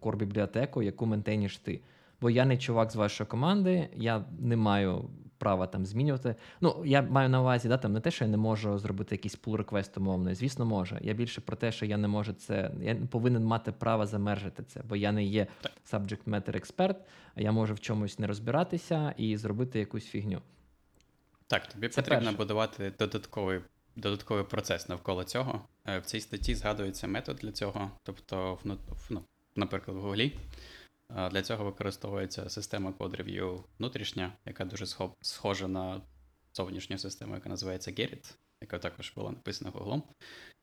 кор 0.00 0.16
бібліотеку, 0.16 0.82
яку 0.82 1.06
ментейніш 1.06 1.58
ти. 1.58 1.80
Бо 2.20 2.30
я 2.30 2.44
не 2.44 2.58
чувак 2.58 2.90
з 2.90 2.96
вашої 2.96 3.28
команди, 3.28 3.88
я 3.96 4.24
не 4.40 4.56
маю 4.56 5.10
права 5.42 5.66
там 5.66 5.86
змінювати. 5.86 6.34
Ну, 6.60 6.82
я 6.84 7.02
маю 7.02 7.28
на 7.28 7.40
увазі, 7.40 7.68
да, 7.68 7.76
там 7.76 7.92
не 7.92 8.00
те, 8.00 8.10
що 8.10 8.24
я 8.24 8.30
не 8.30 8.36
можу 8.36 8.78
зробити 8.78 9.14
якийсь 9.14 9.38
pull 9.38 9.64
request 9.64 9.98
умовний. 9.98 10.34
Звісно, 10.34 10.66
можу. 10.66 10.96
Я 11.00 11.12
більше 11.12 11.40
про 11.40 11.56
те, 11.56 11.72
що 11.72 11.86
я 11.86 11.96
не 11.96 12.08
можу 12.08 12.32
це. 12.32 12.70
Я 12.82 12.94
повинен 12.94 13.44
мати 13.44 13.72
право 13.72 14.06
замержити 14.06 14.62
це, 14.62 14.80
бо 14.88 14.96
я 14.96 15.12
не 15.12 15.24
є 15.24 15.46
subject 15.92 16.24
matter 16.26 16.56
експерт, 16.56 16.96
а 17.34 17.40
я 17.40 17.52
можу 17.52 17.74
в 17.74 17.80
чомусь 17.80 18.18
не 18.18 18.26
розбиратися 18.26 19.14
і 19.16 19.36
зробити 19.36 19.78
якусь 19.78 20.06
фігню. 20.06 20.42
Так, 21.46 21.66
тобі 21.66 21.88
Це 21.88 22.02
потрібно 22.02 22.24
перше. 22.24 22.36
будувати 22.36 22.92
додатковий, 22.98 23.60
додатковий 23.96 24.44
процес 24.44 24.88
навколо 24.88 25.24
цього. 25.24 25.60
Е, 25.86 25.98
В 25.98 26.04
цій 26.04 26.20
статті 26.20 26.54
згадується 26.54 27.06
метод 27.06 27.36
для 27.42 27.52
цього, 27.52 27.90
тобто, 28.02 28.58
ну, 29.10 29.22
наприклад, 29.56 29.96
в 29.96 30.00
Гуглі. 30.00 30.32
Для 31.14 31.42
цього 31.42 31.64
використовується 31.64 32.50
система 32.50 32.90
Code 32.90 33.22
Review 33.22 33.64
внутрішня, 33.78 34.32
яка 34.46 34.64
дуже 34.64 34.86
схожа 35.20 35.68
на 35.68 36.02
зовнішню 36.54 36.98
систему, 36.98 37.34
яка 37.34 37.48
називається 37.48 37.90
Gerrit, 37.90 38.34
яка 38.60 38.78
також 38.78 39.12
була 39.16 39.30
написана 39.30 39.70
Гуглом. 39.70 40.02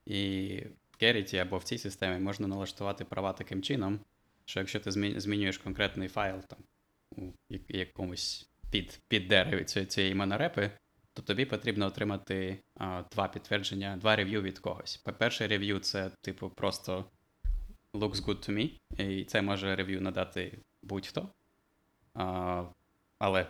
І 0.05 0.63
в 0.91 1.03
Gerrit 1.03 1.35
або 1.35 1.57
в 1.57 1.63
цій 1.63 1.77
системі 1.77 2.19
можна 2.19 2.47
налаштувати 2.47 3.05
права 3.05 3.33
таким 3.33 3.61
чином, 3.61 3.99
що 4.45 4.59
якщо 4.59 4.79
ти 4.79 4.91
змінюєш 5.19 5.57
конкретний 5.57 6.07
файл 6.07 6.41
там, 6.41 6.59
у 7.17 7.31
якомусь 7.67 8.49
під, 8.71 8.99
під 9.07 9.27
дереві 9.27 9.63
цієї, 9.63 10.15
монорепи, 10.15 10.71
то 11.13 11.21
тобі 11.21 11.45
потрібно 11.45 11.85
отримати 11.85 12.59
а, 12.75 13.03
два 13.11 13.27
підтвердження, 13.27 13.97
два 13.97 14.15
рев'ю 14.15 14.41
від 14.41 14.59
когось. 14.59 14.97
По- 14.97 15.13
Перше 15.13 15.47
рев'ю 15.47 15.79
це, 15.79 16.11
типу, 16.21 16.49
просто 16.49 17.05
looks 17.93 18.25
good 18.25 18.49
to 18.49 18.51
me, 18.51 18.79
і 19.03 19.25
це 19.25 19.41
може 19.41 19.75
рев'ю 19.75 20.01
надати 20.01 20.59
будь-хто. 20.81 21.29
А, 22.13 22.65
але 23.19 23.47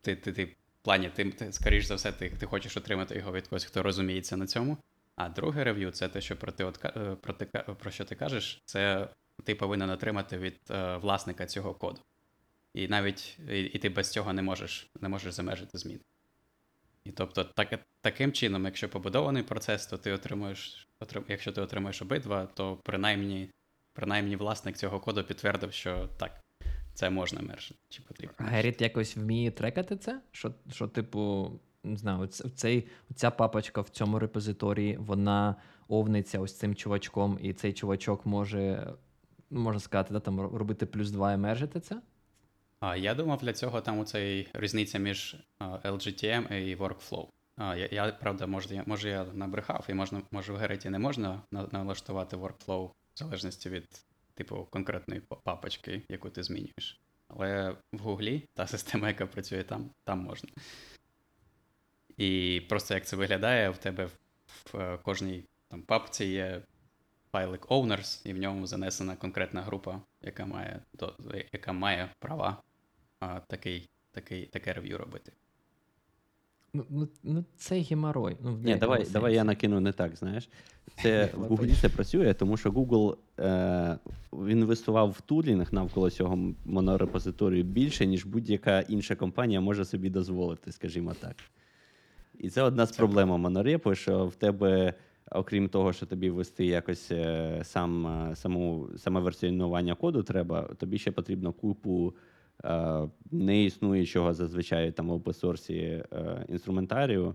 ти, 0.00 0.16
ти, 0.16 0.32
ти 0.32 0.44
в 0.44 0.54
плані, 0.82 1.10
ти, 1.10 1.30
ти, 1.30 1.52
скоріш 1.52 1.84
за 1.84 1.94
все, 1.94 2.12
ти, 2.12 2.30
ти 2.30 2.46
хочеш 2.46 2.76
отримати 2.76 3.14
його 3.14 3.32
від 3.32 3.48
когось, 3.48 3.64
хто 3.64 3.82
розуміється 3.82 4.36
на 4.36 4.46
цьому. 4.46 4.78
А 5.16 5.28
друге 5.28 5.64
рев'ю 5.64 5.90
це 5.90 6.08
те, 6.08 6.20
що 6.20 6.36
про, 6.36 6.52
ти 6.52 6.64
от, 6.64 6.84
е, 6.84 7.16
про, 7.20 7.34
ти, 7.34 7.46
про 7.78 7.90
що 7.90 8.04
ти 8.04 8.14
кажеш, 8.14 8.62
це 8.64 9.08
ти 9.44 9.54
повинен 9.54 9.90
отримати 9.90 10.38
від 10.38 10.60
е, 10.70 10.96
власника 10.96 11.46
цього 11.46 11.74
коду. 11.74 12.00
І 12.74 12.88
навіть 12.88 13.38
і, 13.50 13.60
і 13.60 13.78
ти 13.78 13.88
без 13.88 14.10
цього 14.10 14.32
не 14.32 14.42
можеш, 14.42 14.90
не 15.00 15.08
можеш 15.08 15.34
замежити 15.34 15.78
зміни. 15.78 16.00
І 17.04 17.10
тобто, 17.10 17.44
так, 17.44 17.80
таким 18.00 18.32
чином, 18.32 18.64
якщо 18.64 18.88
побудований 18.88 19.42
процес, 19.42 19.86
то 19.86 19.98
ти 19.98 20.12
отримуєш, 20.12 20.88
отрим, 21.00 21.24
якщо 21.28 21.52
ти 21.52 21.60
отримуєш 21.60 22.02
обидва, 22.02 22.46
то 22.46 22.76
принаймні, 22.76 23.50
принаймні 23.92 24.36
власник 24.36 24.76
цього 24.76 25.00
коду 25.00 25.24
підтвердив, 25.24 25.72
що 25.72 26.08
так, 26.18 26.40
це 26.94 27.10
можна 27.10 27.40
мержити, 27.40 27.80
чи 27.88 28.02
потрібно. 28.02 28.36
А. 28.38 28.42
Геріт 28.42 28.80
якось 28.80 29.16
вміє 29.16 29.50
трекати 29.50 29.96
це? 29.96 30.20
Що, 30.32 30.54
що 30.70 30.88
типу, 30.88 31.52
не 31.84 31.96
знаю, 31.96 32.26
цей, 32.26 32.86
ця 33.14 33.30
папочка 33.30 33.80
в 33.80 33.88
цьому 33.88 34.18
репозиторії, 34.18 34.96
вона 34.96 35.56
овниться 35.88 36.40
ось 36.40 36.58
цим 36.58 36.74
чувачком, 36.74 37.38
і 37.42 37.52
цей 37.52 37.72
чувачок 37.72 38.26
може, 38.26 38.92
ну, 39.50 39.60
можна 39.60 39.80
сказати, 39.80 40.14
да, 40.14 40.20
там 40.20 40.40
робити 40.40 40.86
плюс 40.86 41.10
два 41.10 41.32
і 41.32 41.36
мержити 41.36 41.80
це? 41.80 42.00
Я 42.96 43.14
думав, 43.14 43.38
для 43.38 43.52
цього 43.52 43.80
там 43.80 43.98
оцей 43.98 44.48
різниця 44.52 44.98
між 44.98 45.36
LGTM 45.60 46.52
і 46.52 46.76
workflow. 46.76 47.28
Я, 47.58 47.88
я, 47.92 48.12
правда, 48.12 48.46
може, 48.46 48.82
може, 48.86 49.08
я 49.08 49.24
набрехав, 49.24 49.86
і 49.88 49.94
можна, 49.94 50.22
може 50.30 50.52
в 50.52 50.56
Gerrit 50.56 50.88
не 50.88 50.98
можна 50.98 51.42
налаштувати 51.50 52.36
workflow 52.36 52.86
в 52.86 52.92
залежності 53.14 53.70
від 53.70 54.04
типу 54.34 54.68
конкретної 54.70 55.20
папочки, 55.20 56.02
яку 56.08 56.30
ти 56.30 56.42
змінюєш. 56.42 57.00
Але 57.28 57.76
в 57.92 57.98
Гуглі 57.98 58.48
та 58.54 58.66
система, 58.66 59.08
яка 59.08 59.26
працює 59.26 59.62
там, 59.62 59.90
там 60.04 60.18
можна. 60.18 60.50
І 62.16 62.62
просто 62.68 62.94
як 62.94 63.06
це 63.06 63.16
виглядає, 63.16 63.70
в 63.70 63.78
тебе 63.78 64.06
в, 64.46 64.76
е, 64.76 64.98
кожній 65.02 65.44
там, 65.68 65.82
папці 65.82 66.24
є 66.24 66.62
файлик 67.32 67.66
owners, 67.66 68.28
і 68.28 68.32
в 68.32 68.38
ньому 68.38 68.66
занесена 68.66 69.16
конкретна 69.16 69.62
група, 69.62 70.00
яка 70.20 70.46
має, 70.46 70.80
яка 71.52 71.72
має 71.72 72.08
права 72.18 72.62
а, 73.24 73.40
такий, 73.40 73.88
такий, 74.12 74.46
таке 74.46 74.72
рев'ю 74.72 74.98
робити. 74.98 75.32
Ну, 76.74 76.84
ну, 76.90 77.08
ну 77.22 77.44
це 77.56 77.80
геморой. 77.80 78.36
Ну, 78.40 78.58
Ні, 78.64 78.76
давай, 78.76 78.98
сенсі. 78.98 79.12
давай 79.12 79.34
я 79.34 79.44
накину 79.44 79.80
не 79.80 79.92
так, 79.92 80.16
знаєш. 80.16 80.48
Це 81.02 81.30
в 81.34 81.52
Google 81.52 81.80
це 81.80 81.88
працює, 81.88 82.34
тому 82.34 82.56
що 82.56 82.70
Google 82.70 83.16
е, 83.40 83.98
інвестував 84.32 85.10
в 85.10 85.20
тулінг 85.20 85.68
навколо 85.72 86.10
цього 86.10 86.54
монорепозиторію 86.64 87.64
більше, 87.64 88.06
ніж 88.06 88.24
будь-яка 88.24 88.80
інша 88.80 89.16
компанія 89.16 89.60
може 89.60 89.84
собі 89.84 90.10
дозволити, 90.10 90.72
скажімо 90.72 91.14
так. 91.20 91.36
І 92.38 92.50
це 92.50 92.62
одна 92.62 92.86
з 92.86 92.92
проблем 92.96 93.28
монорепу, 93.28 93.94
що 93.94 94.26
в 94.26 94.34
тебе, 94.34 94.94
окрім 95.30 95.68
того, 95.68 95.92
що 95.92 96.06
тобі 96.06 96.30
ввести 96.30 96.66
якось 96.66 97.10
е, 97.10 97.60
сам, 97.64 98.06
е, 98.06 98.36
саму, 98.36 98.88
саме 98.96 99.20
версіонування 99.20 99.94
коду 99.94 100.22
треба, 100.22 100.62
тобі 100.62 100.98
ще 100.98 101.10
потрібно 101.10 101.52
купу 101.52 102.14
е, 102.64 103.08
неіснуючого 103.30 104.34
зазвичай 104.34 104.92
там 104.92 105.08
в 105.08 105.12
описорсі 105.12 105.74
е, 105.76 106.46
інструментарію 106.48 107.34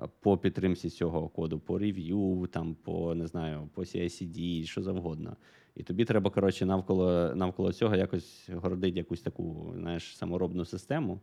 е, 0.00 0.08
по 0.20 0.38
підтримці 0.38 0.90
цього 0.90 1.28
коду, 1.28 1.58
по 1.58 1.78
рев'ю, 1.78 2.48
там, 2.52 2.74
по 2.74 3.14
не 3.14 3.26
знаю, 3.26 3.68
по 3.74 3.82
CI-CD, 3.82 4.64
що 4.64 4.82
завгодно. 4.82 5.36
І 5.74 5.82
тобі 5.82 6.04
треба, 6.04 6.30
коротше, 6.30 6.66
навколо, 6.66 7.34
навколо 7.34 7.72
цього 7.72 7.96
якось 7.96 8.48
городити 8.54 8.98
якусь 8.98 9.20
таку 9.22 9.72
знаєш, 9.76 10.16
саморобну 10.16 10.64
систему. 10.64 11.20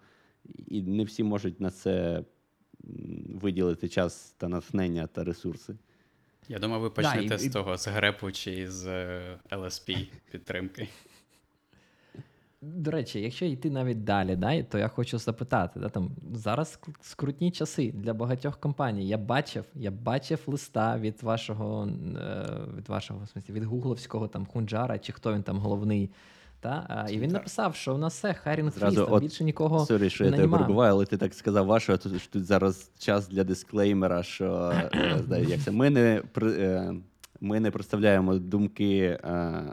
І 0.67 0.81
не 0.81 1.03
всі 1.03 1.23
можуть 1.23 1.61
на 1.61 1.69
це 1.71 2.23
виділити 3.29 3.89
час 3.89 4.35
та 4.37 4.47
натхнення 4.47 5.07
та 5.07 5.23
ресурси. 5.23 5.75
Я 6.49 6.59
думаю, 6.59 6.81
ви 6.81 6.89
Да, 6.89 6.93
почнете 6.95 7.35
і- 7.35 7.37
з 7.37 7.45
і- 7.45 7.49
того, 7.49 7.77
з 7.77 7.87
грепу 7.87 8.31
чи 8.31 8.71
з 8.71 8.87
LSP 9.51 10.07
підтримки. 10.31 10.87
До 12.65 12.91
речі, 12.91 13.21
якщо 13.21 13.45
йти 13.45 13.69
навіть 13.69 14.03
далі, 14.03 14.35
да, 14.35 14.63
то 14.63 14.77
я 14.77 14.87
хочу 14.87 15.17
запитати, 15.17 15.79
да, 15.79 15.89
там, 15.89 16.11
зараз 16.33 16.79
ск- 16.81 16.95
скрутні 17.01 17.51
часи 17.51 17.91
для 17.91 18.13
багатьох 18.13 18.57
компаній. 18.59 19.07
Я 19.07 19.17
бачив, 19.17 19.65
я 19.75 19.91
бачив 19.91 20.39
листа 20.47 20.97
від 20.97 21.23
вашого, 21.23 21.87
е, 21.87 22.45
від 22.77 22.89
вашого 22.89 23.19
в 23.23 23.29
смислі, 23.29 23.53
від 23.53 23.63
гугловського 23.63 24.27
там 24.27 24.45
хунджара, 24.45 24.99
чи 24.99 25.13
хто 25.13 25.33
він 25.33 25.43
там 25.43 25.57
головний. 25.57 26.09
Та? 26.59 26.85
А, 26.89 27.09
і 27.09 27.19
він 27.19 27.31
написав, 27.31 27.75
що 27.75 27.95
у 27.95 27.97
нас 27.97 28.13
все, 28.13 28.33
там 29.03 29.13
от- 29.13 29.21
більше 29.23 29.43
нікого. 29.43 29.85
Сорі, 29.85 30.09
що 30.09 30.23
я 30.25 30.31
тебе 30.31 30.43
перебуваю, 30.57 30.91
але 30.91 31.05
ти 31.05 31.17
так 31.17 31.33
сказав 31.33 31.65
вашого, 31.65 31.97
тут, 31.97 32.29
тут 32.31 32.45
зараз 32.45 32.91
час 32.97 33.27
для 33.27 33.43
дисклеймера, 33.43 34.23
що 34.23 34.73
е, 34.93 35.21
як 35.49 35.59
це, 35.59 35.71
ми, 35.71 35.89
не, 35.89 36.21
е, 36.41 36.93
ми 37.41 37.59
не 37.59 37.71
представляємо 37.71 38.35
думки 38.35 39.19
е, 39.23 39.63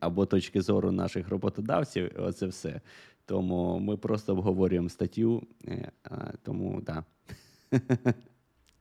або 0.00 0.26
точки 0.26 0.62
зору 0.62 0.92
наших 0.92 1.28
роботодавців, 1.28 2.10
оце 2.18 2.46
все. 2.46 2.80
Тому 3.26 3.78
ми 3.78 3.96
просто 3.96 4.32
обговорюємо 4.32 4.88
статтю, 4.88 5.46
е, 5.68 5.90
е, 6.06 6.32
тому 6.42 6.82
так. 6.82 7.04
Да. 7.72 8.14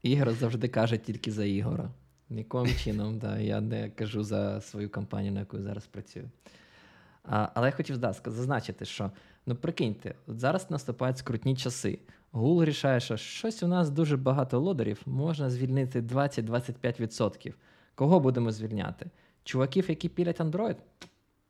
Ігор 0.04 0.32
завжди 0.32 0.68
каже 0.68 0.98
тільки 0.98 1.32
за 1.32 1.46
Ігора. 1.46 1.90
Нікоїм 2.30 2.76
чином, 2.78 3.20
да, 3.20 3.40
я 3.40 3.62
не 3.62 3.90
кажу 3.90 4.24
за 4.24 4.62
свою 4.62 4.90
компанію, 4.90 5.34
на 5.34 5.40
яку 5.40 5.62
зараз 5.62 5.86
працюю. 5.86 6.30
А, 7.24 7.50
але 7.54 7.68
я 7.68 7.72
хотів 7.72 7.98
да, 7.98 8.14
зазначити, 8.26 8.86
що 8.86 9.12
ну 9.46 9.56
прикиньте, 9.56 10.16
от 10.28 10.40
зараз 10.40 10.72
наступають 10.72 11.18
скрутні 11.18 11.56
часи. 11.56 12.00
Google 12.34 12.66
рішає, 12.66 13.00
що 13.00 13.18
щось 13.18 13.64
у 13.64 13.68
нас 13.68 13.90
дуже 13.90 14.18
багато 14.18 14.60
лодерів, 14.60 15.02
можна 15.06 15.50
звільнити 15.50 16.02
20-25%. 16.02 17.54
Кого 17.96 18.20
будемо 18.20 18.52
звільняти? 18.52 19.10
Чуваків, 19.44 19.90
які 19.90 20.10
пілять 20.10 20.40
Android? 20.40 20.76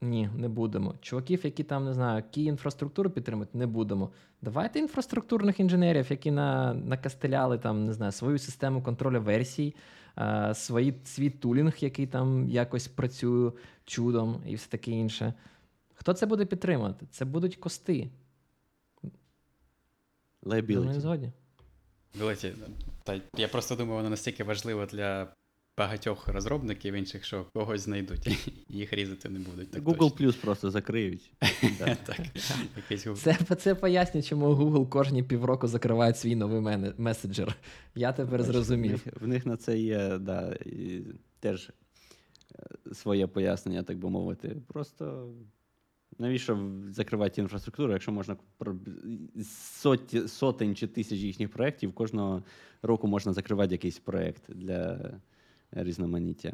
Ні, 0.02 0.30
не 0.36 0.50
будемо. 0.50 0.96
Чуваків, 1.02 1.46
які 1.46 1.64
там, 1.64 1.86
не 1.86 1.94
знаю, 1.94 2.24
кі 2.32 2.44
інфраструктуру 2.44 3.10
підтримують, 3.10 3.56
не 3.56 3.68
будемо. 3.68 4.10
Давайте 4.42 4.80
інфраструктурних 4.80 5.60
інженерів, 5.60 6.06
які 6.10 6.32
на, 6.32 6.74
накастеляли 6.74 7.58
там, 7.58 7.86
не 7.86 7.94
знаю, 7.94 8.12
свою 8.12 8.38
систему 8.38 8.84
контролю 8.84 9.22
версій, 9.22 9.76
е, 10.18 10.54
свої, 10.56 10.94
свій 11.04 11.30
тулінг, 11.30 11.76
який 11.80 12.08
там 12.08 12.50
якось 12.50 12.88
працює 12.88 13.52
чудом 13.86 14.42
і 14.46 14.56
все 14.56 14.70
таке 14.70 14.92
інше. 14.92 15.34
Хто 15.94 16.14
це 16.14 16.26
буде 16.26 16.46
підтримувати? 16.46 17.06
Це 17.12 17.26
будуть 17.26 17.56
кости. 17.56 18.10
Не 19.04 19.12
Liability. 20.44 21.30
та 23.04 23.22
я 23.38 23.48
просто 23.48 23.76
думаю, 23.76 23.98
воно 23.98 24.10
настільки 24.10 24.44
важливо 24.44 24.86
для 24.86 25.28
багатьох 25.78 26.28
розробників 26.28 26.94
інших, 26.94 27.26
що 27.26 27.46
когось 27.54 27.82
знайдуть, 27.82 28.28
їх 28.70 28.94
різати 28.94 29.30
не 29.30 29.40
будуть. 29.40 29.72
Так 29.72 29.84
Google 29.84 30.12
точно. 30.12 30.28
Plus 30.28 30.42
просто 30.42 30.72
закриють. 30.72 31.32
Так. 32.06 32.18
Це, 33.16 33.56
це 33.56 33.76
пояснює, 33.76 34.24
чому 34.24 34.46
Google 34.46 34.90
кожні 34.90 35.24
півроку 35.24 35.68
закриває 35.68 36.14
свій 36.14 36.36
новий 36.36 36.94
меседжер. 36.98 37.56
Я 37.96 38.14
тепер 38.14 38.44
зрозумів. 38.44 39.02
В 39.06 39.06
них, 39.06 39.22
в 39.22 39.28
них 39.28 39.46
на 39.46 39.58
це 39.58 39.78
є 39.78 40.18
да, 40.18 40.58
і 40.66 41.02
теж 41.40 41.70
е, 41.70 42.94
своє 42.94 43.28
пояснення, 43.28 43.84
так 43.84 43.98
би 43.98 44.10
мовити. 44.10 44.58
Просто 44.68 45.30
Навіщо 46.20 46.72
закривати 46.90 47.42
інфраструктуру, 47.42 47.94
якщо 47.94 48.12
можна 48.12 48.38
соті, 49.44 50.28
сотень 50.28 50.76
чи 50.76 50.88
тисяч 50.88 51.20
їхніх 51.20 51.50
проєктів, 51.50 51.94
кожного 51.94 52.44
року 52.82 53.08
можна 53.08 53.34
закривати 53.34 53.74
якийсь 53.74 54.00
проєкт 54.00 54.44
для 54.48 55.12
різноманіття. 55.71 56.54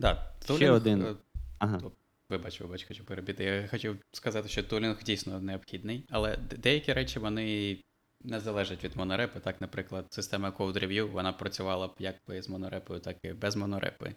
Да, 0.00 0.32
Ще 0.40 0.46
тулінг, 0.48 0.72
один. 0.74 1.02
е, 1.02 1.14
Ага. 1.58 1.80
Вибач, 2.28 2.60
вибач, 2.60 2.84
хочу 2.88 3.04
перебити. 3.04 3.44
Я 3.44 3.68
хотів 3.68 3.98
сказати, 4.12 4.48
що 4.48 4.62
тулінг 4.62 5.02
дійсно 5.02 5.40
необхідний, 5.40 6.04
але 6.10 6.36
деякі 6.36 6.92
речі 6.92 7.18
вони 7.18 7.78
не 8.24 8.40
залежать 8.40 8.84
від 8.84 8.96
монорепи. 8.96 9.40
Так, 9.40 9.60
наприклад, 9.60 10.06
система 10.10 10.50
Code 10.50 10.84
Review, 10.84 11.10
вона 11.10 11.32
працювала 11.32 11.86
б 11.88 11.94
як 11.98 12.16
би 12.28 12.42
з 12.42 12.48
монорепою, 12.48 13.00
так 13.00 13.16
і 13.22 13.32
без 13.32 13.56
монорепи. 13.56 14.14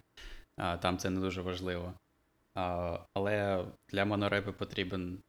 А, 0.57 0.77
Там 0.77 0.97
це 0.97 1.09
не 1.09 1.19
дуже 1.19 1.41
важливо. 1.41 1.93
А, 2.55 2.97
Але 3.13 3.65
для 3.89 4.05
монорепи 4.05 4.51
потрібен 4.51 5.19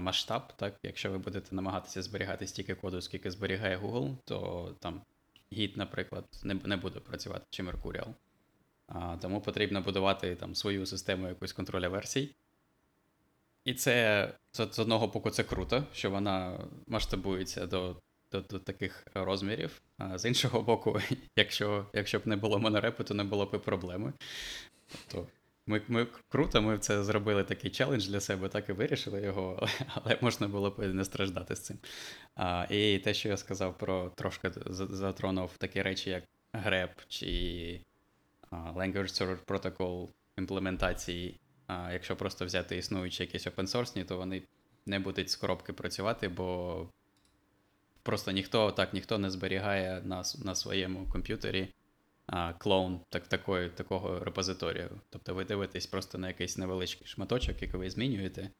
масштаб. 0.00 0.52
Так? 0.56 0.74
Якщо 0.82 1.10
ви 1.10 1.18
будете 1.18 1.54
намагатися 1.54 2.02
зберігати 2.02 2.46
стільки 2.46 2.74
коду, 2.74 3.00
скільки 3.00 3.30
зберігає 3.30 3.78
Google, 3.78 4.16
то 4.24 4.68
там 4.80 5.00
Git, 5.58 5.76
наприклад, 5.76 6.24
не, 6.44 6.54
не 6.54 6.76
буде 6.76 7.00
працювати 7.00 7.44
чи. 7.50 7.64
А, 8.86 9.16
тому 9.16 9.40
потрібно 9.40 9.80
будувати 9.80 10.34
там 10.34 10.54
свою 10.54 10.86
систему 10.86 11.28
якусь 11.28 11.52
контроля 11.52 11.88
версій. 11.88 12.34
І 13.64 13.74
це 13.74 14.28
з, 14.52 14.78
одного 14.78 15.06
боку 15.06 15.30
це 15.30 15.42
круто, 15.42 15.84
що 15.92 16.10
вона 16.10 16.58
масштабується 16.86 17.66
до, 17.66 17.96
до, 18.32 18.40
до 18.40 18.58
таких 18.58 19.06
розмірів. 19.14 19.82
А 19.98 20.18
з 20.18 20.24
іншого 20.24 20.62
боку, 20.62 21.00
якщо, 21.36 21.86
якщо 21.92 22.18
б 22.18 22.26
не 22.26 22.36
було 22.36 22.58
монорепу, 22.58 23.04
то 23.04 23.14
не 23.14 23.24
було 23.24 23.46
б 23.46 23.62
проблеми. 23.62 24.12
Тобто 25.08 25.28
ми, 25.66 25.82
ми 25.88 26.06
круто, 26.28 26.62
ми 26.62 26.78
це 26.78 27.04
зробили 27.04 27.44
такий 27.44 27.70
челендж 27.70 28.06
для 28.06 28.20
себе, 28.20 28.48
так 28.48 28.68
і 28.68 28.72
вирішили 28.72 29.22
його, 29.22 29.68
але, 29.94 30.18
можна 30.20 30.48
було 30.48 30.70
б 30.70 30.78
не 30.78 31.04
страждати 31.04 31.56
з 31.56 31.60
цим. 31.60 31.78
А, 32.34 32.66
і 32.70 32.98
те, 32.98 33.14
що 33.14 33.28
я 33.28 33.36
сказав 33.36 33.78
про 33.78 34.10
трошки 34.10 34.50
затронув 34.70 35.56
такі 35.58 35.82
речі, 35.82 36.10
як 36.10 36.24
grep 36.52 36.90
чи 37.08 37.26
Language 38.52 39.08
Server 39.08 39.44
Protocol 39.44 40.08
імплементації. 40.38 41.40
А, 41.66 41.92
якщо 41.92 42.16
просто 42.16 42.46
взяти 42.46 42.76
існуючі 42.76 43.22
якісь 43.22 43.46
open-source, 43.46 44.04
то 44.04 44.16
вони 44.16 44.42
не 44.86 44.98
будуть 44.98 45.30
з 45.30 45.36
коробки 45.36 45.72
працювати, 45.72 46.28
бо 46.28 46.88
просто 48.02 48.30
ніхто 48.30 48.72
так 48.72 48.94
ніхто 48.94 49.18
не 49.18 49.30
зберігає 49.30 50.02
на, 50.04 50.22
на 50.44 50.54
своєму 50.54 51.08
комп'ютері 51.08 51.68
клоун 52.58 53.00
так, 53.08 53.28
такої, 53.28 53.70
такого 53.70 54.18
репозиторію. 54.18 55.00
Тобто 55.10 55.34
ви 55.34 55.44
дивитесь 55.44 55.86
просто 55.86 56.18
на 56.18 56.28
якийсь 56.28 56.58
невеличкий 56.58 57.06
шматочок, 57.06 57.62
який 57.62 57.80
ви 57.80 57.90
змінюєте, 57.90 58.50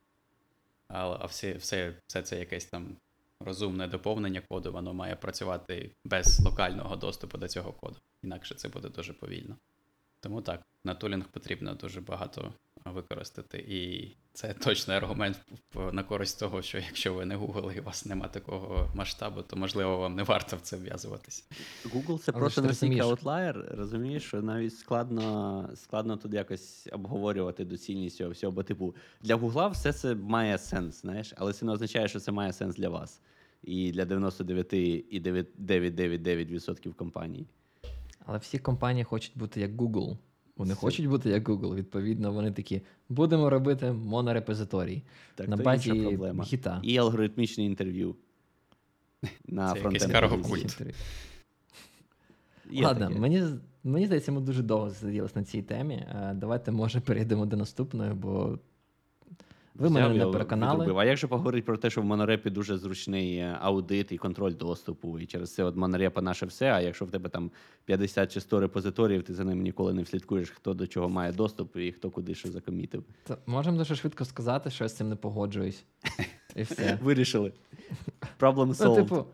а, 0.88 1.16
а 1.20 1.26
все, 1.26 1.54
все, 1.54 1.94
все 2.06 2.22
це 2.22 2.38
якесь 2.38 2.66
там 2.66 2.96
розумне 3.40 3.88
доповнення 3.88 4.42
коду, 4.48 4.72
воно 4.72 4.94
має 4.94 5.16
працювати 5.16 5.94
без 6.04 6.40
локального 6.40 6.96
доступу 6.96 7.38
до 7.38 7.48
цього 7.48 7.72
коду. 7.72 7.96
Інакше 8.22 8.54
це 8.54 8.68
буде 8.68 8.88
дуже 8.88 9.12
повільно. 9.12 9.56
Тому 10.20 10.42
так, 10.42 10.62
на 10.84 10.94
тулінг 10.94 11.28
потрібно 11.28 11.74
дуже 11.74 12.00
багато 12.00 12.54
використати. 12.84 13.58
І 13.68 14.10
це 14.32 14.54
точний 14.54 14.96
аргумент 14.96 15.40
на 15.92 16.02
користь 16.02 16.40
того, 16.40 16.62
що 16.62 16.78
якщо 16.78 17.14
ви 17.14 17.24
не 17.24 17.36
Google 17.36 17.76
і 17.76 17.80
у 17.80 17.82
вас 17.82 18.06
нема 18.06 18.28
такого 18.28 18.90
масштабу, 18.94 19.42
то 19.42 19.56
можливо 19.56 19.98
вам 19.98 20.14
не 20.14 20.22
варто 20.22 20.56
в 20.56 20.60
це 20.60 20.76
вв'язуватися. 20.76 21.44
Google 21.84 22.18
це 22.18 22.32
Але 22.32 22.40
просто 22.40 22.62
настільки 22.62 22.94
розумієш- 22.94 23.04
аутлаєр, 23.06 23.64
розумієш, 23.70 24.22
що 24.22 24.42
навіть 24.42 24.76
складно, 24.78 25.68
складно 25.74 26.16
тут 26.16 26.34
якось 26.34 26.88
обговорювати 26.92 27.64
доцільність 27.64 28.16
цього 28.16 28.30
всього. 28.30 28.52
Бо, 28.52 28.62
типу, 28.62 28.94
для 29.20 29.36
Google 29.36 29.70
все 29.70 29.92
це 29.92 30.14
має 30.14 30.58
сенс, 30.58 31.00
знаєш, 31.00 31.34
але 31.36 31.52
це 31.52 31.66
не 31.66 31.72
означає, 31.72 32.08
що 32.08 32.20
це 32.20 32.32
має 32.32 32.52
сенс 32.52 32.76
для 32.76 32.88
вас. 32.88 33.20
І 33.62 33.92
для 33.92 34.04
99,999% 34.04 36.94
компаній. 36.94 37.46
Але 38.26 38.38
всі 38.38 38.58
компанії 38.58 39.04
хочуть 39.04 39.32
бути 39.38 39.60
як 39.60 39.70
Google. 39.72 40.16
Вони 40.56 40.74
хочуть 40.74 41.06
бути 41.06 41.30
як 41.30 41.48
Google. 41.48 41.74
Відповідно, 41.74 42.32
вони 42.32 42.52
такі: 42.52 42.80
будемо 43.08 43.50
робити 43.50 43.92
монорепозиторій 43.92 45.02
Так, 45.34 45.48
на 45.48 45.56
базі 45.56 45.92
проблема. 45.92 46.44
гіта. 46.44 46.80
І 46.82 46.98
алгоритмічне 46.98 47.64
інтерв'ю. 47.64 48.16
На 49.46 49.74
фронтенд 49.74 50.12
Ладно, 52.82 53.10
мені, 53.10 53.44
мені 53.84 54.06
здається, 54.06 54.32
ми 54.32 54.40
дуже 54.40 54.62
довго 54.62 54.90
сиділися 54.90 55.38
на 55.38 55.44
цій 55.44 55.62
темі. 55.62 55.94
Е, 55.94 56.32
Давайте, 56.34 56.70
може, 56.70 57.00
перейдемо 57.00 57.46
до 57.46 57.56
наступної, 57.56 58.12
бо 58.12 58.58
ви 59.74 59.86
Взяв 59.88 59.92
мене 60.02 60.08
не 60.08 60.16
його, 60.20 60.32
переконали. 60.32 60.72
відробив. 60.74 60.98
А 60.98 61.04
як 61.04 61.16
же 61.16 61.26
поговорити 61.26 61.64
про 61.66 61.76
те, 61.76 61.90
що 61.90 62.00
в 62.00 62.04
монорепі 62.04 62.50
дуже 62.50 62.78
зручний 62.78 63.36
е, 63.36 63.58
аудит 63.60 64.12
і 64.12 64.18
контроль 64.18 64.52
доступу, 64.54 65.18
і 65.18 65.26
через 65.26 65.54
це 65.54 65.64
от 65.64 65.76
монорепа 65.76 66.22
наше 66.22 66.46
все. 66.46 66.66
А 66.72 66.80
якщо 66.80 67.04
в 67.04 67.10
тебе 67.10 67.28
там 67.28 67.50
50 67.84 68.32
чи 68.32 68.40
100 68.40 68.60
репозиторіїв, 68.60 69.22
ти 69.22 69.34
за 69.34 69.44
ними 69.44 69.62
ніколи 69.62 69.92
не 69.92 70.02
вслідкуєш, 70.02 70.50
хто 70.50 70.74
до 70.74 70.86
чого 70.86 71.08
має 71.08 71.32
доступ 71.32 71.76
і 71.76 71.92
хто 71.92 72.10
куди 72.10 72.34
що 72.34 72.50
закомітив. 72.50 73.04
Та 73.24 73.36
можемо 73.46 73.78
дуже 73.78 73.96
швидко 73.96 74.24
сказати, 74.24 74.70
що 74.70 74.84
я 74.84 74.88
з 74.88 74.96
цим 74.96 75.08
не 75.08 75.16
погоджуюсь. 75.16 75.84
І 76.56 76.62
все. 76.62 76.98
Вирішили. 77.02 77.52
Problem 78.40 78.76
Ну, 78.84 78.94
типу, 78.96 79.24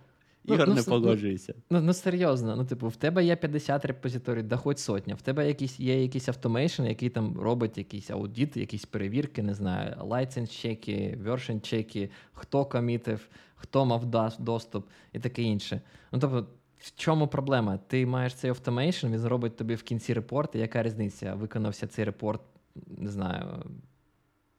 Ігор 0.55 0.69
ну, 0.69 0.75
не 0.75 0.81
ну, 0.81 0.85
погоджується. 0.87 1.55
Ну, 1.71 1.81
ну 1.81 1.93
серйозно, 1.93 2.57
ну 2.57 2.65
типу, 2.65 2.89
в 2.89 2.97
тебе 2.97 3.25
є 3.25 3.37
50 3.37 3.85
репозиторій, 3.85 4.43
да 4.43 4.57
хоч 4.57 4.79
сотня. 4.79 5.15
В 5.15 5.23
тебе 5.23 5.49
якийсь, 5.49 5.81
є 5.81 6.03
якийсь 6.03 6.29
automation, 6.29 6.85
який 6.85 7.09
там 7.09 7.39
робить 7.41 7.79
якийсь 7.79 8.11
аудит, 8.11 8.57
якісь 8.57 8.85
перевірки, 8.85 9.43
не 9.43 9.55
знаю, 9.55 9.97
license 10.01 10.51
чеки, 10.51 11.19
version 11.23 11.59
чеки, 11.59 12.11
хто 12.33 12.65
комітив, 12.65 13.29
хто 13.55 13.85
мав 13.85 14.07
доступ 14.39 14.87
і 15.13 15.19
таке 15.19 15.43
інше. 15.43 15.81
Ну 16.13 16.19
тобто, 16.19 16.47
в 16.79 16.97
чому 16.97 17.29
проблема? 17.29 17.79
Ти 17.87 18.07
маєш 18.07 18.35
цей 18.35 18.51
automation, 18.51 19.07
він 19.07 19.19
зробить 19.19 19.57
тобі 19.57 19.75
в 19.75 19.83
кінці 19.83 20.15
репорт, 20.15 20.55
і 20.55 20.59
яка 20.59 20.83
різниця? 20.83 21.35
Виконався 21.35 21.87
цей 21.87 22.05
репорт, 22.05 22.41
не 22.87 23.11
знаю, 23.11 23.65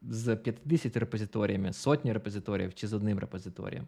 з 0.02 0.36
50 0.36 0.98
репозиторіями, 0.98 1.74
сотні 1.74 2.14
репозиторіїв 2.14 2.74
чи 2.74 2.88
з 2.88 2.94
одним 2.94 3.20
репозиторієм. 3.20 3.88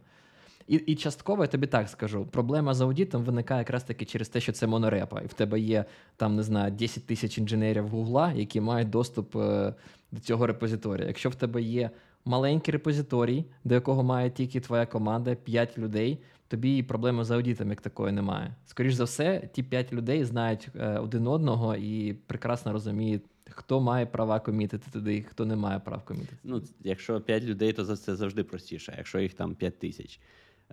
І, 0.68 0.76
і 0.76 0.96
частково 0.96 1.44
я 1.44 1.48
тобі 1.48 1.68
так 1.68 1.90
скажу: 1.90 2.26
проблема 2.26 2.74
з 2.74 2.82
аудитом 2.82 3.24
виникає 3.24 3.60
якраз 3.62 3.84
таки 3.84 4.06
через 4.06 4.30
те, 4.30 4.40
що 4.40 4.52
це 4.52 4.68
монорепа. 4.68 5.22
І 5.22 5.26
в 5.26 5.34
тебе 5.34 5.60
є 5.60 5.86
там, 6.18 6.36
не 6.36 6.44
знаю, 6.44 6.72
10 6.72 7.06
тисяч 7.06 7.38
інженерів 7.38 7.88
Гугла, 7.88 8.34
які 8.34 8.62
мають 8.62 8.90
доступ 8.90 9.36
е, 9.36 9.74
до 10.12 10.20
цього 10.20 10.48
репозиторія. 10.48 11.08
Якщо 11.08 11.30
в 11.30 11.36
тебе 11.36 11.62
є 11.62 11.90
маленький 12.26 12.72
репозиторій, 12.72 13.46
до 13.64 13.76
якого 13.76 14.04
має 14.04 14.30
тільки 14.30 14.60
твоя 14.60 14.86
команда, 14.86 15.36
5 15.36 15.78
людей, 15.78 16.18
тобі 16.48 16.78
і 16.78 16.84
проблеми 16.84 17.24
з 17.24 17.32
аудитом 17.32 17.70
як 17.70 17.82
такої 17.82 18.14
немає. 18.14 18.56
Скоріше 18.66 18.96
за 18.96 19.04
все, 19.04 19.50
ті 19.54 19.64
5 19.64 19.94
людей 19.94 20.26
знають 20.26 20.68
е, 20.76 20.98
один 20.98 21.28
одного 21.28 21.76
і 21.76 22.14
прекрасно 22.14 22.74
розуміють, 22.74 23.24
хто 23.50 23.82
має 23.82 24.06
права 24.06 24.40
комітити 24.40 24.92
туди, 24.92 25.26
хто 25.30 25.46
не 25.46 25.56
має 25.56 25.80
прав 25.80 26.06
комітити. 26.06 26.38
Ну, 26.44 26.62
якщо 26.84 27.22
5 27.22 27.44
людей, 27.44 27.74
то 27.74 27.96
це 27.96 28.16
завжди 28.16 28.44
простіше, 28.44 28.94
якщо 28.98 29.20
їх 29.20 29.34
там 29.34 29.56
5 29.56 29.80
тисяч. 29.80 30.20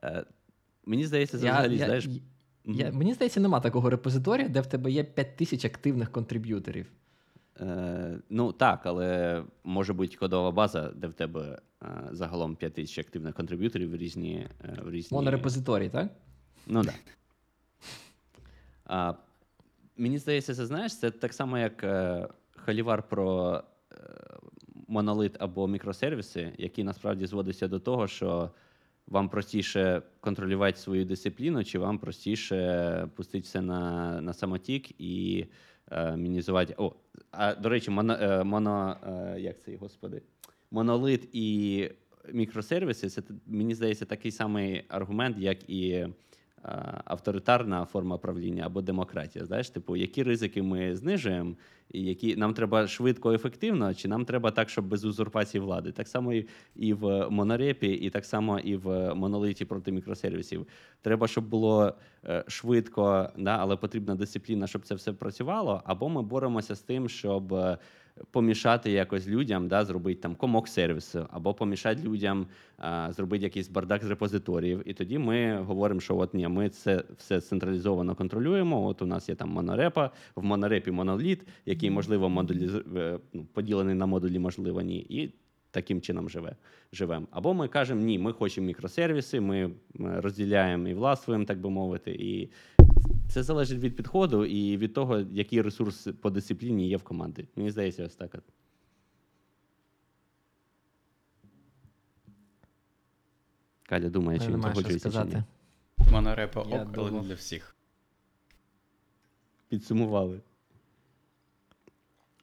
Е, 0.02 0.24
мені 0.87 1.06
здається, 1.06 1.37
Я- 1.37 1.42
взагалі, 1.42 1.76
я- 1.76 1.84
знаєш. 1.87 2.06
я-. 2.06 2.20
Я, 2.87 2.92
мені 2.92 3.14
здається, 3.14 3.40
нема 3.40 3.61
такого 3.61 3.90
репозиторія, 3.90 4.48
де 4.48 4.61
в 4.61 4.66
тебе 4.66 4.90
є 4.90 5.04
5 5.04 5.37
тисяч 5.37 5.64
активних 5.64 6.12
контриб'юторів. 6.12 6.87
Е, 7.61 8.18
ну 8.30 8.52
так, 8.52 8.80
але 8.87 9.42
може 9.64 9.92
бути 9.92 10.16
кодова 10.16 10.50
база, 10.50 10.90
де 10.96 11.06
в 11.06 11.12
тебе 11.12 11.58
е, 11.82 11.87
загалом 12.12 12.56
5 12.56 12.74
тисяч 12.74 12.98
активних 12.98 13.34
контриб'юторів 13.34 13.90
в 13.90 13.96
різні. 13.96 14.46
е, 14.64 14.78
в 14.84 14.90
різні... 14.90 15.16
Монорепозиторій, 15.16 15.88
так? 15.88 16.08
Ну 16.66 16.84
так. 16.84 16.94
Да. 18.88 19.14
Мені 19.96 20.18
здається, 20.18 20.54
це 20.54 20.66
знаєш, 20.66 20.98
це 20.98 21.11
так 21.11 21.32
само, 21.34 21.58
як 21.58 21.84
е, 21.84 22.28
халівар 22.56 23.02
про 23.08 23.62
е, 23.92 23.96
монолит 24.88 25.37
або 25.38 25.68
мікросервіси, 25.68 26.52
які 26.58 26.84
насправді 26.84 27.26
зводиться 27.26 27.68
до 27.68 27.78
того, 27.80 28.06
що 28.08 28.50
вам 29.10 29.28
простіше 29.28 30.02
контролювати 30.20 30.78
свою 30.78 31.04
дисципліну, 31.04 31.64
чи 31.64 31.78
вам 31.78 31.98
простіше 31.98 33.08
пустити 33.14 33.44
все 33.44 33.60
на, 33.60 34.20
на 34.20 34.32
самотік 34.32 35.00
і 35.00 35.46
е, 35.90 36.16
мінізувати. 36.16 36.74
О, 36.78 36.92
а 37.30 37.54
до 37.54 37.68
речі, 37.68 37.90
моно, 37.90 38.12
е, 38.12 38.44
моно 38.44 38.96
е, 39.06 39.40
як 39.40 39.60
це, 39.60 39.76
господи, 39.76 40.22
монолит 40.70 41.28
і 41.32 41.90
мікросервіси 42.32 43.08
це 43.08 43.22
мені 43.46 43.74
здається 43.74 44.04
такий 44.04 44.30
самий 44.30 44.84
аргумент, 44.88 45.38
як 45.38 45.70
і 45.70 46.06
авторитарна 47.04 47.85
форма 47.85 48.18
правління 48.18 48.62
або 48.66 48.81
демократія. 48.81 49.44
Знаєш, 49.44 49.70
типу, 49.70 49.96
які 49.96 50.22
ризики 50.22 50.62
ми 50.62 50.96
знижуємо, 50.96 51.54
і 51.92 52.04
які 52.04 52.37
нам 52.37 52.54
треба 52.54 52.87
швидко, 52.87 53.33
ефективно, 53.33 53.94
чи 53.94 54.09
нам 54.09 54.24
треба 54.24 54.50
так, 54.50 54.68
щоб 54.68 54.88
без 54.88 55.05
узурпації 55.05 55.61
влади. 55.61 55.92
Так 55.92 56.09
само 56.09 56.32
і, 56.76 56.95
в 56.95 57.30
монорепі, 57.30 57.86
і 57.86 58.11
так 58.11 58.24
само 58.24 58.59
і 58.59 58.76
в 58.76 59.14
монолиті 59.14 59.64
проти 59.64 59.92
мікросервісів. 59.92 60.66
Треба, 61.03 61.28
щоб 61.28 61.49
було 61.49 61.92
е, 62.24 62.45
швидко, 62.49 63.28
да, 63.38 63.57
але 63.57 63.76
потрібна 63.76 64.14
дисципліна, 64.14 64.66
щоб 64.66 64.82
це 64.82 64.95
все 64.95 65.12
працювало. 65.12 65.82
Або 65.84 66.09
ми 66.09 66.22
боремося 66.22 66.74
з 66.74 66.80
тим, 66.80 67.09
щоб. 67.09 67.55
Помішати 68.30 68.90
якось 68.90 69.28
людям, 69.28 69.68
да, 69.68 69.84
зробити 69.84 70.20
там 70.20 70.34
комок 70.34 70.68
сервісу, 70.68 71.26
або 71.30 71.54
помішати 71.54 72.02
людям 72.02 72.46
а, 72.78 73.12
зробити 73.12 73.44
якийсь 73.44 73.68
бардак 73.68 74.04
з 74.04 74.10
репозиторіїв. 74.10 74.82
І 74.84 74.94
тоді 74.94 75.18
ми 75.18 75.58
говоримо, 75.58 76.00
що 76.00 76.16
от 76.16 76.34
ні, 76.34 76.48
ми 76.48 76.68
це 76.68 77.04
все 77.16 77.40
централізовано 77.40 78.14
контролюємо. 78.14 78.86
От 78.86 79.02
у 79.02 79.06
нас 79.06 79.28
є 79.28 79.34
там 79.34 79.50
монорепа, 79.50 80.10
в 80.34 80.44
монорепі 80.44 80.90
моноліт, 80.90 81.40
який, 81.66 81.90
можливо, 81.90 82.28
модулі, 82.28 82.70
е, 82.96 83.18
ну, 83.32 83.46
поділений 83.52 83.94
на 83.94 84.06
модулі, 84.06 84.38
можливо, 84.38 84.80
ні. 84.80 84.98
І 84.98 85.32
таким 85.70 86.00
чином 86.00 86.28
живе, 86.28 86.56
живемо. 86.92 87.26
Або 87.30 87.54
ми 87.54 87.68
кажемо, 87.68 88.00
ні, 88.00 88.18
ми 88.18 88.32
хочемо 88.32 88.66
мікросервіси, 88.66 89.40
ми 89.40 89.70
розділяємо 89.94 90.88
і 90.88 90.94
властвуємо, 90.94 91.44
так 91.44 91.60
би 91.60 91.70
мовити. 91.70 92.10
І 92.10 92.50
це 93.29 93.43
залежить 93.43 93.79
від 93.79 93.97
підходу 93.97 94.45
і 94.45 94.76
від 94.76 94.95
того, 94.95 95.18
який 95.18 95.62
ресурс 95.62 96.09
по 96.20 96.31
дисципліні 96.31 96.89
є 96.89 96.97
в 96.97 97.03
команді. 97.03 97.49
Мені 97.57 97.70
здається, 97.70 98.07
ось 98.07 98.16
так. 98.16 98.39
Каля 103.83 104.09
думає, 104.09 104.39
чи 104.39 104.47
він 104.47 104.61
погоджується 104.61 105.11
чи 105.11 105.24
ні. 105.24 105.43
Монорепо 106.12 106.66
Я 106.70 106.83
ок, 106.83 106.89
але 106.97 107.11
не 107.11 107.20
для 107.20 107.35
всіх. 107.35 107.76
Підсумували. 109.68 110.41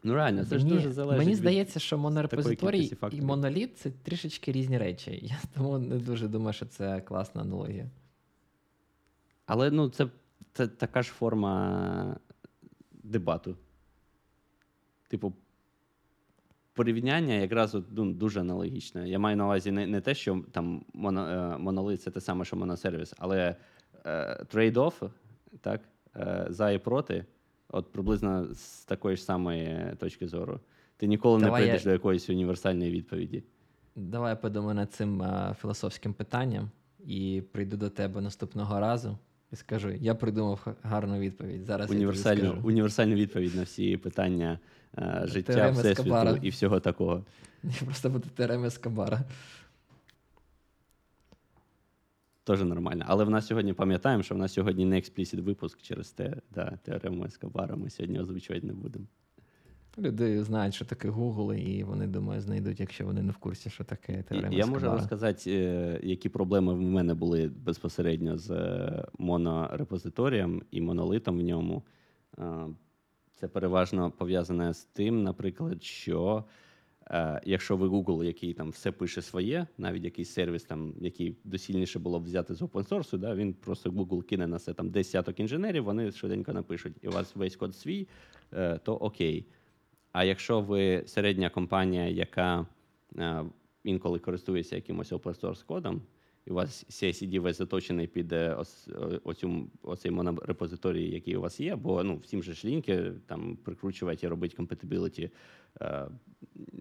Ну, 0.03 0.13
реально, 0.13 0.45
це 0.45 0.59
ж 0.59 0.65
Мені- 0.65 0.77
дуже 0.77 0.91
залежить. 0.91 1.19
Мені 1.19 1.31
від- 1.31 1.37
здається, 1.37 1.79
що 1.79 1.97
монорепозиторій 1.97 2.91
і 3.11 3.21
моноліт 3.21 3.77
це 3.77 3.91
трішечки 3.91 4.51
різні 4.51 4.77
речі. 4.77 5.11
Я 5.23 5.39
тому 5.53 5.77
не 5.77 5.97
дуже 5.97 6.27
думаю, 6.27 6.53
що 6.53 6.65
це 6.65 7.01
класна 7.01 7.41
аналогія. 7.41 7.89
Але 9.45 9.71
ну, 9.71 9.89
це, 9.89 10.07
це 10.55 10.67
така 10.67 11.03
ж 11.03 11.11
форма 11.11 12.17
дебату. 12.91 13.57
Типу, 15.07 15.33
порівняння 16.73 17.33
якраз 17.33 17.75
от, 17.75 17.85
ну, 17.91 18.13
дуже 18.13 18.39
аналогічне. 18.39 19.09
Я 19.09 19.19
маю 19.19 19.37
на 19.37 19.45
увазі 19.45 19.71
не, 19.71 19.87
не 19.87 20.01
те, 20.01 20.15
що 20.15 20.43
там 20.51 20.85
моно, 20.93 21.27
е, 21.27 21.57
монолит 21.57 22.01
це 22.01 22.11
те 22.11 22.21
саме, 22.21 22.45
що 22.45 22.55
моносервіс, 22.55 23.13
але 23.17 23.55
е, 24.05 24.43
трейд-офф, 24.53 25.09
так, 25.61 25.81
е, 26.15 26.45
за 26.49 26.71
і 26.71 26.79
проти, 26.79 27.25
от 27.69 27.91
приблизно 27.91 28.53
з 28.53 28.85
такої 28.85 29.15
ж 29.17 29.23
самої 29.23 29.95
точки 29.99 30.27
зору. 30.27 30.59
Ти 30.97 31.07
ніколи 31.07 31.39
Давай 31.39 31.61
не 31.61 31.67
я- 31.67 31.71
прийдеш 31.71 31.83
до 31.83 31.91
якоїсь 31.91 32.29
універсальної 32.29 32.91
відповіді. 32.91 33.43
Давай 33.95 34.29
я 34.29 34.35
подумаю 34.35 34.75
над 34.75 34.93
цим 34.93 35.21
а, 35.21 35.53
філософським 35.61 36.13
питанням 36.13 36.71
і 37.05 37.43
прийду 37.51 37.77
до 37.77 37.89
тебе 37.89 38.21
наступного 38.21 38.79
разу 38.79 39.17
і 39.55 39.57
скажу: 39.57 39.89
я 39.91 40.15
придумав 40.15 40.67
гарну 40.83 41.19
відповідь. 41.19 41.65
Зараз 41.65 41.83
я 41.83 41.87
тобі 41.87 41.97
Універсальну, 41.97 42.45
скажу. 42.45 42.67
універсальну 42.67 43.15
відповідь 43.15 43.55
на 43.55 43.63
всі 43.63 43.97
питання 43.97 44.59
е, 44.97 45.21
життя, 45.25 45.69
всесвіту 45.69 46.01
Ескобара. 46.01 46.39
і 46.41 46.49
всього 46.49 46.79
такого. 46.79 47.25
Я 47.63 47.85
просто 47.85 48.09
буде 48.09 48.29
Терем 48.35 48.65
Ескобара. 48.65 49.21
Теж 52.43 52.61
нормально. 52.61 53.05
Але 53.07 53.23
в 53.23 53.29
нас 53.29 53.47
сьогодні 53.47 53.73
пам'ятаємо, 53.73 54.23
що 54.23 54.35
в 54.35 54.37
нас 54.37 54.53
сьогодні 54.53 54.85
не 54.85 54.97
експлісіт 54.97 55.39
випуск 55.39 55.81
через 55.81 56.11
те, 56.11 56.35
да, 56.55 56.77
теорему 56.83 57.25
Ескобара 57.25 57.75
ми 57.75 57.89
сьогодні 57.89 58.19
озвучувати 58.19 58.67
не 58.67 58.73
будемо. 58.73 59.05
Люди 59.97 60.43
знають, 60.43 60.73
що 60.73 60.85
таке 60.85 61.09
Google, 61.09 61.53
і 61.53 61.83
вони 61.83 62.07
думаю, 62.07 62.41
знайдуть, 62.41 62.79
якщо 62.79 63.05
вони 63.05 63.21
не 63.21 63.31
в 63.31 63.37
курсі, 63.37 63.69
що 63.69 63.83
таке 63.83 64.23
теорема 64.23 64.55
я 64.55 64.65
можу 64.65 64.91
розказати, 64.91 65.51
е, 65.51 65.99
які 66.03 66.29
проблеми 66.29 66.73
в 66.73 66.81
мене 66.81 67.13
були 67.13 67.51
безпосередньо 67.65 68.37
з 68.37 68.51
е, 68.51 69.07
монорепозиторієм 69.17 70.61
і 70.71 70.81
монолитом 70.81 71.39
в 71.39 71.41
ньому. 71.41 71.83
Е, 72.39 72.67
Це 73.31 73.47
переважно 73.47 74.11
пов'язане 74.11 74.73
з 74.73 74.83
тим, 74.85 75.23
наприклад, 75.23 75.83
що 75.83 76.43
якщо 77.45 77.77
ви 77.77 77.87
Google, 77.87 78.23
який 78.23 78.53
там 78.53 78.69
все 78.69 78.91
пише 78.91 79.21
своє, 79.21 79.67
навіть 79.77 80.03
якийсь 80.03 80.29
сервіс, 80.29 80.63
там, 80.63 80.93
який 81.01 81.37
доцільніше 81.43 81.99
було 81.99 82.19
б 82.19 82.23
взяти 82.23 82.53
з 82.53 82.61
open 82.61 82.89
source, 82.89 83.17
да, 83.17 83.35
він 83.35 83.53
просто 83.53 83.89
Google 83.89 84.23
кине 84.23 84.47
на 84.47 84.59
це 84.59 84.73
там 84.73 84.89
десяток 84.89 85.39
інженерів, 85.39 85.83
вони 85.83 86.11
швиденько 86.11 86.53
напишуть, 86.53 86.93
і 87.01 87.07
у 87.07 87.11
вас 87.11 87.35
весь 87.35 87.55
код 87.55 87.75
свій, 87.75 88.07
то 88.83 88.95
окей. 88.95 89.47
А 90.15 90.23
якщо 90.23 90.61
ви 90.61 91.03
середня 91.05 91.49
компанія, 91.49 92.07
яка 92.07 92.65
е, 93.17 93.43
інколи 93.83 94.19
користується 94.19 94.75
якимось 94.75 95.11
open 95.11 95.39
source 95.39 95.65
кодом, 95.65 96.01
і 96.45 96.51
у 96.51 96.53
вас 96.53 96.85
CI-CD 96.89 97.39
весь 97.39 97.57
заточений 97.57 98.07
під 98.07 98.33
е, 98.33 98.57
о- 98.57 99.19
оцю, 99.23 99.67
оцей 99.81 100.11
монорепозиторій, 100.11 101.09
який 101.09 101.35
у 101.35 101.41
вас 101.41 101.59
є, 101.59 101.75
бо 101.75 102.03
ну, 102.03 102.17
всім 102.17 102.43
же 102.43 102.53
ж 102.53 102.67
лінки 102.67 103.11
там 103.25 103.57
прикручувати 103.63 104.25
і 104.25 104.29
робити 104.29 104.57
е, 105.81 106.07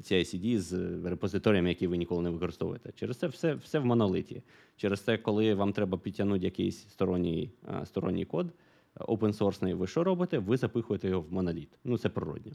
CI-CD 0.00 0.58
з 0.58 0.72
репозиторіями, 1.04 1.68
які 1.68 1.86
ви 1.86 1.96
ніколи 1.96 2.22
не 2.22 2.30
використовуєте. 2.30 2.92
Через 2.92 3.16
це 3.16 3.26
все, 3.26 3.54
все 3.54 3.78
в 3.78 3.84
монолиті. 3.84 4.42
Через 4.76 5.00
це, 5.00 5.18
коли 5.18 5.54
вам 5.54 5.72
треба 5.72 5.98
підтягнути 5.98 6.44
якийсь 6.44 6.88
сторонній, 6.88 7.50
е, 7.68 7.86
сторонній 7.86 8.24
код, 8.24 8.52
open 8.96 9.38
source, 9.38 9.74
ви 9.74 9.86
що 9.86 10.04
робите? 10.04 10.38
Ви 10.38 10.56
запихуєте 10.56 11.08
його 11.08 11.20
в 11.20 11.32
моноліт. 11.32 11.78
Ну, 11.84 11.98
це 11.98 12.08
природньо. 12.08 12.52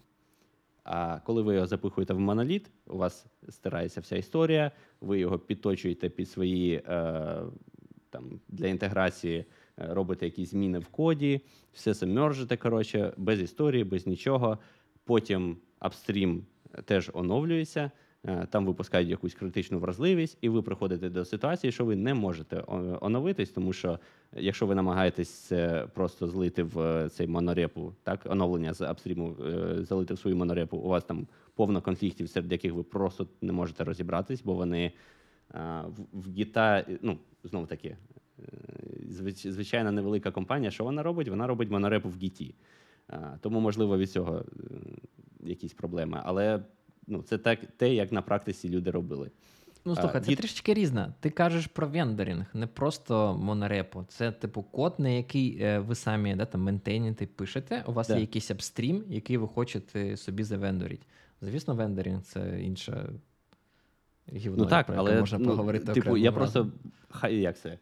А 0.91 1.19
коли 1.19 1.41
ви 1.41 1.53
його 1.53 1.67
запихуєте 1.67 2.13
в 2.13 2.19
моноліт, 2.19 2.71
у 2.87 2.97
вас 2.97 3.25
стирається 3.49 4.01
вся 4.01 4.17
історія, 4.17 4.71
ви 5.01 5.19
його 5.19 5.39
підточуєте 5.39 6.09
під 6.09 6.29
свої 6.29 6.73
е, 6.75 6.81
там, 8.09 8.39
для 8.47 8.67
інтеграції, 8.67 9.37
е, 9.37 9.45
робите 9.77 10.25
якісь 10.25 10.49
зміни 10.49 10.79
в 10.79 10.87
коді, 10.87 11.41
все 11.73 11.93
це 11.93 12.05
мержите, 12.05 12.57
коротше, 12.57 13.13
без 13.17 13.41
історії, 13.41 13.83
без 13.83 14.07
нічого. 14.07 14.57
Потім 15.03 15.57
апстрім 15.79 16.45
теж 16.85 17.11
оновлюється, 17.13 17.91
там 18.49 18.65
випускають 18.65 19.09
якусь 19.09 19.33
критичну 19.33 19.79
вразливість, 19.79 20.37
і 20.41 20.49
ви 20.49 20.61
приходите 20.61 21.09
до 21.09 21.25
ситуації, 21.25 21.71
що 21.71 21.85
ви 21.85 21.95
не 21.95 22.13
можете 22.13 22.63
оновитись, 23.01 23.49
тому 23.49 23.73
що 23.73 23.99
якщо 24.33 24.65
ви 24.65 24.75
намагаєтесь 24.75 25.51
просто 25.93 26.27
злити 26.27 26.63
в 26.63 26.79
е, 26.79 27.09
цей 27.09 27.27
монорепу, 27.27 27.93
так, 28.03 28.19
оновлення 28.25 28.73
з 28.73 28.81
апстріму 28.81 29.35
е, 29.45 29.83
залити 29.83 30.13
в 30.13 30.19
свою 30.19 30.37
монорепу, 30.37 30.77
у 30.77 30.87
вас 30.87 31.03
там 31.03 31.27
повно 31.55 31.81
конфліктів, 31.81 32.29
серед 32.29 32.51
яких 32.51 32.73
ви 32.73 32.83
просто 32.83 33.27
не 33.41 33.53
можете 33.53 33.83
розібратись, 33.83 34.43
бо 34.43 34.53
вони 34.53 34.91
в, 36.13 36.31
гіта, 36.31 36.85
ну, 37.01 37.17
знову 37.43 37.65
таки, 37.65 37.97
е, 38.39 39.31
звичайна 39.33 39.91
невелика 39.91 40.31
компанія, 40.31 40.71
що 40.71 40.83
вона 40.83 41.03
робить? 41.03 41.27
Вона 41.27 41.47
робить 41.47 41.69
монорепу 41.69 42.09
в 42.09 42.15
гіті. 42.15 42.55
Тому, 43.41 43.59
можливо, 43.59 43.97
від 43.97 44.11
цього 44.11 44.37
е, 44.37 44.43
якісь 45.39 45.73
проблеми. 45.73 46.21
Але 46.23 46.63
ну, 47.09 47.21
це 47.21 47.37
так, 47.37 47.59
те, 47.77 47.93
як 47.93 48.11
на 48.11 48.21
практиці 48.21 48.69
люди 48.69 48.91
робили. 48.91 49.31
Ну, 49.85 49.95
слухай, 49.95 50.21
це 50.21 50.31
від- 50.31 50.37
трішечки 50.37 50.73
різне. 50.73 51.13
Ти 51.19 51.29
кажеш 51.29 51.67
про 51.67 51.87
вендорінг, 51.87 52.45
не 52.53 52.67
просто 52.67 53.37
монорепо. 53.41 54.05
Це 54.07 54.31
типу 54.31 54.63
код, 54.63 54.95
на 54.97 55.09
який 55.09 55.57
е, 55.61 55.79
ви 55.79 55.95
самі 55.95 56.35
да, 56.35 56.45
там, 56.45 56.61
ментейните, 56.61 57.25
пишете. 57.25 57.83
У 57.87 57.91
вас 57.93 58.07
Да. 58.07 58.15
є 58.15 58.21
якийсь 58.21 58.51
апстрім, 58.51 59.03
який 59.09 59.37
ви 59.37 59.47
хочете 59.47 60.17
собі 60.17 60.43
завендорити. 60.43 61.05
Звісно, 61.41 61.75
вендорінг 61.75 62.21
це 62.21 62.61
інша 62.61 63.09
гівно, 64.33 64.63
Ну 64.63 64.69
так, 64.69 64.85
про 64.85 64.95
яке 65.03 65.19
можна 65.19 65.37
ну, 65.37 65.45
поговорити. 65.45 65.85
типу, 65.85 65.99
окремим 65.99 66.23
я 66.23 66.31
разом. 66.31 66.37
просто 66.39 66.71
хай 67.09 67.35
як 67.35 67.57
це. 67.57 67.77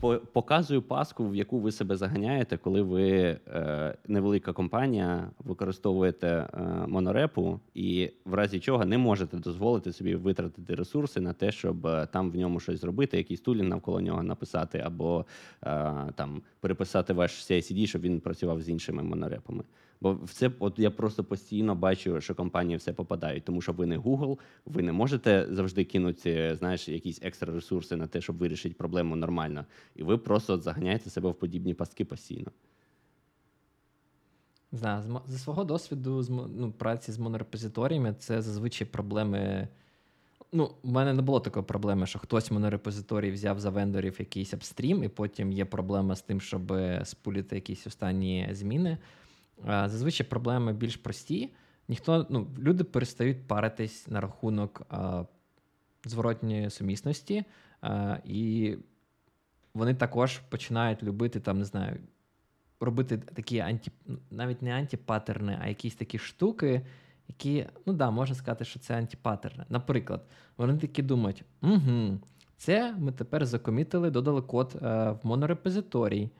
По- 0.00 0.18
Показую 0.32 0.82
паску, 0.82 1.28
в 1.28 1.34
яку 1.36 1.58
ви 1.58 1.72
себе 1.72 1.96
заганяєте, 1.96 2.56
коли 2.56 2.82
ви 2.82 3.10
е, 3.10 3.94
невелика 4.08 4.52
компанія, 4.52 5.30
використовуєте 5.44 6.26
е, 6.28 6.60
монорепу, 6.88 7.60
і 7.74 8.10
в 8.24 8.34
разі 8.34 8.60
чого 8.60 8.84
не 8.84 8.98
можете 8.98 9.36
дозволити 9.36 9.92
собі 9.92 10.14
витратити 10.14 10.74
ресурси 10.74 11.20
на 11.20 11.32
те, 11.32 11.52
щоб 11.52 11.86
е, 11.86 12.06
там 12.12 12.30
в 12.30 12.36
ньому 12.36 12.60
щось 12.60 12.80
зробити, 12.80 13.16
якийсь 13.16 13.40
тулінг 13.40 13.68
навколо 13.68 14.00
нього 14.00 14.22
написати, 14.22 14.78
або 14.78 15.26
е, 15.62 15.92
там 16.14 16.42
переписати 16.60 17.12
ваш 17.12 17.32
CI-CD, 17.50 17.86
щоб 17.86 18.02
він 18.02 18.20
працював 18.20 18.62
з 18.62 18.68
іншими 18.68 19.02
монорепами. 19.02 19.64
Бо 20.00 20.14
в 20.14 20.32
це 20.32 20.50
от 20.58 20.78
я 20.78 20.90
просто 20.90 21.24
постійно 21.24 21.74
бачу, 21.74 22.20
що 22.20 22.34
компанії 22.34 22.76
все 22.76 22.92
попадають, 22.92 23.44
тому 23.44 23.60
що 23.60 23.72
ви 23.72 23.86
не 23.86 23.98
Google, 23.98 24.38
ви 24.66 24.82
не 24.82 24.92
можете 24.92 25.46
завжди 25.50 25.84
кинути, 25.84 26.56
знаєш, 26.58 26.88
якісь 26.88 27.20
екстра 27.22 27.54
ресурси 27.54 27.96
на 27.96 28.06
те, 28.06 28.20
щоб 28.20 28.36
вирішити 28.36 28.74
проблему 28.74 29.16
нормально. 29.16 29.64
І 29.96 30.02
ви 30.02 30.18
просто 30.18 30.54
от 30.54 30.62
заганяєте 30.62 31.10
себе 31.10 31.30
в 31.30 31.34
подібні 31.34 31.74
пастки 31.74 32.04
постійно. 32.04 32.50
Не 34.74 34.78
Знаю, 34.78 35.20
зі 35.28 35.38
свого 35.38 35.64
досвіду 35.64 36.22
з 36.22 36.30
ну, 36.30 36.74
праці 36.78 37.12
з 37.12 37.18
монорепозиторіями 37.18 38.14
це 38.18 38.42
зазвичай 38.42 38.86
проблеми. 38.86 39.68
Ну, 40.52 40.70
у 40.82 40.90
мене 40.90 41.12
не 41.12 41.22
було 41.22 41.40
такої 41.40 41.64
проблеми, 41.64 42.06
що 42.06 42.18
хтось 42.18 42.50
в 42.50 42.54
монорепозиторії 42.54 43.32
взяв 43.32 43.60
за 43.60 43.70
вендорів 43.70 44.16
якийсь 44.18 44.54
апстрім, 44.54 45.04
і 45.04 45.08
потім 45.08 45.52
є 45.52 45.64
проблема 45.64 46.16
з 46.16 46.22
тим, 46.22 46.40
щоб 46.40 46.72
спуліти 47.04 47.54
якісь 47.54 47.86
останні 47.86 48.48
зміни. 48.52 48.98
А, 49.66 49.88
Зазвичай 49.88 50.26
проблеми 50.26 50.72
більш 50.72 50.96
прості. 50.96 51.54
Ніхто, 51.88 52.26
ну, 52.30 52.46
люди 52.58 52.84
перестають 52.84 53.46
паритись 53.46 54.08
на 54.08 54.20
рахунок 54.20 54.82
а, 54.88 55.24
зворотньої 56.04 56.70
сумісності, 56.70 57.44
а, 57.80 58.18
і 58.24 58.76
вони 59.74 59.94
також 59.94 60.38
починають 60.38 61.02
любити 61.02 61.40
там, 61.40 61.58
не 61.58 61.64
знаю, 61.64 62.00
робити 62.80 63.18
такі 63.18 63.58
анті, 63.58 63.92
навіть 64.30 64.62
не 64.62 64.74
антипатерни, 64.74 65.58
а 65.62 65.68
якісь 65.68 65.94
такі 65.94 66.18
штуки, 66.18 66.86
які, 67.28 67.66
ну 67.86 67.92
да, 67.92 68.10
можна 68.10 68.36
сказати, 68.36 68.64
що 68.64 68.78
це 68.78 68.98
антипатерни. 68.98 69.64
Наприклад, 69.68 70.26
вони 70.56 70.78
такі 70.78 71.02
думають: 71.02 71.44
угу, 71.62 72.18
це 72.56 72.94
ми 72.98 73.12
тепер 73.12 73.46
закомітили, 73.46 74.10
додали 74.10 74.42
код 74.42 74.76
е, 74.82 75.10
в 75.10 75.20
монорепозиторій. 75.22 76.30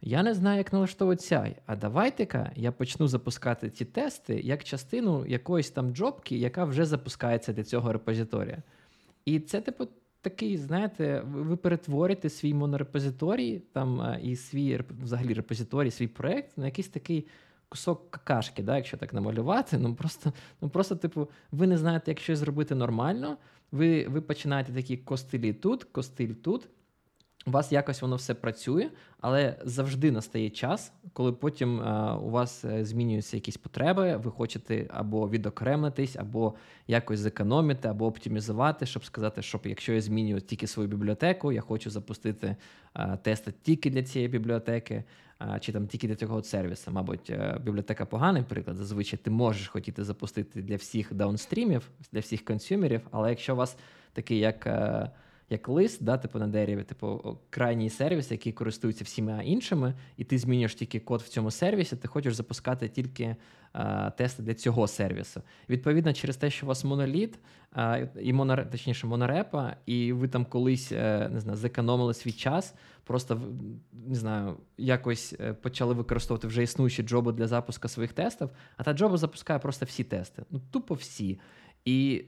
Я 0.00 0.22
не 0.22 0.34
знаю, 0.34 0.58
як 0.58 0.72
налаштовувати 0.72 1.22
CI, 1.22 1.56
а 1.66 1.76
давайте-ка 1.76 2.52
я 2.56 2.72
почну 2.72 3.08
запускати 3.08 3.70
ці 3.70 3.84
тести 3.84 4.40
як 4.40 4.64
частину 4.64 5.26
якоїсь 5.26 5.70
там 5.70 5.94
джобки, 5.94 6.36
яка 6.36 6.64
вже 6.64 6.84
запускається 6.84 7.52
для 7.52 7.64
цього 7.64 7.92
репозиторія. 7.92 8.62
І 9.24 9.40
це, 9.40 9.60
типу, 9.60 9.88
такий, 10.20 10.56
знаєте, 10.56 11.22
ви 11.26 11.42
ви 11.42 11.56
перетворите 11.56 12.30
свій 12.30 12.54
монорепозиторій 12.54 13.62
там 13.72 14.00
е, 14.00 14.20
і 14.22 14.36
свій 14.36 14.80
взагалі 15.02 15.34
репозиторій, 15.34 15.90
свій 15.90 16.08
проект 16.08 16.58
на 16.58 16.64
якийсь 16.64 16.88
такий 16.88 17.26
кусок 17.68 18.10
какашки, 18.10 18.62
да, 18.62 18.76
якщо 18.76 18.96
так 18.96 19.14
намалювати. 19.14 19.78
Ну 19.78 19.94
просто, 19.94 20.32
ну 20.60 20.68
просто, 20.68 20.96
типу, 20.96 21.28
ви 21.52 21.66
не 21.66 21.78
знаєте, 21.78 22.10
як 22.10 22.20
щось 22.20 22.38
зробити 22.38 22.74
нормально. 22.74 23.36
Ви, 23.72 24.08
ви 24.08 24.20
починаєте 24.20 24.72
такі 24.72 24.96
костилі 24.96 25.52
тут, 25.52 25.84
костиль 25.84 26.34
тут. 26.34 26.68
У 27.48 27.50
вас 27.50 27.72
якось 27.72 28.02
воно 28.02 28.16
все 28.16 28.34
працює, 28.34 28.90
але 29.20 29.56
завжди 29.64 30.10
настає 30.10 30.50
час, 30.50 30.92
коли 31.12 31.32
потім 31.32 31.80
е, 31.80 32.12
у 32.12 32.30
вас 32.30 32.64
е, 32.64 32.84
змінюються 32.84 33.36
якісь 33.36 33.56
потреби, 33.56 34.16
ви 34.16 34.30
хочете 34.30 34.86
або 34.90 35.28
відокремитись, 35.28 36.16
або 36.16 36.54
якось 36.86 37.18
зекономити, 37.18 37.88
або 37.88 38.06
оптимізувати, 38.06 38.86
щоб 38.86 39.04
сказати, 39.04 39.42
що 39.42 39.60
якщо 39.64 39.92
я 39.92 40.00
змінюю 40.00 40.40
тільки 40.40 40.66
свою 40.66 40.88
бібліотеку, 40.88 41.52
я 41.52 41.60
хочу 41.60 41.90
запустити 41.90 42.56
е, 42.96 43.18
тести 43.22 43.54
тільки 43.62 43.90
для 43.90 44.02
цієї 44.02 44.28
бібліотеки, 44.28 45.04
чи 45.60 45.72
там 45.72 45.86
тільки 45.86 46.08
для 46.08 46.14
цього 46.14 46.42
сервісу. 46.42 46.90
Мабуть, 46.90 47.32
бібліотека 47.60 48.06
поганий 48.06 48.42
приклад. 48.42 48.76
Зазвичай 48.76 49.18
ти 49.22 49.30
можеш 49.30 49.68
хотіти 49.68 50.04
запустити 50.04 50.62
для 50.62 50.76
всіх 50.76 51.14
даунстрімів, 51.14 51.90
для 52.12 52.20
всіх 52.20 52.44
консюмерів, 52.44 53.00
але 53.10 53.30
якщо 53.30 53.52
у 53.52 53.56
вас 53.56 53.76
такий 54.12 54.38
як. 54.38 54.68
Е, 55.50 55.54
як 55.54 55.68
лист, 55.68 56.04
да, 56.04 56.18
типу 56.18 56.38
на 56.38 56.46
дереві, 56.46 56.82
типу 56.82 57.38
крайній 57.50 57.90
сервіс, 57.90 58.30
який 58.30 58.52
користується 58.52 59.04
всіма 59.04 59.42
іншими, 59.42 59.94
і 60.16 60.24
ти 60.24 60.38
змінюєш 60.38 60.74
тільки 60.74 61.00
код 61.00 61.22
в 61.22 61.28
цьому 61.28 61.50
сервісі, 61.50 61.96
ти 61.96 62.08
хочеш 62.08 62.34
запускати 62.34 62.88
тільки 62.88 63.36
а, 63.72 64.10
тести 64.10 64.42
для 64.42 64.54
цього 64.54 64.86
сервісу. 64.86 65.42
Відповідно, 65.68 66.12
через 66.12 66.36
те, 66.36 66.50
що 66.50 66.66
у 66.66 66.68
вас 66.68 66.84
моноліт, 66.84 67.38
а, 67.72 67.98
і 68.20 68.32
моноре, 68.32 68.64
точніше, 68.64 69.06
монорепа, 69.06 69.76
і 69.86 70.12
ви 70.12 70.28
там 70.28 70.44
колись 70.44 70.92
е, 70.92 71.28
не 71.32 71.40
знаю, 71.40 71.56
зекономили 71.58 72.14
свій 72.14 72.32
час, 72.32 72.74
просто 73.04 73.40
не 73.92 74.14
знаю, 74.14 74.56
якось 74.78 75.34
е, 75.40 75.52
почали 75.52 75.94
використовувати 75.94 76.48
вже 76.48 76.62
існуючі 76.62 77.02
джоби 77.02 77.32
для 77.32 77.46
запуску 77.46 77.88
своїх 77.88 78.12
тестів, 78.12 78.50
а 78.76 78.82
та 78.82 78.92
джоба 78.92 79.16
запускає 79.16 79.58
просто 79.58 79.86
всі 79.86 80.04
тести. 80.04 80.42
Ну, 80.50 80.60
тупо 80.70 80.94
всі. 80.94 81.40
І 81.84 82.24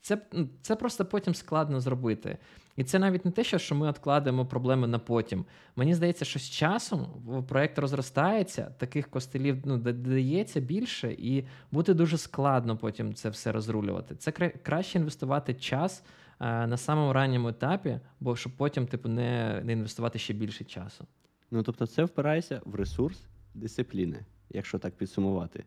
це, 0.00 0.18
ну, 0.32 0.48
це 0.62 0.76
просто 0.76 1.04
потім 1.04 1.34
складно 1.34 1.80
зробити. 1.80 2.38
І 2.76 2.84
це 2.84 2.98
навіть 2.98 3.24
не 3.24 3.30
те, 3.30 3.44
що 3.44 3.74
ми 3.74 3.88
відкладаємо 3.88 4.46
проблеми 4.46 4.86
на 4.86 4.98
потім. 4.98 5.44
Мені 5.76 5.94
здається, 5.94 6.24
що 6.24 6.38
з 6.38 6.50
часом 6.50 7.06
проект 7.48 7.78
розростається, 7.78 8.74
таких 8.78 9.10
костелів 9.10 9.56
ну, 9.64 9.78
д- 9.78 9.92
додається 9.92 10.60
більше, 10.60 11.12
і 11.12 11.44
буде 11.72 11.94
дуже 11.94 12.18
складно 12.18 12.76
потім 12.76 13.14
це 13.14 13.28
все 13.28 13.52
розрулювати. 13.52 14.16
Це 14.16 14.32
краще 14.32 14.98
інвестувати 14.98 15.54
час 15.54 16.02
е, 16.40 16.66
на 16.66 16.76
самому 16.76 17.12
ранньому 17.12 17.48
етапі, 17.48 18.00
бо 18.20 18.36
щоб 18.36 18.52
потім, 18.56 18.86
типу, 18.86 19.08
не, 19.08 19.60
не 19.64 19.72
інвестувати 19.72 20.18
ще 20.18 20.34
більше 20.34 20.64
часу. 20.64 21.06
Ну, 21.50 21.62
тобто, 21.62 21.86
це 21.86 22.04
впирається 22.04 22.60
в 22.64 22.74
ресурс 22.74 23.22
дисципліни, 23.54 24.24
якщо 24.50 24.78
так 24.78 24.94
підсумувати. 24.94 25.64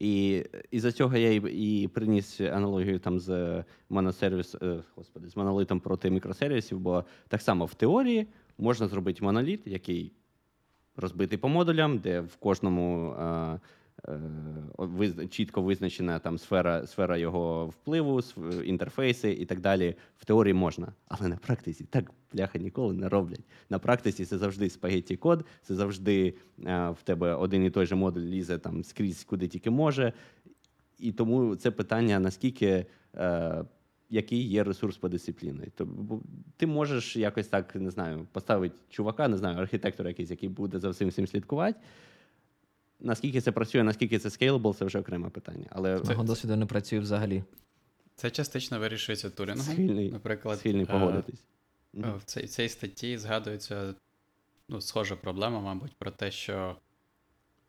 І, 0.00 0.44
і 0.70 0.80
за 0.80 0.92
цього 0.92 1.16
я 1.16 1.32
і, 1.32 1.36
і 1.82 1.88
приніс 1.88 2.40
аналогію 2.40 2.98
там 2.98 3.20
з 3.20 3.64
моносервіс, 3.88 4.54
е, 4.62 4.82
господи, 4.96 5.28
з 5.28 5.36
монолитом 5.36 5.80
проти 5.80 6.10
мікросервісів, 6.10 6.78
бо 6.78 7.04
так 7.28 7.42
само 7.42 7.64
в 7.64 7.74
теорії 7.74 8.26
можна 8.58 8.88
зробити 8.88 9.24
моноліт, 9.24 9.66
який 9.66 10.12
розбитий 10.96 11.38
по 11.38 11.48
модулям, 11.48 11.98
де 11.98 12.20
в 12.20 12.36
кожному 12.36 13.12
е, 13.12 13.24
е, 13.24 13.60
чітко 15.30 15.62
визначена 15.62 16.18
там 16.18 16.38
сфера, 16.38 16.86
сфера 16.86 17.16
його 17.16 17.66
впливу, 17.66 18.20
інтерфейси 18.64 19.32
і 19.32 19.44
так 19.46 19.60
далі. 19.60 19.94
В 20.18 20.24
теорії 20.24 20.54
можна, 20.54 20.92
але 21.08 21.28
на 21.28 21.36
практиці 21.36 21.84
так 21.84 22.10
бляха 22.32 22.58
ніколи 22.58 22.94
не 22.94 23.08
роблять. 23.08 23.44
На 23.70 23.78
практиці 23.78 24.24
це 24.24 24.38
завжди 24.38 24.70
спагетті 24.70 25.16
код, 25.16 25.44
це 25.62 25.74
завжди 25.74 26.34
е, 26.66 26.90
в 26.90 27.02
тебе 27.04 27.34
один 27.34 27.64
і 27.64 27.70
той 27.70 27.86
же 27.86 27.94
модуль 27.94 28.20
лізе 28.20 28.58
там 28.58 28.84
скрізь, 28.84 29.24
куди 29.24 29.48
тільки 29.48 29.70
може. 29.70 30.12
І 30.98 31.12
тому 31.12 31.56
це 31.56 31.70
питання, 31.70 32.18
наскільки. 32.18 32.86
Е, 33.14 33.64
який 34.10 34.48
є 34.48 34.64
ресурс 34.64 34.96
по 34.96 35.08
дисципліні. 35.08 35.68
То, 35.74 35.86
бо 35.86 36.22
ти 36.56 36.66
можеш 36.66 37.16
якось 37.16 37.46
так, 37.46 37.74
не 37.74 37.90
знаю, 37.90 38.26
поставити 38.32 38.74
чувака, 38.88 39.28
не 39.28 39.36
знаю, 39.36 39.58
архітектора 39.58 40.08
якийсь, 40.08 40.30
який 40.30 40.48
буде 40.48 40.78
за 40.78 40.90
всім 40.90 41.08
всім 41.08 41.26
слідкувати. 41.26 41.78
Наскільки 43.00 43.40
це 43.40 43.52
працює, 43.52 43.82
наскільки 43.82 44.18
це 44.18 44.28
scalable, 44.28 44.74
це 44.74 44.84
вже 44.84 44.98
окреме 44.98 45.30
питання. 45.30 45.66
Але 45.70 45.98
З 45.98 46.08
мого 46.08 46.24
досвіду 46.24 46.56
не 46.56 46.66
працює 46.66 46.98
взагалі. 46.98 47.44
Це 48.16 48.30
частично 48.30 48.78
вирішується 48.78 49.30
турінгом. 49.30 49.66
схильний, 49.66 50.10
Наприклад, 50.10 50.58
схильний 50.58 50.84
е, 50.84 50.86
погодитись. 50.86 51.44
Е, 51.96 52.14
В 52.18 52.24
цій, 52.24 52.46
цій 52.46 52.68
статті 52.68 53.18
згадується 53.18 53.94
ну, 54.68 54.80
схожа 54.80 55.16
проблема, 55.16 55.60
мабуть, 55.60 55.92
про 55.98 56.10
те, 56.10 56.30
що, 56.30 56.76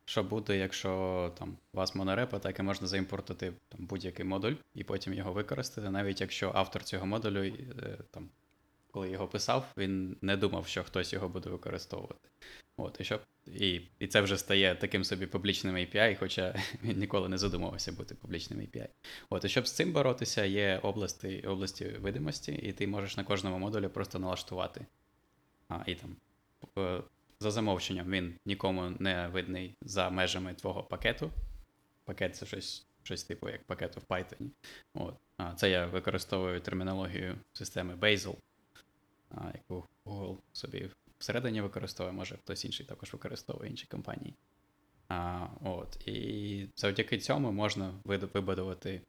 що 0.05 0.23
буде, 0.23 0.57
якщо 0.57 1.31
там 1.39 1.57
у 1.73 1.77
вас 1.77 1.95
монорепа, 1.95 2.39
так 2.39 2.59
і 2.59 2.63
можна 2.63 2.87
заімпортити 2.87 3.53
там, 3.69 3.85
будь-який 3.85 4.25
модуль 4.25 4.53
і 4.75 4.83
потім 4.83 5.13
його 5.13 5.33
використати, 5.33 5.89
навіть 5.89 6.21
якщо 6.21 6.51
автор 6.55 6.83
цього 6.83 7.05
модулю, 7.05 7.43
е, 7.43 7.97
там, 8.11 8.29
коли 8.91 9.09
його 9.09 9.27
писав, 9.27 9.65
він 9.77 10.17
не 10.21 10.37
думав, 10.37 10.67
що 10.67 10.83
хтось 10.83 11.13
його 11.13 11.29
буде 11.29 11.49
використовувати. 11.49 12.29
От, 12.77 12.97
і, 12.99 13.03
щоб, 13.03 13.21
і, 13.45 13.81
і 13.99 14.07
це 14.07 14.21
вже 14.21 14.37
стає 14.37 14.75
таким 14.75 15.03
собі 15.03 15.27
публічним 15.27 15.75
API, 15.75 16.17
хоча 16.19 16.55
він 16.83 16.99
ніколи 16.99 17.29
не 17.29 17.37
задумувався 17.37 17.91
бути 17.91 18.15
публічним 18.15 18.59
API. 18.59 18.87
От, 19.29 19.45
і 19.45 19.49
щоб 19.49 19.67
з 19.67 19.71
цим 19.71 19.93
боротися, 19.93 20.45
є 20.45 20.79
області, 20.83 21.43
області 21.47 21.85
видимості, 21.85 22.51
і 22.51 22.71
ти 22.71 22.87
можеш 22.87 23.17
на 23.17 23.23
кожному 23.23 23.59
модулі 23.59 23.87
просто 23.87 24.19
налаштувати. 24.19 24.85
А, 25.69 25.79
і 25.85 25.95
там 25.95 26.15
е, 26.77 27.01
за 27.39 27.51
замовченням 27.51 28.11
він 28.11 28.33
нікому 28.45 28.89
не 28.99 29.27
видний 29.27 29.75
за 29.81 30.09
межами 30.09 30.53
твого 30.53 30.83
пакету. 30.83 31.31
Пакет 32.05 32.35
це 32.35 32.45
щось, 32.45 32.85
щось 33.03 33.23
типу 33.23 33.49
як 33.49 33.63
пакету 33.63 33.99
в 33.99 34.13
Python. 34.13 34.49
От. 34.93 35.15
А, 35.37 35.53
це 35.53 35.69
я 35.69 35.85
використовую 35.85 36.59
термінологію 36.59 37.35
системи 37.53 37.95
Bazel, 37.95 38.35
яку 39.53 39.85
Google 40.05 40.37
собі 40.53 40.89
всередині 41.17 41.61
використовує, 41.61 42.13
може 42.13 42.35
хтось 42.35 42.65
інший 42.65 42.85
також 42.85 43.13
використовує 43.13 43.69
інші 43.69 43.87
компанії. 43.87 44.35
А, 45.07 45.47
от. 45.63 46.07
І 46.07 46.67
завдяки 46.75 47.17
цьому 47.17 47.51
можна 47.51 47.93
вибудувати 48.03 49.01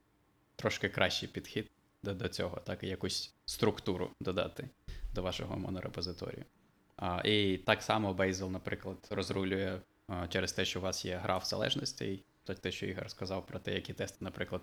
трошки 0.57 0.89
кращий 0.89 1.29
підхід 1.29 1.71
до, 2.03 2.15
до 2.15 2.29
цього, 2.29 2.61
так 2.65 2.83
і 2.83 2.89
якусь 2.89 3.35
структуру 3.45 4.11
додати 4.21 4.69
до 5.15 5.23
вашого 5.23 5.57
монорепозиторію. 5.57 6.45
А, 6.97 7.23
і 7.25 7.59
так 7.59 7.83
само 7.83 8.15
Bazel, 8.15 8.51
наприклад, 8.51 8.97
розрулює 9.11 9.81
а, 10.07 10.29
через 10.29 10.53
те, 10.53 10.65
що 10.65 10.79
у 10.79 10.83
вас 10.83 11.05
є 11.05 11.17
граф 11.17 11.47
залежностей, 11.47 12.25
те, 12.61 12.73
що 12.73 12.87
Ігор 12.87 13.11
сказав 13.11 13.47
про 13.47 13.59
те, 13.59 13.75
які 13.75 13.93
тести, 13.93 14.19
наприклад, 14.21 14.63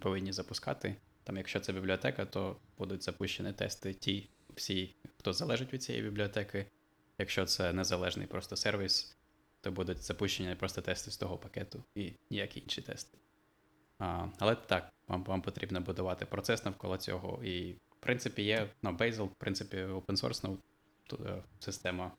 повинні 0.00 0.32
запускати. 0.32 0.96
Там, 1.24 1.36
якщо 1.36 1.60
це 1.60 1.72
бібліотека, 1.72 2.26
то 2.26 2.56
будуть 2.78 3.02
запущені 3.02 3.52
тести 3.52 3.94
ті 3.94 4.28
всі, 4.58 4.94
хто 5.18 5.32
залежить 5.32 5.72
від 5.72 5.82
цієї 5.82 6.04
бібліотеки. 6.04 6.66
Якщо 7.18 7.44
це 7.44 7.72
незалежний 7.72 8.26
просто 8.26 8.56
сервіс, 8.56 9.16
то 9.60 9.70
будуть 9.70 10.02
запущені 10.02 10.54
просто 10.54 10.80
тести 10.80 11.10
з 11.10 11.16
того 11.16 11.38
пакету 11.38 11.84
і 11.94 12.12
ніякі 12.30 12.60
інші 12.60 12.82
тести. 12.82 13.18
А, 13.98 14.26
але 14.38 14.54
так, 14.54 14.92
вам, 15.08 15.24
вам 15.24 15.42
потрібно 15.42 15.80
будувати 15.80 16.26
процес 16.26 16.64
навколо 16.64 16.96
цього. 16.96 17.44
І, 17.44 17.72
в 17.72 17.96
принципі, 18.00 18.42
є 18.42 18.70
ну, 18.82 18.90
Bazel, 18.90 19.24
в 19.24 19.34
принципі, 19.38 19.76
open 19.76 20.16
source 20.16 20.56
е, 21.26 21.42
система. 21.58 22.12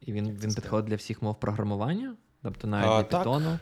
І 0.00 0.12
він, 0.12 0.30
він 0.30 0.54
підходить 0.54 0.88
для 0.88 0.96
всіх 0.96 1.22
мов 1.22 1.40
програмування, 1.40 2.16
тобто 2.42 2.66
навіть 2.66 2.88
А, 2.90 3.02
для 3.02 3.08
так. 3.08 3.26
Python. 3.26 3.58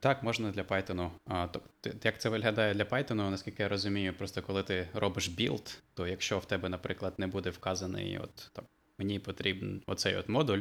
Так, 0.00 0.22
можна 0.22 0.50
для 0.50 0.62
Python. 0.62 1.10
А, 1.26 1.46
то, 1.46 1.60
як 2.04 2.20
це 2.20 2.28
виглядає 2.28 2.74
для 2.74 2.84
Python, 2.84 3.14
наскільки 3.14 3.62
я 3.62 3.68
розумію, 3.68 4.14
просто 4.14 4.42
коли 4.42 4.62
ти 4.62 4.88
робиш 4.94 5.28
білд, 5.28 5.82
то 5.94 6.06
якщо 6.06 6.38
в 6.38 6.44
тебе, 6.44 6.68
наприклад, 6.68 7.14
не 7.18 7.26
буде 7.26 7.50
вказаний, 7.50 8.18
от 8.18 8.50
там, 8.52 8.64
мені 8.98 9.18
потрібен 9.18 9.82
оцей 9.86 10.16
от 10.16 10.28
модуль, 10.28 10.60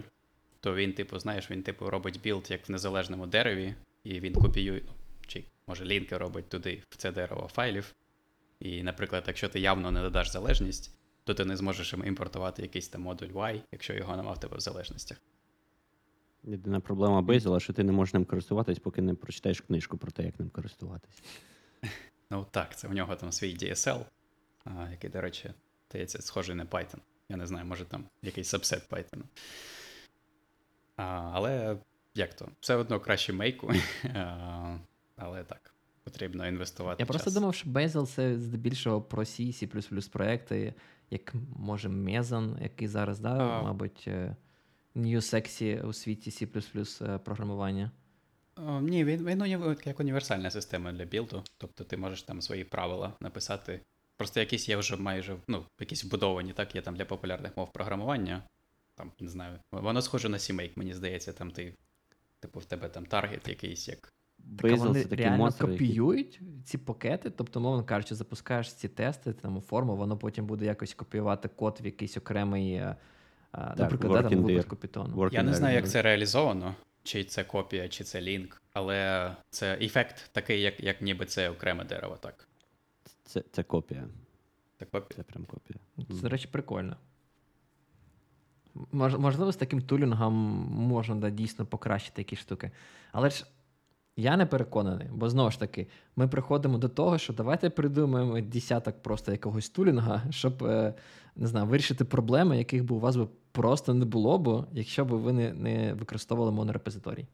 то 0.59 0.75
він, 0.75 0.93
типу, 0.93 1.19
знаєш, 1.19 1.51
він 1.51 1.63
типу 1.63 1.89
робить 1.89 2.21
білд 2.21 2.51
як 2.51 2.69
в 2.69 2.71
незалежному 2.71 3.27
дереві, 3.27 3.75
і 4.03 4.19
він 4.19 4.33
копіює, 4.33 4.81
ну, 4.85 4.91
чи 5.27 5.43
може 5.67 5.85
лінки 5.85 6.17
робить 6.17 6.49
туди 6.49 6.83
в 6.89 6.97
це 6.97 7.11
дерево 7.11 7.49
файлів. 7.53 7.95
І, 8.59 8.83
наприклад, 8.83 9.23
якщо 9.27 9.49
ти 9.49 9.59
явно 9.59 9.91
не 9.91 10.01
додаш 10.01 10.31
залежність, 10.31 10.91
то 11.23 11.33
ти 11.33 11.45
не 11.45 11.57
зможеш 11.57 11.93
імпортувати 11.93 12.61
якийсь 12.61 12.87
там 12.87 13.01
модуль 13.01 13.27
Y, 13.27 13.61
якщо 13.71 13.93
його 13.93 14.15
нема 14.15 14.31
в 14.31 14.39
тебе 14.39 14.57
в 14.57 14.59
залежностях. 14.59 15.17
Єдина 16.47 16.79
проблема 16.79 17.21
Bazel, 17.21 17.59
що 17.59 17.73
ти 17.73 17.83
не 17.83 17.91
можеш 17.91 18.13
ним 18.13 18.25
користуватись, 18.25 18.79
поки 18.79 19.01
не 19.01 19.13
прочитаєш 19.13 19.61
книжку 19.61 19.97
про 19.97 20.11
те, 20.11 20.23
як 20.23 20.39
ним 20.39 20.49
користуватись. 20.49 21.23
Ну 22.31 22.45
так, 22.51 22.77
це 22.77 22.87
в 22.87 22.93
нього 22.93 23.15
там 23.15 23.31
свій 23.31 23.55
DSL, 23.57 24.05
який, 24.91 25.09
до 25.09 25.21
речі, 25.21 25.53
здається, 25.89 26.21
схожий 26.21 26.55
на 26.55 26.65
Python. 26.65 26.97
Я 27.29 27.37
не 27.37 27.47
знаю, 27.47 27.65
може 27.65 27.85
там 27.85 28.05
якийсь 28.21 28.47
сабсет 28.47 28.89
Python. 28.89 29.21
А, 30.97 31.31
але 31.33 31.77
як 32.15 32.33
то? 32.33 32.47
Все 32.59 32.75
одно 32.75 32.99
краще 32.99 33.33
мейку. 33.33 33.71
А, 34.15 34.77
але 35.17 35.43
так, 35.43 35.73
потрібно 36.03 36.47
інвестувати. 36.47 37.03
Я 37.03 37.05
просто 37.05 37.31
думав, 37.31 37.55
що 37.55 37.69
Bazel 37.69 38.05
це 38.05 38.39
здебільшого 38.39 39.01
про 39.01 39.23
C, 39.23 39.47
C++ 39.47 40.09
проекти, 40.09 40.73
як 41.09 41.33
може 41.55 41.89
Mezon, 41.89 42.63
який 42.63 42.87
зараз, 42.87 43.19
да, 43.19 43.37
А. 43.37 43.61
мабуть, 43.61 44.03
е, 44.07 44.35
new 44.95 45.17
sexy 45.17 45.85
у 45.85 45.93
світі 45.93 46.29
C++ 46.29 47.05
е, 47.05 47.17
програмування. 47.17 47.91
О, 48.55 48.81
ні, 48.81 49.05
він, 49.05 49.25
він 49.25 49.45
як 49.85 49.99
універсальна 49.99 50.51
система 50.51 50.91
для 50.91 51.05
білду. 51.05 51.43
Тобто 51.57 51.83
ти 51.83 51.97
можеш 51.97 52.23
там 52.23 52.41
свої 52.41 52.63
правила 52.63 53.13
написати. 53.19 53.81
Просто 54.17 54.39
якісь 54.39 54.69
є 54.69 54.77
вже 54.77 54.95
майже 54.95 55.37
ну, 55.47 55.65
якісь 55.79 56.05
вбудовані, 56.05 56.53
так, 56.53 56.75
є 56.75 56.81
там 56.81 56.95
для 56.95 57.05
популярних 57.05 57.57
мов 57.57 57.73
програмування. 57.73 58.43
Там, 58.95 59.11
не 59.19 59.29
знаю, 59.29 59.59
воно 59.71 60.01
схоже 60.01 60.29
на 60.29 60.37
CMake, 60.37 60.71
мені 60.75 60.93
здається, 60.93 61.33
там 61.33 61.51
ти, 61.51 61.73
типу, 62.39 62.59
в 62.59 62.65
тебе 62.65 62.89
там 62.89 63.05
таргет 63.05 63.47
якийсь 63.47 63.87
як. 63.87 64.13
Так, 64.61 64.77
вони 64.77 65.03
це 65.03 65.15
реально 65.15 65.37
монстр, 65.37 65.63
який- 65.63 65.87
копіюють 65.87 66.41
ці 66.65 66.77
пакети, 66.77 67.29
тобто, 67.29 67.59
мовно 67.59 67.83
кажучи, 67.83 68.15
запускаєш 68.15 68.73
ці 68.73 68.87
тести, 68.87 69.33
там 69.33 69.61
форму, 69.61 69.95
воно 69.95 70.17
потім 70.17 70.45
буде 70.45 70.65
якось 70.65 70.93
копіювати 70.93 71.47
код 71.47 71.79
в 71.81 71.85
якийсь 71.85 72.17
окремий, 72.17 72.73
е, 72.73 72.81
е, 72.81 72.95
наприклад, 73.77 74.23
да, 74.23 74.29
там, 74.29 74.43
випадку 74.43 74.75
Python. 74.75 75.33
Я 75.33 75.43
не 75.43 75.53
знаю, 75.53 75.75
як 75.75 75.89
це 75.89 76.01
реалізовано, 76.01 76.75
чи 77.03 77.23
це 77.23 77.43
копія, 77.43 77.89
чи 77.89 78.03
це 78.03 78.21
лінк, 78.21 78.61
але 78.73 79.31
це 79.49 79.77
ефект 79.81 80.29
такий, 80.31 80.61
як, 80.61 80.79
як 80.79 81.01
ніби 81.01 81.25
це 81.25 81.49
окреме 81.49 81.83
дерево, 81.83 82.17
так. 82.21 82.47
Це, 83.23 83.43
це 83.51 83.63
копія. 83.63 84.07
Це 84.79 84.85
копія. 84.85 85.15
Це 85.17 85.23
прям 85.23 85.45
копія. 85.45 85.79
Це, 85.97 86.21
до 86.21 86.29
речі, 86.29 86.47
прикольно. 86.51 86.97
Мож, 88.91 89.17
можливо, 89.17 89.51
з 89.51 89.55
таким 89.55 89.81
тулінгом 89.81 90.33
можна 90.71 91.15
да, 91.15 91.29
дійсно 91.29 91.65
покращити 91.65 92.21
якісь 92.21 92.39
штуки. 92.39 92.71
Але 93.11 93.29
ж 93.29 93.45
я 94.17 94.37
не 94.37 94.45
переконаний, 94.45 95.07
бо 95.11 95.29
знову 95.29 95.51
ж 95.51 95.59
таки, 95.59 95.87
ми 96.15 96.27
приходимо 96.27 96.77
до 96.77 96.89
того, 96.89 97.17
що 97.17 97.33
давайте 97.33 97.69
придумаємо 97.69 98.41
десяток 98.41 99.01
просто 99.01 99.31
якогось 99.31 99.69
тулінга, 99.69 100.23
щоб 100.29 100.63
е, 100.63 100.93
не 101.35 101.47
знаю, 101.47 101.65
вирішити 101.65 102.05
проблеми, 102.05 102.57
яких 102.57 102.83
би 102.83 102.95
у 102.95 102.99
вас 102.99 103.15
би 103.15 103.27
просто 103.55 103.93
не 103.93 104.05
було 104.05 104.37
б, 104.37 104.67
якщо 104.73 105.05
б 105.05 105.07
ви 105.11 105.33
не, 105.33 105.53
не 105.53 105.93
використовували 105.93 106.51
монорепозиторій. 106.51 107.25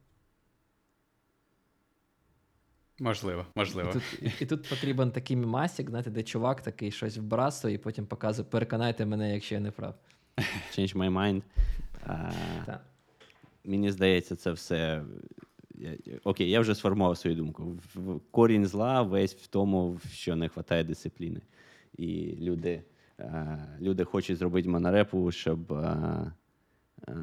Можливо, 3.55 3.89
І 3.89 3.93
тут, 3.93 4.03
і, 4.21 4.43
і 4.43 4.45
тут 4.45 4.69
потрібен 4.69 5.11
такий 5.11 5.37
мімасик, 5.37 5.89
знаєте, 5.89 6.09
де 6.09 6.23
чувак 6.23 6.61
такий 6.61 6.91
щось 6.91 7.17
вбрасує 7.17 7.75
і 7.75 7.77
потім 7.77 8.05
показує, 8.05 8.47
переконайте 8.49 9.05
мене, 9.05 9.33
якщо 9.33 9.55
я 9.55 9.61
не 9.61 9.71
прав. 9.71 9.95
Change 10.71 10.95
my 10.97 11.09
mind. 11.09 11.41
А, 12.05 12.31
Так. 12.65 12.85
мені 13.65 13.91
здається, 13.91 14.35
це 14.35 14.51
все. 14.51 15.03
Окей, 16.23 16.49
я 16.49 16.59
вже 16.59 16.75
сформував 16.75 17.17
свою 17.17 17.35
думку. 17.35 17.77
Корінь 18.31 18.65
зла 18.65 19.01
весь 19.01 19.35
в 19.35 19.47
тому, 19.47 19.99
що 20.11 20.35
не 20.35 20.45
вистачає 20.47 20.83
дисципліни. 20.83 21.41
І 21.97 22.35
люди, 22.39 22.83
люди 23.81 24.03
хочуть 24.03 24.37
зробити 24.37 24.69
монорепу, 24.69 25.31
щоб, 25.31 25.73
е, 25.73 26.31
е, 27.07 27.13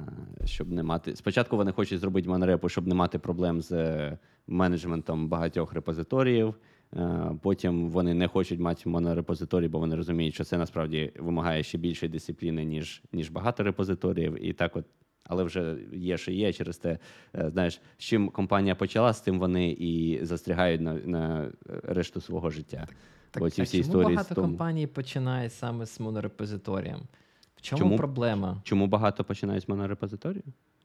щоб 0.44 0.72
не 0.72 0.82
мати. 0.82 1.16
Спочатку 1.16 1.56
вони 1.56 1.72
хочуть 1.72 2.00
зробити 2.00 2.28
монорепу, 2.28 2.68
щоб 2.68 2.86
не 2.86 2.94
мати 2.94 3.18
проблем 3.18 3.62
з 3.62 3.72
е, 3.72 4.18
менеджментом 4.46 5.28
багатьох 5.28 5.72
репозиторіїв. 5.72 6.54
Е, 6.94 7.30
Потім 7.42 7.90
вони 7.90 8.14
не 8.14 8.28
хочуть 8.28 8.60
мати 8.60 8.88
монорепозиторій, 8.88 9.68
бо 9.68 9.78
вони 9.78 9.96
розуміють, 9.96 10.34
що 10.34 10.44
це 10.44 10.58
насправді 10.58 11.12
вимагає 11.18 11.62
ще 11.62 11.78
більшої 11.78 12.12
дисципліни, 12.12 12.64
ніж, 12.64 13.02
ніж 13.12 13.30
багато 13.30 13.62
репозиторіїв. 13.62 14.44
І 14.44 14.52
так 14.52 14.76
от 14.76 14.84
але 15.28 15.44
вже 15.44 15.76
є, 15.92 16.16
що 16.16 16.32
є. 16.32 16.52
Через 16.52 16.78
те, 16.78 16.98
е, 17.34 17.50
знаєш, 17.50 17.80
з 17.98 18.04
чим 18.04 18.28
компанія 18.28 18.74
почала, 18.74 19.12
з 19.12 19.20
тим 19.20 19.38
вони 19.38 19.70
і 19.70 20.24
застрягають 20.24 20.80
на, 20.80 20.94
на 20.94 21.52
решту 21.82 22.20
свого 22.20 22.50
життя. 22.50 22.88
Бо 23.38 23.50
ці 23.50 23.60
а 23.60 23.64
всі 23.64 23.76
чому 23.78 23.88
історії 23.88 24.16
багато 24.16 24.32
з 24.32 24.34
тому. 24.34 24.46
компаній 24.48 24.86
починає 24.86 25.50
саме 25.50 25.86
з 25.86 26.00
монорепозиторієм? 26.00 27.00
В 27.56 27.60
чому, 27.60 27.80
Чому? 27.82 27.96
проблема? 27.96 28.60
Чому 28.64 28.86
багато 28.86 29.24
починають 29.24 29.64
з 29.64 29.68
монорепозиторію? 29.68 30.42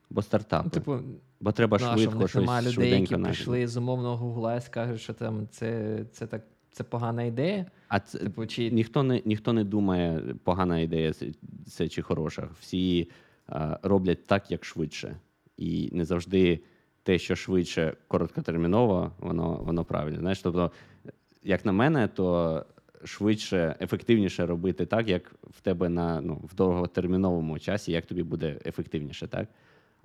Бо 0.09 0.21
стартапи. 0.21 0.63
Ну, 0.65 0.69
типу, 0.69 0.99
Бо 1.41 1.51
треба 1.51 1.77
ну, 1.81 1.87
швидко 1.97 2.27
щось 2.27 2.35
немає 2.41 2.61
людей, 2.61 2.73
швиденько 2.73 3.01
які 3.01 3.17
на- 3.17 3.23
прийшли 3.27 3.67
з 3.67 3.77
умовного 3.77 4.17
гугла 4.17 4.55
і 4.55 4.61
скажуть, 4.61 5.01
що 5.01 5.13
там 5.13 5.47
це, 5.51 5.99
це 6.11 6.27
так. 6.27 6.41
Це 6.71 6.83
погана 6.83 7.23
ідея. 7.23 7.65
А 7.87 7.99
це 7.99 8.17
Типу, 8.17 8.45
чи 8.45 8.71
ніхто 8.71 9.03
не 9.03 9.21
ніхто 9.25 9.53
не 9.53 9.63
думає, 9.63 10.21
погана 10.43 10.79
ідея 10.79 11.13
це, 11.13 11.27
це 11.67 11.87
чи 11.87 12.01
хороша. 12.01 12.49
Всі 12.59 13.09
а, 13.47 13.79
роблять 13.83 14.25
так, 14.25 14.51
як 14.51 14.65
швидше. 14.65 15.15
І 15.57 15.89
не 15.91 16.05
завжди 16.05 16.59
те, 17.03 17.17
що 17.19 17.35
швидше, 17.35 17.93
короткотерміново, 18.07 19.11
воно, 19.19 19.59
воно 19.63 19.85
правильне. 19.85 20.19
Знаєш, 20.19 20.41
тобто, 20.41 20.71
як 21.43 21.65
на 21.65 21.71
мене, 21.71 22.07
то 22.07 22.65
швидше, 23.03 23.75
ефективніше 23.81 24.45
робити 24.45 24.85
так, 24.85 25.07
як 25.09 25.35
в 25.49 25.61
тебе 25.61 25.89
на 25.89 26.21
ну, 26.21 26.41
в 26.43 26.55
довготерміновому 26.55 27.59
часі, 27.59 27.91
як 27.91 28.05
тобі 28.05 28.23
буде 28.23 28.59
ефективніше, 28.65 29.27
так? 29.27 29.47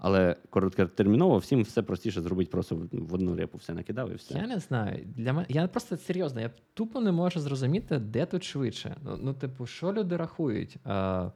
Але 0.00 0.36
короткотерміново 0.50 1.38
всім 1.38 1.62
все 1.62 1.82
простіше 1.82 2.20
зробити 2.20 2.50
просто 2.50 2.76
в- 2.76 2.88
в 2.92 3.14
одну 3.14 3.36
репу 3.36 3.58
все 3.58 3.74
накидав 3.74 4.10
і 4.12 4.14
все. 4.14 4.38
я 4.38 4.46
не 4.46 4.58
знаю. 4.58 5.06
Для 5.16 5.32
мене 5.32 5.46
я 5.48 5.68
просто 5.68 5.96
серйозно, 5.96 6.40
я 6.40 6.50
тупо 6.74 7.00
не 7.00 7.12
можу 7.12 7.40
зрозуміти, 7.40 7.98
де 7.98 8.26
тут 8.26 8.44
швидше. 8.44 8.96
Ну, 9.04 9.18
ну 9.22 9.34
типу, 9.34 9.66
що 9.66 9.92
люди 9.92 10.16
рахують? 10.16 10.76
А, 10.84 11.30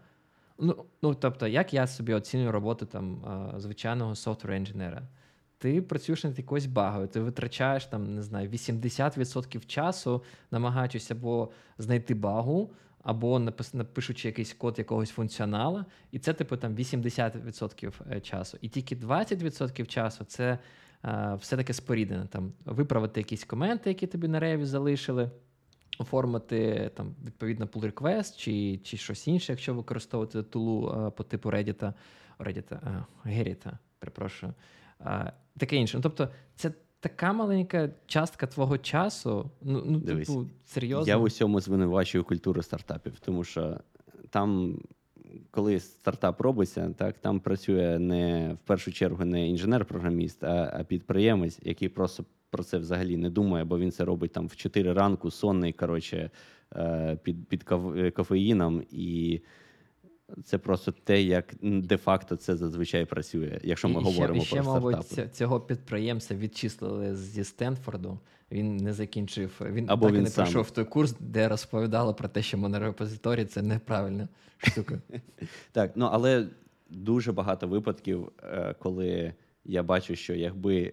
ну, 0.58 0.84
ну, 1.02 1.14
тобто, 1.14 1.46
як 1.46 1.74
я 1.74 1.86
собі 1.86 2.14
оцінюю 2.14 2.52
роботу 2.52 2.86
там 2.86 3.24
звичайного 3.58 4.14
софтвер 4.14 4.54
інженера? 4.54 5.02
Ти 5.62 5.82
працюєш 5.82 6.24
над 6.24 6.38
якоюсь 6.38 6.66
багою, 6.66 7.06
ти 7.06 7.20
витрачаєш 7.20 7.86
там, 7.86 8.14
не 8.14 8.22
знаю, 8.22 8.48
80% 8.48 9.66
часу, 9.66 10.22
намагаючись 10.50 11.10
або 11.10 11.50
знайти 11.78 12.14
багу, 12.14 12.72
або 13.02 13.38
напишучи 13.72 14.28
якийсь 14.28 14.52
код 14.52 14.78
якогось 14.78 15.10
функціонала, 15.10 15.86
і 16.12 16.18
це, 16.18 16.32
типу, 16.32 16.56
там 16.56 16.74
80% 16.74 17.92
е, 18.10 18.20
часу. 18.20 18.58
І 18.60 18.68
тільки 18.68 18.96
20% 18.96 19.86
часу 19.86 20.24
це 20.24 20.58
е, 21.04 21.34
все-таки 21.40 21.72
споріднене. 21.72 22.26
Там 22.26 22.52
виправити 22.64 23.20
якісь 23.20 23.44
коменти, 23.44 23.90
які 23.90 24.06
тобі 24.06 24.28
на 24.28 24.40
реві 24.40 24.64
залишили, 24.64 25.30
оформити 25.98 26.90
там 26.94 27.14
відповідно 27.24 27.66
pull 27.66 27.92
request 27.92 28.36
чи, 28.36 28.80
чи 28.84 28.96
щось 28.96 29.28
інше, 29.28 29.52
якщо 29.52 29.74
використовувати 29.74 30.42
тулу 30.42 31.06
е, 31.06 31.10
по 31.10 31.24
типу 31.24 31.50
Reddit, 31.50 31.92
Reddit, 32.38 32.74
е, 32.74 33.04
Gerrit, 33.24 33.72
перепрошую. 33.98 34.54
Таке 35.58 35.76
інше. 35.76 35.96
Ну, 35.96 36.02
тобто, 36.02 36.28
це 36.56 36.72
така 37.00 37.32
маленька 37.32 37.90
частка 38.06 38.46
твого 38.46 38.78
часу. 38.78 39.50
Ну, 39.62 39.82
ну 39.86 39.98
Дивись, 39.98 40.28
типу, 40.28 40.46
серйозно. 40.64 41.12
Я 41.12 41.16
в 41.16 41.22
усьому 41.22 41.60
звинувачую 41.60 42.24
культуру 42.24 42.62
стартапів, 42.62 43.20
тому 43.20 43.44
що 43.44 43.80
там, 44.30 44.78
коли 45.50 45.80
стартап 45.80 46.40
робиться, 46.40 46.94
так 46.98 47.18
там 47.18 47.40
працює 47.40 47.98
не 47.98 48.54
в 48.64 48.66
першу 48.66 48.92
чергу 48.92 49.24
не 49.24 49.48
інженер-програміст, 49.48 50.44
а, 50.44 50.72
а 50.80 50.84
підприємець, 50.84 51.58
який 51.62 51.88
просто 51.88 52.24
про 52.50 52.64
це 52.64 52.78
взагалі 52.78 53.16
не 53.16 53.30
думає, 53.30 53.64
бо 53.64 53.78
він 53.78 53.92
це 53.92 54.04
робить 54.04 54.32
там 54.32 54.46
в 54.46 54.56
4 54.56 54.92
ранку, 54.92 55.30
сонний, 55.30 55.72
коротше, 55.72 56.30
е, 56.76 57.18
під, 57.22 57.48
під 57.48 57.64
кофеїном. 58.14 58.82
І 58.90 59.40
це 60.44 60.58
просто 60.58 60.94
те, 61.04 61.22
як 61.22 61.54
де-факто 61.62 62.36
це 62.36 62.56
зазвичай 62.56 63.04
працює, 63.04 63.60
якщо 63.62 63.88
ми 63.88 64.00
І 64.00 64.04
говоримо 64.04 64.40
ще, 64.40 64.56
і 64.56 64.60
ще, 64.60 64.62
про 64.62 64.72
мабуть, 64.72 65.34
цього 65.34 65.60
підприємця 65.60 66.34
відчислили 66.34 67.16
зі 67.16 67.44
Стенфорду. 67.44 68.18
Він 68.52 68.76
не 68.76 68.92
закінчив. 68.92 69.60
Він 69.60 69.84
Або 69.88 70.06
так 70.06 70.14
і 70.14 70.18
не 70.18 70.30
сам. 70.30 70.44
пройшов 70.44 70.70
той 70.70 70.84
курс, 70.84 71.14
де 71.20 71.48
розповідали 71.48 72.12
про 72.12 72.28
те, 72.28 72.42
що 72.42 72.58
монорепозиторій 72.58 73.44
це 73.44 73.62
неправильна 73.62 74.28
штука. 74.58 74.98
Так, 75.72 75.92
ну 75.94 76.08
але 76.12 76.46
дуже 76.90 77.32
багато 77.32 77.68
випадків, 77.68 78.32
е, 78.42 78.74
коли 78.78 79.34
я 79.64 79.82
бачу, 79.82 80.16
що 80.16 80.34
якби 80.34 80.92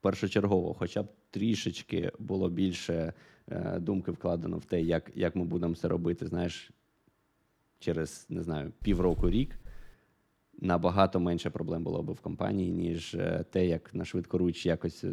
першочергово, 0.00 0.74
хоча 0.74 1.02
б 1.02 1.06
трішечки 1.30 2.12
було 2.18 2.48
більше 2.48 3.12
е, 3.48 3.78
думки 3.78 4.10
вкладено 4.10 4.58
в 4.58 4.64
те, 4.64 4.82
як, 4.82 5.10
як 5.14 5.36
ми 5.36 5.44
будемо 5.44 5.74
це 5.74 5.88
робити, 5.88 6.26
знаєш, 6.26 6.70
через 7.78 8.26
не 8.28 8.42
знаю, 8.42 8.72
півроку 8.82 9.30
рік. 9.30 9.58
Набагато 10.58 11.20
менше 11.20 11.50
проблем 11.50 11.84
було 11.84 12.02
б 12.02 12.10
в 12.10 12.20
компанії, 12.20 12.72
ніж 12.72 13.14
е, 13.14 13.44
те, 13.50 13.66
як 13.66 13.94
на 13.94 14.04
швидкоруч 14.04 14.66
якось 14.66 15.04
е, 15.04 15.10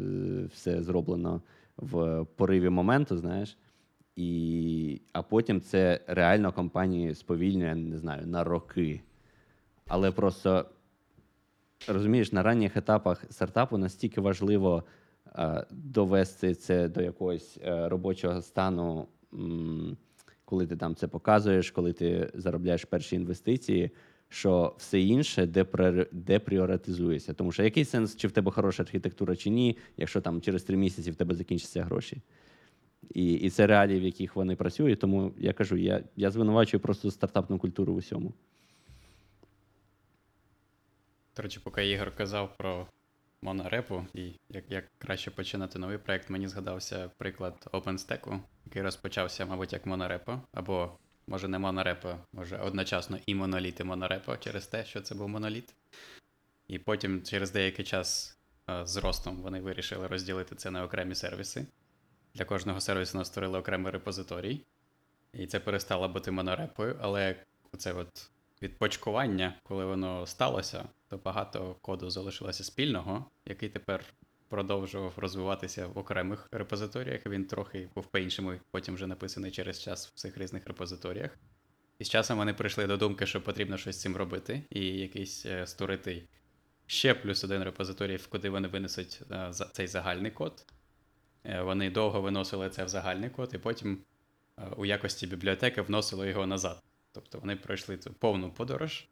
все 0.53 0.83
зроблено 0.83 1.41
в 1.77 2.25
пориві 2.35 2.69
моменту, 2.69 3.17
знаєш. 3.17 3.57
І, 4.15 5.01
а 5.13 5.21
потім 5.21 5.61
це 5.61 5.99
реально 6.07 6.53
компанії 6.53 7.15
сповільнює, 7.15 7.75
не 7.75 7.97
знаю, 7.97 8.27
на 8.27 8.43
роки. 8.43 9.01
Але 9.87 10.11
просто 10.11 10.65
розумієш, 11.87 12.31
на 12.31 12.43
ранніх 12.43 12.77
етапах 12.77 13.25
стартапу 13.29 13.77
настільки 13.77 14.21
важливо 14.21 14.83
е, 15.35 15.65
довести 15.71 16.55
це 16.55 16.87
до 16.87 17.01
якогось 17.01 17.59
е, 17.63 17.89
робочого 17.89 18.41
стану, 18.41 19.07
м, 19.33 19.97
коли 20.45 20.67
ти 20.67 20.75
там 20.75 20.95
це 20.95 21.07
показуєш, 21.07 21.71
коли 21.71 21.93
ти 21.93 22.31
заробляєш 22.33 22.85
перші 22.85 23.15
інвестиції, 23.15 23.91
що 24.29 24.75
все 24.77 25.01
інше 25.01 25.45
депріоритизується. 26.11 27.33
Тому 27.33 27.51
що 27.51 27.63
який 27.63 27.85
сенс, 27.85 28.15
чи 28.15 28.27
в 28.27 28.31
тебе 28.31 28.51
хороша 28.51 28.83
архітектура, 28.83 29.35
чи 29.35 29.49
ні, 29.49 29.77
якщо 29.97 30.21
там 30.21 30.41
через 30.41 30.63
три 30.63 30.77
місяці 30.77 31.11
в 31.11 31.15
тебе 31.15 31.35
закінчаться 31.35 31.83
гроші. 31.83 32.21
І, 33.09 33.33
і 33.33 33.49
це 33.49 33.67
реалії, 33.67 33.99
в 33.99 34.03
яких 34.03 34.35
вони 34.35 34.55
працюють. 34.55 34.99
Тому 34.99 35.33
я 35.37 35.53
кажу, 35.53 35.77
я, 35.77 36.03
я 36.15 36.31
звинувачую 36.31 36.81
просто 36.81 37.11
стартапну 37.11 37.59
культуру 37.59 37.93
в 37.93 37.97
усьому. 37.97 38.33
До 41.35 41.43
речі, 41.43 41.59
поки 41.63 41.89
Ігор 41.89 42.11
казав 42.15 42.57
про 42.57 42.87
монорепу 43.43 44.05
і 44.13 44.31
як, 44.49 44.71
як 44.71 44.85
краще 44.97 45.31
починати 45.31 45.79
новий 45.79 45.97
проект, 45.97 46.29
мені 46.29 46.47
згадався 46.47 47.11
приклад 47.17 47.69
OpenStack, 47.71 48.39
який 48.65 48.81
розпочався, 48.81 49.45
мабуть, 49.45 49.73
як 49.73 49.85
монорепо, 49.85 50.41
або 50.53 50.91
може 51.27 51.47
не 51.47 51.59
монорепо, 51.59 52.15
може 52.33 52.57
одночасно 52.57 53.19
і 53.25 53.35
моноліт, 53.35 53.79
і 53.79 53.83
монорепо 53.83 54.37
через 54.37 54.67
те, 54.67 54.85
що 54.85 55.01
це 55.01 55.15
був 55.15 55.29
моноліт. 55.29 55.73
І 56.67 56.79
потім 56.79 57.23
через 57.23 57.51
деякий 57.51 57.85
час 57.85 58.37
е, 58.69 58.85
з 58.85 58.97
ростом 58.97 59.41
вони 59.41 59.61
вирішили 59.61 60.07
розділити 60.07 60.55
це 60.55 60.71
на 60.71 60.83
окремі 60.83 61.15
сервіси. 61.15 61.65
Для 62.35 62.45
кожного 62.45 62.81
сервісу 62.81 63.13
вони 63.13 63.25
створили 63.25 63.59
окремий 63.59 63.91
репозиторій. 63.91 64.61
І 65.33 65.47
це 65.47 65.59
перестало 65.59 66.09
бути 66.09 66.31
монорепою, 66.31 66.97
але 67.01 67.35
це 67.77 67.93
от 67.93 68.29
відпочкування, 68.61 69.53
коли 69.63 69.85
воно 69.85 70.25
сталося, 70.25 70.85
то 71.13 71.19
багато 71.23 71.75
коду 71.81 72.09
залишилося 72.09 72.63
спільного, 72.63 73.25
який 73.45 73.69
тепер 73.69 74.05
продовжував 74.49 75.13
розвиватися 75.17 75.87
в 75.87 75.97
окремих 75.97 76.47
репозиторіях. 76.51 77.25
Він 77.25 77.45
трохи 77.45 77.89
був 77.95 78.05
по-іншому, 78.05 78.53
потім 78.71 78.95
вже 78.95 79.07
написаний 79.07 79.51
через 79.51 79.81
час 79.81 80.07
в 80.07 80.13
цих 80.13 80.37
різних 80.37 80.67
репозиторіях. 80.67 81.37
І 81.99 82.03
з 82.03 82.09
часом 82.09 82.37
вони 82.37 82.53
прийшли 82.53 82.87
до 82.87 82.97
думки, 82.97 83.25
що 83.25 83.41
потрібно 83.41 83.77
щось 83.77 83.95
з 83.95 84.01
цим 84.01 84.17
робити, 84.17 84.63
і 84.69 84.85
якийсь 84.85 85.45
е, 85.45 85.67
створити 85.67 86.23
ще 86.85 87.13
плюс 87.13 87.43
один 87.43 87.63
репозиторій, 87.63 88.19
куди 88.29 88.49
вони 88.49 88.67
винесуть 88.67 89.21
е, 89.31 89.51
цей 89.71 89.87
загальний 89.87 90.31
код. 90.31 90.65
Е, 91.43 91.61
Вони 91.61 91.91
довго 91.91 92.21
виносили 92.21 92.69
це 92.69 92.83
в 92.85 92.87
загальний 92.87 93.29
код, 93.29 93.51
і 93.53 93.57
потім 93.57 94.03
у 94.77 94.85
якості 94.85 95.27
бібліотеки 95.27 95.81
вносили 95.81 96.29
його 96.29 96.47
назад. 96.47 96.83
Тобто 97.11 97.39
вони 97.39 97.55
пройшли 97.55 97.97
цю 97.97 98.13
повну 98.13 98.51
подорож. 98.51 99.07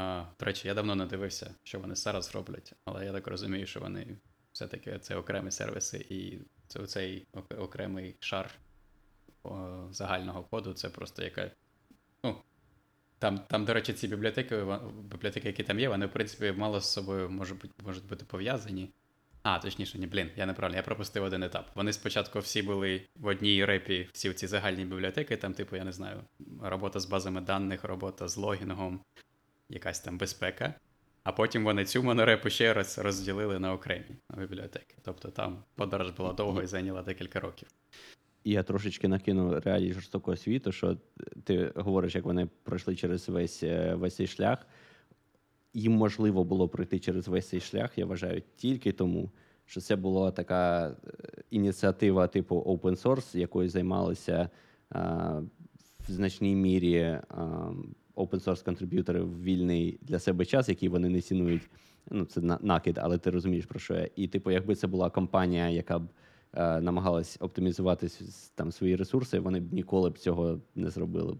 А, 0.00 0.24
до 0.38 0.46
речі, 0.46 0.68
я 0.68 0.74
давно 0.74 0.94
не 0.94 1.06
дивився, 1.06 1.54
що 1.62 1.78
вони 1.78 1.94
зараз 1.94 2.34
роблять, 2.34 2.72
але 2.84 3.04
я 3.04 3.12
так 3.12 3.26
розумію, 3.26 3.66
що 3.66 3.80
вони 3.80 4.16
все-таки 4.52 4.98
це 4.98 5.16
окремі 5.16 5.50
сервіси, 5.50 6.06
і 6.08 6.38
це 6.66 6.86
цей 6.86 7.26
окремий 7.58 8.16
шар 8.20 8.50
о, 9.42 9.86
загального 9.90 10.42
коду, 10.42 10.72
це 10.72 10.88
просто 10.88 11.24
яка. 11.24 11.50
Ну, 12.24 12.36
там, 13.18 13.38
там, 13.38 13.64
до 13.64 13.74
речі, 13.74 13.92
ці 13.92 14.08
бібліотеки, 14.08 14.64
бібліотеки, 15.04 15.48
які 15.48 15.62
там 15.62 15.80
є, 15.80 15.88
вони, 15.88 16.06
в 16.06 16.12
принципі, 16.12 16.58
мало 16.58 16.80
з 16.80 16.92
собою 16.92 17.30
можуть 17.30 17.62
бути, 17.62 17.74
можуть 17.84 18.06
бути 18.06 18.24
пов'язані. 18.24 18.90
А, 19.42 19.58
точніше, 19.58 19.98
ні, 19.98 20.06
блін, 20.06 20.30
я 20.36 20.46
неправильно, 20.46 20.76
я 20.76 20.82
пропустив 20.82 21.24
один 21.24 21.42
етап. 21.42 21.70
Вони 21.74 21.92
спочатку 21.92 22.38
всі 22.38 22.62
були 22.62 23.02
в 23.16 23.26
одній 23.26 23.64
репі, 23.64 24.08
всі 24.12 24.32
ці 24.32 24.46
загальні 24.46 24.84
бібліотеки, 24.84 25.36
там, 25.36 25.54
типу, 25.54 25.76
я 25.76 25.84
не 25.84 25.92
знаю, 25.92 26.24
робота 26.62 27.00
з 27.00 27.06
базами 27.06 27.40
даних, 27.40 27.84
робота 27.84 28.28
з 28.28 28.36
логінгом, 28.36 29.00
якась 29.70 30.00
там 30.00 30.18
безпека. 30.18 30.74
А 31.22 31.32
потім 31.32 31.64
вони 31.64 31.84
цю 31.84 32.02
монорепу 32.02 32.50
ще 32.50 32.74
раз 32.74 32.98
розділили 32.98 33.58
на 33.58 33.72
окремі 33.72 34.16
бібліотеки. 34.38 34.94
Тобто 35.02 35.28
там 35.28 35.64
подорож 35.74 36.10
була 36.10 36.32
довго 36.32 36.62
і 36.62 36.66
зайняла 36.66 37.02
декілька 37.02 37.40
років. 37.40 37.68
Я 38.44 38.62
трошечки 38.62 39.08
накину 39.08 39.60
реалії 39.60 39.92
жорстокого 39.92 40.36
світу, 40.36 40.72
що 40.72 40.96
ти 41.44 41.72
говориш, 41.74 42.14
як 42.14 42.24
вони 42.24 42.48
пройшли 42.62 42.96
через 42.96 43.28
весь, 43.28 43.62
е, 43.62 43.94
весь 43.94 44.16
цей 44.16 44.26
шлях. 44.26 44.66
Їм 45.74 45.92
можливо 45.92 46.44
було 46.44 46.68
пройти 46.68 46.98
через 46.98 47.28
весь 47.28 47.48
цей 47.48 47.60
шлях, 47.60 47.98
я 47.98 48.06
вважаю, 48.06 48.42
тільки 48.56 48.92
тому, 48.92 49.30
що 49.66 49.80
це 49.80 49.96
була 49.96 50.30
така 50.30 50.88
е, 50.88 50.94
ініціатива 51.50 52.26
типу 52.26 52.56
open 52.56 53.02
source, 53.02 53.38
якою 53.38 53.68
займалися 53.68 54.50
а, 54.90 55.40
в 56.08 56.12
значній 56.12 56.54
мірі 56.54 57.20
а, 57.28 57.70
open 58.20 58.44
source 58.44 58.64
контриб'ютори 58.64 59.20
в 59.20 59.42
вільний 59.42 59.98
для 60.02 60.18
себе 60.18 60.44
час, 60.44 60.68
який 60.68 60.88
вони 60.88 61.08
не 61.08 61.20
цінують. 61.20 61.62
Ну, 62.10 62.24
це 62.24 62.40
на- 62.40 62.58
накид, 62.62 62.98
але 62.98 63.18
ти 63.18 63.30
розумієш 63.30 63.66
про 63.66 63.78
що 63.80 63.94
я. 63.94 64.08
І, 64.16 64.28
типу, 64.28 64.50
якби 64.50 64.74
це 64.74 64.86
була 64.86 65.10
компанія, 65.10 65.68
яка 65.68 65.98
б 65.98 66.08
е, 66.54 66.80
намагалась 66.80 67.36
оптимізувати 67.40 68.08
там 68.54 68.72
свої 68.72 68.96
ресурси, 68.96 69.38
вони 69.38 69.60
б 69.60 69.72
ніколи 69.72 70.10
б 70.10 70.18
цього 70.18 70.60
не 70.74 70.90
зробили. 70.90 71.36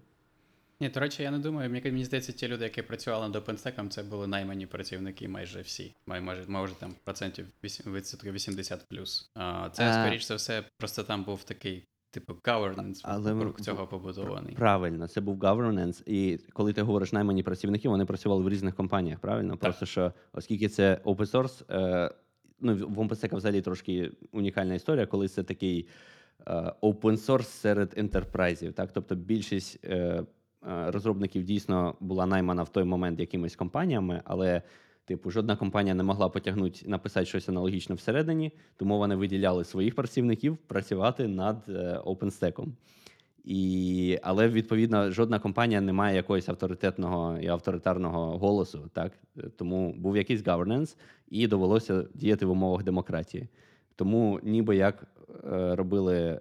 Ні, 0.82 0.88
до 0.88 1.00
речі, 1.00 1.22
я 1.22 1.30
не 1.30 1.38
думаю. 1.38 1.70
Мені, 1.70 2.04
здається, 2.04 2.32
ті 2.32 2.48
люди, 2.48 2.64
які 2.64 2.82
працювали 2.82 3.28
над 3.28 3.36
OpenStack, 3.48 3.88
це 3.88 4.02
були 4.02 4.26
наймані 4.26 4.66
працівники 4.66 5.28
майже 5.28 5.60
всі. 5.60 5.94
Май- 6.06 6.20
Може, 6.20 6.44
може 6.48 6.74
там 6.74 6.94
процентів 7.04 7.46
8, 7.64 7.92
80 8.32 8.86
плюс. 8.88 9.30
Це, 9.72 9.82
скоріш 10.04 10.24
за 10.24 10.34
все, 10.34 10.64
просто 10.78 11.02
там 11.02 11.24
був 11.24 11.44
такий, 11.44 11.84
типу, 12.10 12.32
governance 12.32 13.00
Але 13.04 13.32
вокруг 13.32 13.54
в- 13.58 13.60
цього 13.60 13.86
побудований. 13.86 14.54
Правильно, 14.54 15.08
це 15.08 15.20
був 15.20 15.38
governance. 15.38 16.02
І 16.06 16.38
коли 16.52 16.72
ти 16.72 16.82
говориш 16.82 17.12
наймані 17.12 17.42
працівники, 17.42 17.88
вони 17.88 18.04
працювали 18.04 18.42
в 18.44 18.48
різних 18.48 18.74
компаніях, 18.74 19.18
правильно? 19.20 19.56
Просто 19.56 19.86
що, 19.86 20.12
оскільки 20.32 20.68
це 20.68 21.00
open 21.04 21.30
source, 21.30 21.74
е, 21.76 22.10
ну 22.60 22.74
в 22.76 22.98
OpenStack 22.98 23.36
взагалі 23.36 23.60
трошки 23.60 24.12
унікальна 24.32 24.74
історія, 24.74 25.06
коли 25.06 25.28
це 25.28 25.42
такий 25.42 25.88
е, 26.46 26.52
open 26.82 27.26
source 27.26 27.42
серед 27.42 27.94
ентерпрайзів. 27.96 28.72
Так? 28.72 28.92
Тобто 28.92 29.14
більшість 29.14 29.84
е, 29.84 29.96
е, 29.96 30.24
розробників 30.90 31.42
дійсно 31.42 31.94
була 32.00 32.26
наймана 32.26 32.62
в 32.62 32.68
той 32.68 32.84
момент 32.84 33.20
якимись 33.20 33.56
компаніями, 33.56 34.22
але. 34.24 34.62
Типу, 35.10 35.30
жодна 35.30 35.56
компанія 35.56 35.94
не 35.94 36.02
могла 36.02 36.28
потягнути 36.28 36.88
написати 36.88 37.26
щось 37.26 37.48
аналогічне 37.48 37.94
всередині, 37.94 38.52
тому 38.76 38.98
вони 38.98 39.16
виділяли 39.16 39.64
своїх 39.64 39.94
працівників 39.94 40.56
працювати 40.56 41.28
над 41.28 41.64
е, 41.68 42.00
OpenStack. 42.04 42.66
І, 43.44 44.18
але 44.22 44.48
відповідно 44.48 45.10
жодна 45.10 45.38
компанія 45.38 45.80
не 45.80 45.92
має 45.92 46.16
якогось 46.16 46.48
авторитетного 46.48 47.38
і 47.38 47.46
авторитарного 47.46 48.38
голосу. 48.38 48.90
Так? 48.92 49.12
Тому 49.56 49.92
був 49.92 50.16
якийсь 50.16 50.42
governance, 50.42 50.96
і 51.28 51.46
довелося 51.46 52.04
діяти 52.14 52.46
в 52.46 52.50
умовах 52.50 52.82
демократії. 52.82 53.48
Тому 53.96 54.40
ніби 54.42 54.76
як 54.76 55.04
е, 55.44 55.76
робили 55.76 56.16
е, 56.18 56.40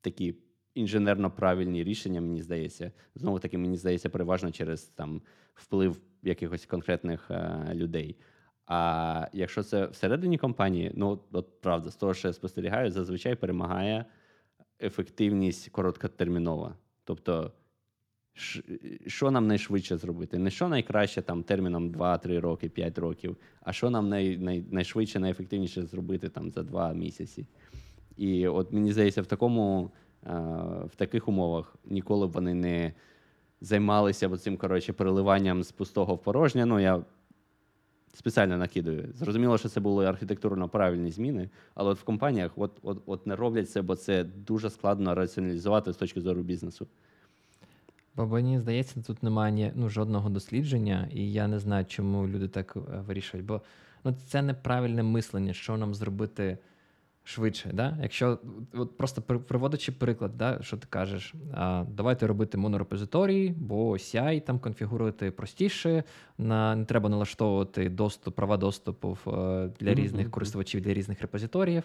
такі 0.00 0.34
інженерно 0.74 1.30
правильні 1.30 1.84
рішення, 1.84 2.20
мені 2.20 2.42
здається. 2.42 2.92
Знову 3.14 3.38
таки, 3.38 3.58
мені 3.58 3.76
здається, 3.76 4.08
переважно 4.08 4.50
через 4.50 4.82
там 4.82 5.22
вплив 5.58 6.00
якихось 6.22 6.66
конкретних 6.66 7.30
е, 7.30 7.70
людей. 7.74 8.16
А 8.66 9.28
якщо 9.32 9.62
це 9.62 9.86
всередині 9.86 10.38
компанії, 10.38 10.92
ну 10.94 11.20
от, 11.32 11.60
правда, 11.60 11.90
з 11.90 11.96
того, 11.96 12.14
що 12.14 12.28
я 12.28 12.34
спостерігаю, 12.34 12.90
зазвичай 12.90 13.34
перемагає 13.34 14.04
ефективність 14.80 15.68
короткотермінова. 15.68 16.74
Тобто, 17.04 17.52
що 19.06 19.30
нам 19.30 19.46
найшвидше 19.46 19.96
зробити? 19.96 20.38
Не 20.38 20.50
що 20.50 20.68
найкраще 20.68 21.22
там 21.22 21.42
терміном 21.42 21.90
2-3 21.90 22.40
роки, 22.40 22.68
5 22.68 22.98
років, 22.98 23.36
а 23.60 23.72
що 23.72 23.90
нам 23.90 24.08
най, 24.08 24.36
най, 24.36 24.64
найшвидше, 24.70 25.18
найефективніше 25.18 25.82
зробити 25.82 26.28
там 26.28 26.50
за 26.50 26.62
2 26.62 26.92
місяці. 26.92 27.46
І 28.16 28.48
от 28.48 28.72
мені 28.72 28.92
здається, 28.92 29.22
в 29.22 29.26
такому, 29.26 29.90
е, 30.26 30.30
в 30.86 30.96
таких 30.96 31.28
умовах 31.28 31.76
ніколи 31.84 32.26
б 32.26 32.30
вони 32.30 32.54
не 32.54 32.92
займалися 33.60 34.36
цим 34.36 34.56
коротше, 34.56 34.92
переливанням 34.92 35.62
з 35.62 35.72
пустого 35.72 36.14
в 36.14 36.22
порожнє. 36.22 36.66
Ну, 36.66 36.80
я 36.80 37.02
спеціально 38.14 38.56
накидаю. 38.56 39.08
Зрозуміло, 39.14 39.58
що 39.58 39.68
це 39.68 39.80
були 39.80 40.06
архітектурно 40.06 40.68
правильні 40.68 41.10
зміни, 41.10 41.50
але 41.74 41.90
от 41.90 41.98
в 41.98 42.04
компаніях 42.04 42.52
от, 42.56 42.72
от, 42.82 43.02
от 43.06 43.26
не 43.26 43.36
роблять 43.36 43.70
це, 43.70 43.82
бо 43.82 43.96
це 43.96 44.24
дуже 44.24 44.70
складно 44.70 45.14
раціоналізувати 45.14 45.92
з 45.92 45.96
точки 45.96 46.20
зору 46.20 46.42
бізнесу. 46.42 46.86
Бо 48.16 48.26
мені 48.26 48.58
здається, 48.58 49.02
тут 49.02 49.22
немає 49.22 49.72
ну, 49.74 49.88
жодного 49.88 50.28
дослідження, 50.30 51.08
і 51.12 51.32
я 51.32 51.48
не 51.48 51.58
знаю, 51.58 51.84
чому 51.84 52.28
люди 52.28 52.48
так 52.48 52.76
е, 52.76 52.80
вирішують. 53.06 53.46
Бо 53.46 53.62
ну, 54.04 54.16
це 54.26 54.42
неправильне 54.42 55.02
мислення, 55.02 55.52
що 55.52 55.76
нам 55.76 55.94
зробити 55.94 56.58
швидше. 57.28 57.70
Да? 57.72 57.96
Якщо 58.02 58.38
от 58.72 58.96
просто 58.96 59.22
при- 59.22 59.38
приводячи 59.38 59.92
приклад, 59.92 60.36
да, 60.36 60.58
що 60.62 60.76
ти 60.76 60.86
кажеш, 60.90 61.34
а, 61.54 61.84
давайте 61.88 62.26
робити 62.26 62.58
монорепозиторій, 62.58 63.54
бо 63.56 63.92
CI 63.92 64.40
там 64.40 64.58
конфігурувати 64.58 65.30
простіше, 65.30 66.04
на, 66.38 66.76
не 66.76 66.84
треба 66.84 67.08
налаштовувати 67.08 67.88
доступ, 67.88 68.34
права 68.34 68.56
доступу 68.56 69.18
е, 69.26 69.30
для 69.80 69.90
Мгм, 69.90 70.00
різних 70.00 70.30
користувачів, 70.30 70.80
для 70.80 70.94
різних 70.94 71.20
репозиторіїв. 71.20 71.82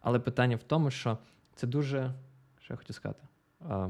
Але 0.00 0.18
питання 0.18 0.56
в 0.56 0.62
тому, 0.62 0.90
що 0.90 1.18
це 1.54 1.66
дуже. 1.66 2.12
Що 2.60 2.74
я 2.74 2.76
хотів 2.76 2.96
сказати? 2.96 3.24
А, 3.68 3.88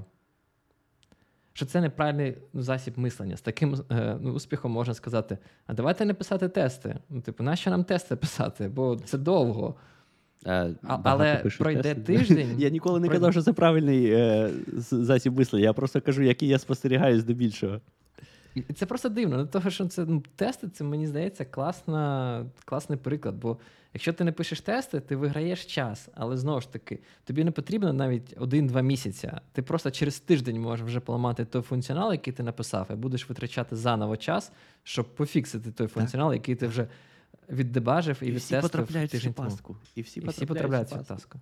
що 1.53 1.67
це 1.67 1.81
неправильний 1.81 2.37
ну, 2.53 2.63
засіб 2.63 2.99
мислення. 2.99 3.37
З 3.37 3.41
таким 3.41 3.85
е, 3.91 4.19
ну, 4.21 4.33
успіхом 4.33 4.73
можна 4.73 4.95
сказати: 4.95 5.39
а 5.67 5.75
давайте 5.75 6.05
не 6.05 6.15
писати 6.15 6.49
тести. 6.49 6.97
Ну, 7.09 7.21
типу, 7.21 7.43
нащо 7.43 7.71
нам 7.71 7.85
тести 7.85 8.17
писати? 8.17 8.69
Бо 8.69 8.97
це 8.97 9.19
довго. 9.19 9.75
Е, 10.47 10.75
А- 10.83 10.99
але 11.05 11.37
пишуть 11.37 11.59
пройде 11.59 11.83
тести. 11.95 12.17
тиждень, 12.17 12.55
Я 12.59 12.69
ніколи 12.69 13.01
не 13.01 13.07
пройде- 13.09 13.15
казав, 13.15 13.33
що 13.33 13.43
це 13.43 13.53
правильний 13.53 14.11
е, 14.11 14.51
засіб 14.91 15.39
мислення. 15.39 15.65
Я 15.65 15.73
просто 15.73 16.01
кажу, 16.01 16.23
який 16.23 16.49
я 16.49 16.59
спостерігаю 16.59 17.21
здебільшого. 17.21 17.81
Це 18.75 18.87
просто 18.87 19.09
дивно. 19.09 19.37
Ну, 19.37 19.47
того, 19.47 19.71
що 19.71 19.87
це 19.87 20.05
ну, 20.05 20.23
тести, 20.37 20.69
це 20.69 20.85
мені 20.85 21.07
здається 21.07 21.45
класна, 21.45 22.47
класний 22.65 22.99
приклад. 22.99 23.35
Бо 23.35 23.57
якщо 23.95 24.13
ти 24.13 24.25
не 24.25 24.33
пишеш 24.33 24.61
тести, 24.61 25.01
ти 25.01 25.17
виграєш 25.17 25.65
час. 25.67 26.09
Але 26.15 26.37
знову 26.37 26.61
ж 26.61 26.73
таки, 26.73 26.99
тобі 27.25 27.45
не 27.45 27.51
потрібно 27.51 27.93
навіть 27.93 28.35
один-два 28.39 28.81
місяці. 28.81 29.31
Ти 29.53 29.63
просто 29.63 29.91
через 29.91 30.21
тиждень 30.21 30.61
можеш 30.61 30.87
вже 30.87 31.01
поламати 31.01 31.45
той 31.45 31.63
функціонал, 31.63 32.13
який 32.13 32.33
ти 32.33 32.43
написав, 32.43 32.87
і 32.91 32.95
будеш 32.95 33.29
витрачати 33.29 33.77
заново 33.77 34.17
час, 34.17 34.53
щоб 34.83 35.15
пофіксити 35.15 35.73
той 35.73 35.87
функціонал, 35.87 36.33
який 36.33 36.55
ти 36.55 36.67
вже 36.67 36.87
віддебажив 37.51 38.19
і, 38.23 38.27
І 38.27 38.33
всі 38.33 38.61
потрапляють 38.61 39.15
в 39.15 39.23
цю 39.23 39.33
пастку. 39.33 39.77
І 39.95 40.03
всі 40.03 40.21
І 40.21 40.27
всі 40.29 40.47
потрапляють 40.47 40.89
в 40.89 40.99
цю 40.99 41.05
пастку. 41.05 41.41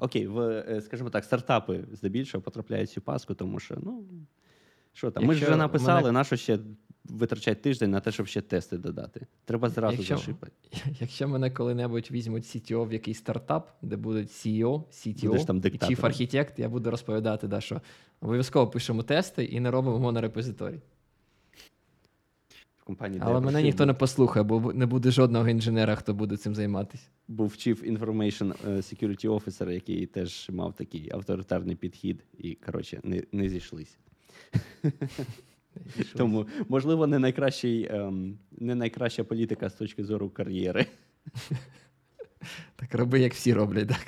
Окей, 0.00 0.26
в, 0.26 0.40
е, 0.40 0.80
скажімо 0.80 1.10
так, 1.10 1.24
стартапи 1.24 1.84
здебільшого 1.92 2.42
потрапляють 2.42 2.90
в 2.90 2.92
цю 2.92 3.00
паску, 3.00 3.34
тому 3.34 3.60
що, 3.60 3.78
ну, 3.82 4.04
що 4.92 5.10
там, 5.10 5.24
ми 5.24 5.34
ж 5.34 5.44
вже 5.44 5.56
написали, 5.56 6.00
мене- 6.02 6.12
на 6.12 6.24
що 6.24 6.36
ще 6.36 6.58
витрачати 7.04 7.60
тиждень 7.60 7.90
на 7.90 8.00
те, 8.00 8.12
щоб 8.12 8.26
ще 8.26 8.40
тести 8.40 8.78
додати. 8.78 9.26
Треба 9.44 9.68
зразу 9.68 9.96
Якщо- 9.96 10.16
зашипати. 10.16 10.52
Якщо 11.00 11.28
мене 11.28 11.50
коли-небудь 11.50 12.08
візьмуть 12.10 12.44
CTO 12.44 12.88
в 12.88 12.92
якийсь 12.92 13.18
стартап, 13.18 13.70
де 13.82 13.96
будуть 13.96 14.28
CEO, 14.28 14.82
CTO 14.90 15.44
там. 15.44 15.60
Chief 15.60 16.00
Architect, 16.00 16.60
я 16.60 16.68
буду 16.68 16.90
розповідати, 16.90 17.48
да, 17.48 17.60
що 17.60 17.80
обов'язково 18.20 18.70
пишемо 18.70 19.02
тести 19.02 19.44
і 19.44 19.60
не 19.60 19.70
робимо 19.70 19.98
монорепозиторій. 19.98 20.80
Компанії, 22.88 23.22
Але 23.24 23.40
мене 23.40 23.62
ніхто 23.62 23.86
не 23.86 23.94
послухає, 23.94 24.44
бо 24.44 24.72
не 24.72 24.86
буде 24.86 25.10
жодного 25.10 25.48
інженера, 25.48 25.94
хто 25.94 26.14
буде 26.14 26.36
цим 26.36 26.54
займатися. 26.54 27.08
був 27.28 27.50
Chief 27.52 27.98
Information 27.98 28.54
е, 28.68 28.76
Security 28.76 29.26
Officer, 29.28 29.70
який 29.70 30.06
теж 30.06 30.50
мав 30.52 30.74
такий 30.74 31.10
авторитарний 31.12 31.76
підхід, 31.76 32.24
і, 32.38 32.54
коротше, 32.54 33.00
не, 33.04 33.22
не 33.32 33.48
зійшлися. 33.48 33.96
Тому, 36.16 36.46
можливо, 36.68 37.06
не 37.06 37.18
найкращий, 37.18 37.88
ем, 37.90 38.38
не 38.52 38.74
найкраща 38.74 39.24
політика 39.24 39.68
з 39.70 39.74
точки 39.74 40.04
зору 40.04 40.30
кар'єри. 40.30 40.86
Так 42.76 42.94
роби, 42.94 43.20
як 43.20 43.34
всі 43.34 43.52
роблять, 43.54 43.88
так. 43.88 44.06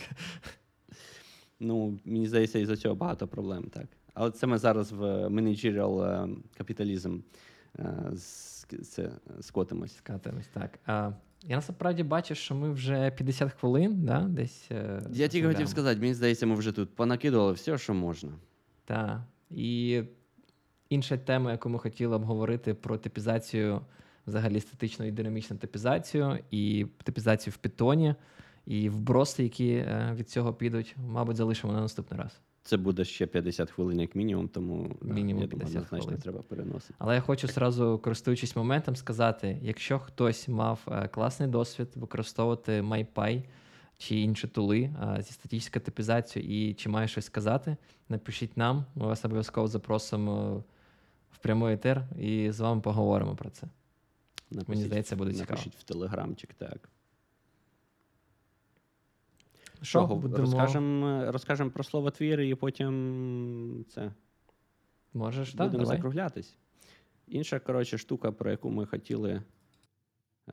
Ну, 1.61 1.99
мені 2.05 2.27
здається, 2.29 2.59
із-за 2.59 2.77
цього 2.77 2.95
багато 2.95 3.29
проблем, 3.29 3.65
так. 3.65 3.87
Але 4.15 4.31
це 4.31 4.47
ми 4.47 4.59
зараз 4.59 4.93
в 4.93 5.29
ем, 6.01 6.43
капіталізм 6.57 7.19
з- 8.13 8.60
це, 8.79 9.11
скотимось. 9.41 9.97
Скатимось, 9.97 10.49
так. 10.49 10.79
А, 10.87 11.13
я 11.43 11.57
насправді 11.57 12.03
бачу, 12.03 12.35
що 12.35 12.55
ми 12.55 12.71
вже 12.71 13.11
50 13.11 13.53
хвилин, 13.53 14.05
да, 14.05 14.21
десь. 14.21 14.69
е, 14.71 15.03
Я 15.13 15.29
тільки 15.29 15.49
хотів 15.49 15.69
сказати, 15.69 16.01
мені 16.01 16.15
здається, 16.15 16.47
ми 16.47 16.55
вже 16.55 16.73
тут 16.73 16.95
понакидували 16.95 17.53
все, 17.53 17.79
що 17.79 17.95
можна. 17.95 18.31
Так. 18.85 19.21
І 19.51 20.03
інша 20.89 21.17
тема, 21.17 21.53
яку 21.53 21.69
ми 21.69 21.79
хотіли 21.79 22.17
обговорити 22.17 22.75
про 22.75 22.99
типізацію, 22.99 23.81
взагалі 24.27 24.61
статичну 24.61 25.07
і 25.07 25.11
динамічну 25.13 25.57
типізацію, 25.57 26.39
і 26.51 26.87
типізацію 27.05 27.53
в 27.55 27.57
питоні, 27.57 28.15
і 28.67 28.89
вброси, 28.89 29.43
які 29.43 29.71
е, 29.73 30.13
від 30.15 30.31
цього 30.31 30.55
підуть, 30.55 30.97
мабуть, 31.09 31.37
залишимо 31.37 31.73
на 31.73 31.81
наступний 31.81 32.21
раз. 32.21 32.41
Це 32.63 32.77
буде 32.77 33.05
ще 33.05 33.27
50 33.27 33.71
хвилин 33.71 34.01
як 34.01 34.15
мінімум, 34.15 34.49
тому 34.49 34.97
да, 35.03 35.15
Мінімум 35.15 35.43
я 35.43 35.49
думаю, 35.49 35.49
50 35.49 35.77
однозначно 35.77 35.99
хвилин. 35.99 36.21
треба 36.23 36.43
переносити. 36.43 36.95
Але 36.99 37.15
я 37.15 37.21
хочу 37.21 37.47
зразу, 37.47 37.99
користуючись 37.99 38.57
моментом, 38.57 38.97
сказати: 38.97 39.59
якщо 39.63 39.99
хтось 39.99 40.49
мав 40.49 40.81
е, 40.89 41.09
класний 41.09 41.49
досвід 41.49 41.89
використовувати 41.95 42.83
MyPy 42.83 43.45
чи 43.99 44.17
інші 44.17 44.49
тули 44.49 44.81
е, 44.81 45.23
зі 45.23 45.33
статичною 45.33 45.85
типізацією 45.85 46.71
і 46.71 46.75
чи 46.75 46.89
має 46.89 47.09
щось 47.09 47.25
сказати, 47.25 47.77
напишіть 48.09 48.57
нам. 48.57 48.85
Ми 48.95 49.07
вас 49.07 49.25
обов'язково 49.25 49.69
запросимо 49.69 50.65
в 51.31 51.39
прямий 51.39 51.75
етер 51.75 52.07
і 52.19 52.51
з 52.51 52.61
вами 52.61 52.81
поговоримо 52.81 53.37
про 53.37 53.51
це. 53.51 53.67
Напишіть, 54.51 54.85
здається, 54.85 55.17
буде 55.17 55.33
цікаво. 55.33 55.51
Напишіть 55.51 55.77
в 55.77 55.83
телеграмчик, 55.83 56.55
так. 56.55 56.89
Що, 59.83 60.07
будемо... 60.07 60.37
розкажемо 60.37 61.33
розкажем 61.33 61.71
про 61.71 61.85
слово 61.85 62.11
твір 62.11 62.41
і 62.41 62.55
потім 62.55 63.85
це 63.89 64.13
Можеш, 65.15 65.53
так? 65.53 65.67
будемо 65.67 65.85
Давай. 65.85 65.97
закруглятись. 65.97 66.57
Інша, 67.29 67.59
коротше, 67.59 67.99
штука, 67.99 68.33
про 68.33 68.51
яку 68.51 68.71
ми 68.71 68.87
хотіли 68.87 69.43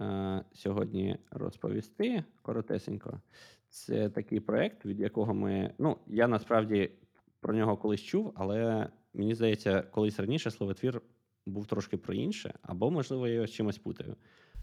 е, 0.02 0.44
сьогодні 0.54 1.18
розповісти 1.32 2.24
коротесенько, 2.42 3.22
це 3.70 4.10
такий 4.10 4.40
проєкт, 4.40 4.86
від 4.86 5.00
якого 5.00 5.34
ми. 5.34 5.74
Ну, 5.78 5.98
я 6.08 6.28
насправді 6.28 6.92
про 7.40 7.54
нього 7.54 7.78
колись 7.78 8.02
чув, 8.02 8.34
але 8.36 8.90
мені 9.14 9.36
здається, 9.36 9.82
колись 9.82 10.20
раніше 10.20 10.52
словотвір 10.52 11.02
був 11.46 11.68
трошки 11.68 11.98
про 11.98 12.14
інше, 12.14 12.54
або, 12.62 12.92
можливо, 12.92 13.28
я 13.28 13.34
його 13.34 13.48
з 13.48 13.52
чимось 13.52 13.78
путаю. 13.78 14.16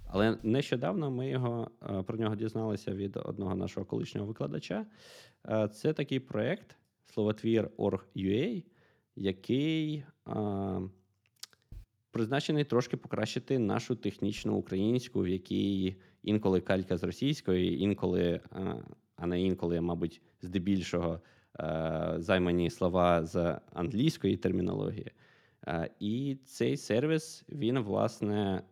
Але 0.07 0.39
нещодавно 0.43 1.11
ми 1.11 1.29
його 1.29 1.71
е, 1.83 2.03
про 2.03 2.19
нього 2.19 2.37
дізналися 2.37 2.95
від 2.95 3.17
одного 3.17 3.55
нашого 3.55 3.87
колишнього 3.87 4.27
викладача. 4.27 4.87
Е, 5.49 5.69
Це 5.69 5.93
такий 5.93 6.21
проєкт 6.21 6.77
словотвір.org.ua, 7.07 8.65
який 9.17 10.05
е, 10.29 10.81
призначений 12.11 12.65
трошки 12.65 12.97
покращити 12.97 13.59
нашу 13.59 13.97
технічну 13.97 14.57
українську, 14.57 15.21
в 15.21 15.29
якій 15.29 15.97
інколи 16.23 16.61
калька 16.61 16.97
з 16.97 17.05
російської, 17.05 17.83
інколи, 17.83 18.41
а 19.17 19.27
не 19.27 19.43
інколи, 19.43 19.81
мабуть, 19.81 20.23
здебільшого 20.43 21.21
займані 22.17 22.71
слова 22.71 23.25
з 23.25 23.61
англійської 23.73 24.37
термінології. 24.37 25.13
І 26.01 26.37
цей 26.45 26.77
сервіс, 26.77 27.45
він, 27.49 27.79
власне, 27.79 28.63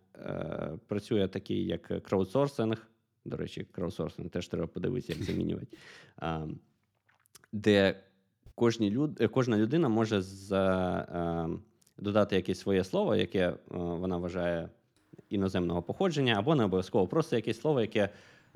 працює 0.86 1.28
такий, 1.28 1.66
як 1.66 2.02
краудсорсинг. 2.02 2.86
До 3.24 3.36
речі, 3.36 3.66
краудсорсинг 3.72 4.30
теж 4.30 4.48
треба 4.48 4.66
подивитися, 4.66 5.12
як 5.12 5.22
замінювати. 5.22 5.76
Де 7.52 8.02
кожні 8.54 8.90
люд, 8.90 9.20
е, 9.20 9.28
кожна 9.28 9.58
людина 9.58 9.88
може 9.88 10.22
за, 10.22 10.96
е, 10.98 12.02
додати 12.02 12.36
якесь 12.36 12.60
своє 12.60 12.84
слово, 12.84 13.16
яке 13.16 13.48
е, 13.48 13.56
вона 13.70 14.16
вважає 14.16 14.68
іноземного 15.28 15.82
походження, 15.82 16.34
або 16.38 16.54
не 16.54 16.64
обов'язково 16.64 17.06
просто 17.06 17.36
якесь 17.36 17.60
слово, 17.60 17.80
яке 17.80 18.08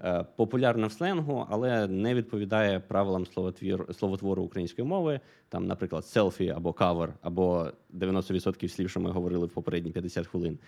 е, 0.05 0.25
популярне 0.37 0.87
в 0.87 0.93
сленгу, 0.93 1.47
але 1.51 1.89
не 1.89 2.15
відповідає 2.15 2.81
правилам 2.81 3.27
словотвір, 3.27 3.87
словотвору 3.93 4.43
української 4.43 4.89
мови. 4.89 5.21
Там, 5.49 5.67
наприклад, 5.67 6.07
селфі 6.07 6.49
або 6.49 6.73
кавер, 6.73 7.15
або 7.23 7.71
90% 7.95 8.69
слів, 8.69 8.91
що 8.91 9.01
ми 9.01 9.11
говорили 9.11 9.47
в 9.47 9.51
попередні 9.51 9.91
50 9.91 10.27
хвилин. 10.27 10.59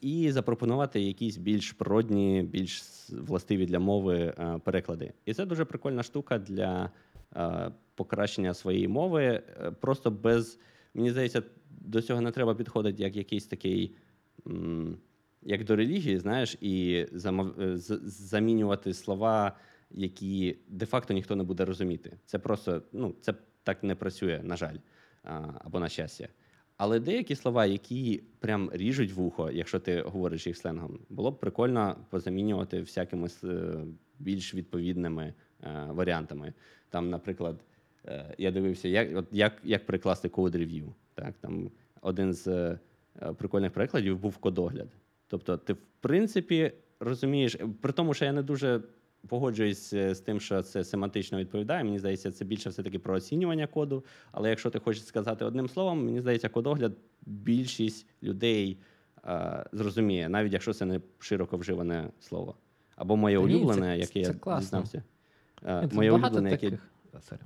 І 0.00 0.32
запропонувати 0.32 1.00
якісь 1.00 1.36
більш 1.36 1.72
природні, 1.72 2.42
більш 2.42 2.82
властиві 3.10 3.66
для 3.66 3.78
мови 3.78 4.34
е, 4.38 4.60
переклади. 4.64 5.12
І 5.24 5.34
це 5.34 5.46
дуже 5.46 5.64
прикольна 5.64 6.02
штука 6.02 6.38
для 6.38 6.90
е, 7.36 7.70
покращення 7.94 8.54
своєї 8.54 8.88
мови. 8.88 9.24
е, 9.24 9.70
Просто 9.80 10.10
без, 10.10 10.58
мені 10.94 11.10
здається, 11.10 11.42
до 11.70 12.02
цього 12.02 12.20
не 12.20 12.30
треба 12.30 12.54
підходити 12.54 13.02
як 13.02 13.16
якийсь 13.16 13.46
такий. 13.46 13.94
Як 15.48 15.64
до 15.64 15.76
релігії, 15.76 16.18
знаєш, 16.18 16.56
і 16.60 17.06
е, 17.14 17.76
замінювати 18.04 18.94
слова, 18.94 19.56
які 19.90 20.56
де-факто 20.68 21.14
ніхто 21.14 21.36
не 21.36 21.44
буде 21.44 21.64
розуміти. 21.64 22.16
Це 22.26 22.38
просто 22.38 22.82
ну, 22.92 23.14
це 23.20 23.34
так 23.62 23.82
не 23.82 23.94
працює, 23.94 24.40
на 24.44 24.56
жаль, 24.56 24.76
або 25.64 25.80
на 25.80 25.88
щастя. 25.88 26.28
Але 26.76 27.00
деякі 27.00 27.34
слова, 27.34 27.66
які 27.66 28.22
прям 28.38 28.70
ріжуть 28.72 29.12
вухо, 29.12 29.50
якщо 29.50 29.80
ти 29.80 30.00
говориш 30.00 30.46
їх 30.46 30.56
сленгом, 30.56 30.98
було 31.10 31.30
б 31.30 31.40
прикольно 31.40 31.96
позамінювати 32.10 32.80
всякими 32.80 33.28
е, 33.44 33.74
більш 34.18 34.54
відповідними 34.54 35.34
е, 35.62 35.86
варіантами. 35.90 36.52
Там, 36.90 37.10
наприклад, 37.10 37.60
я 38.38 38.50
дивився, 38.50 38.88
як, 38.88 39.24
як, 39.32 39.52
як 39.64 39.86
прикласти 39.86 40.28
код 40.28 40.54
рев'ю. 40.54 40.94
Так, 41.14 41.34
там 41.40 41.70
один 42.00 42.32
з 42.32 42.78
прикольних 43.36 43.72
прикладів 43.72 44.18
був 44.18 44.36
кодогляд. 44.36 44.88
Тобто, 45.28 45.56
ти, 45.56 45.72
в 45.72 45.78
принципі, 46.00 46.72
розумієш, 47.00 47.56
при 47.80 47.92
тому, 47.92 48.14
що 48.14 48.24
я 48.24 48.32
не 48.32 48.42
дуже 48.42 48.80
погоджуюсь 49.28 49.92
е, 49.92 50.14
з 50.14 50.20
тим, 50.20 50.40
що 50.40 50.62
це 50.62 50.84
семантично 50.84 51.38
відповідає. 51.38 51.84
Мені 51.84 51.98
здається, 51.98 52.32
це 52.32 52.44
більше 52.44 52.70
все-таки 52.70 52.98
про 52.98 53.14
оцінювання 53.14 53.66
коду. 53.66 54.04
Але 54.32 54.50
якщо 54.50 54.70
ти 54.70 54.78
хочеш 54.78 55.04
сказати 55.04 55.44
одним 55.44 55.68
словом, 55.68 56.04
мені 56.04 56.20
здається, 56.20 56.48
кодогляд 56.48 56.92
більшість 57.26 58.06
людей 58.22 58.78
е, 59.26 59.64
зрозуміє, 59.72 60.28
навіть 60.28 60.52
якщо 60.52 60.72
це 60.72 60.84
не 60.84 61.00
широко 61.18 61.56
вживане 61.56 62.10
слово. 62.20 62.54
Або 62.96 63.16
моє 63.16 63.36
Та 63.36 63.42
улюблене, 63.42 63.86
це- 63.86 63.98
яке 63.98 64.12
це 64.12 64.32
я 64.32 64.34
класно. 64.34 64.60
дізнався. 64.60 65.02
Е, 65.66 65.88
моє 65.92 66.10
улюблене, 66.10 66.50
яке 66.50 66.66
таких. 66.66 66.90
Да, 67.12 67.20
сорі. 67.20 67.40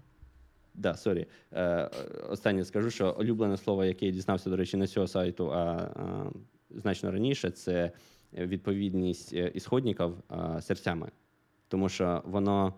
Да, 0.75 0.95
сорі. 0.95 1.27
Е, 1.53 1.91
останнє 2.29 2.65
скажу, 2.65 2.91
що 2.91 3.17
улюблене 3.19 3.57
слово, 3.57 3.85
яке 3.85 4.07
я 4.07 4.13
дізнався, 4.13 4.51
до 4.51 4.57
речі, 4.57 4.77
не 4.77 4.87
з 4.87 4.93
цього 4.93 5.07
сайту, 5.07 5.53
а, 5.53 5.57
а 5.97 6.31
значно 6.71 7.11
раніше, 7.13 7.51
це 7.51 7.93
відповідність 8.33 9.33
е, 9.33 9.53
ісходників 9.55 10.15
серцями. 10.61 11.11
Тому 11.69 11.89
що 11.89 12.23
воно 12.25 12.75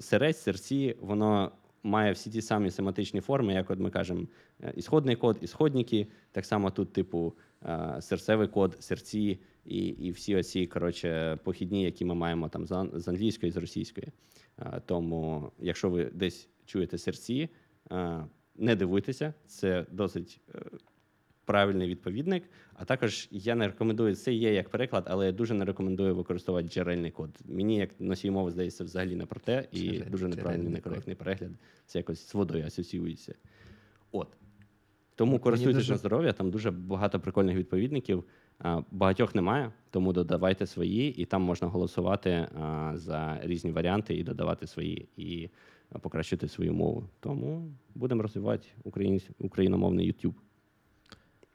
серець, 0.00 0.38
серці, 0.38 0.96
воно 1.00 1.52
має 1.82 2.12
всі 2.12 2.30
ті 2.30 2.42
самі 2.42 2.70
семантичні 2.70 3.20
форми, 3.20 3.54
як 3.54 3.70
от 3.70 3.78
ми 3.78 3.90
кажемо, 3.90 4.26
е, 4.62 4.72
ісходний 4.76 5.16
код, 5.16 5.38
ісходники. 5.40 6.06
Так 6.32 6.46
само 6.46 6.70
тут, 6.70 6.92
типу, 6.92 7.34
е, 7.66 7.96
серцевий 8.00 8.48
код, 8.48 8.76
серці 8.80 9.38
і, 9.64 9.78
і 9.86 10.10
всі 10.10 10.36
оці 10.36 10.66
коротше, 10.66 11.38
похідні, 11.44 11.82
які 11.84 12.04
ми 12.04 12.14
маємо 12.14 12.48
там 12.48 12.66
з 12.66 12.72
ан- 12.72 12.90
з 13.00 13.08
англійської, 13.08 13.52
з 13.52 13.56
російської. 13.56 14.08
Е, 14.58 14.82
Тому, 14.86 15.52
якщо 15.58 15.90
ви 15.90 16.04
десь 16.04 16.48
чуєте 16.64 16.98
серці, 16.98 17.48
е, 17.92 18.24
не 18.56 18.76
дивуйтеся, 18.76 19.34
це 19.46 19.86
досить 19.90 20.40
е, 20.54 20.60
правильний 21.52 21.88
відповідник. 21.88 22.44
А 22.74 22.84
також 22.84 23.28
я 23.30 23.54
не 23.54 23.66
рекомендую 23.66 24.14
це 24.14 24.32
є 24.32 24.54
як 24.54 24.68
переклад, 24.68 25.04
але 25.06 25.26
я 25.26 25.32
дуже 25.32 25.54
не 25.54 25.64
рекомендую 25.64 26.14
використовувати 26.14 26.68
джерельний 26.68 27.10
код. 27.10 27.30
Мені 27.44 27.76
як 27.76 27.90
носій 28.00 28.30
мови 28.30 28.50
здається 28.50 28.84
взагалі 28.84 29.16
не 29.16 29.26
про 29.26 29.40
те, 29.40 29.68
і 29.72 29.76
Джерель- 29.78 30.10
дуже 30.10 30.28
неправильний, 30.28 30.72
некоректний 30.72 31.16
перегляд. 31.16 31.50
Це 31.86 31.98
якось 31.98 32.28
з 32.28 32.34
водою 32.34 32.64
асоціюється. 32.66 33.34
От. 34.12 34.28
Тому 35.14 35.38
користуйтесь 35.38 35.76
дуже- 35.76 35.92
на 35.92 35.98
здоров'я, 35.98 36.32
там 36.32 36.50
дуже 36.50 36.70
багато 36.70 37.20
прикольних 37.20 37.56
відповідників. 37.56 38.24
Багатьох 38.90 39.34
немає, 39.34 39.72
тому 39.90 40.12
додавайте 40.12 40.66
свої, 40.66 41.14
і 41.22 41.24
там 41.24 41.42
можна 41.42 41.68
голосувати 41.68 42.48
за 42.94 43.40
різні 43.42 43.72
варіанти 43.72 44.14
і 44.16 44.22
додавати 44.24 44.66
свої, 44.66 45.08
і 45.16 45.48
покращити 46.00 46.48
свою 46.48 46.72
мову. 46.72 47.04
Тому 47.20 47.72
будемо 47.94 48.22
розвивати 48.22 48.66
україномовний 49.38 50.12
YouTube. 50.12 50.34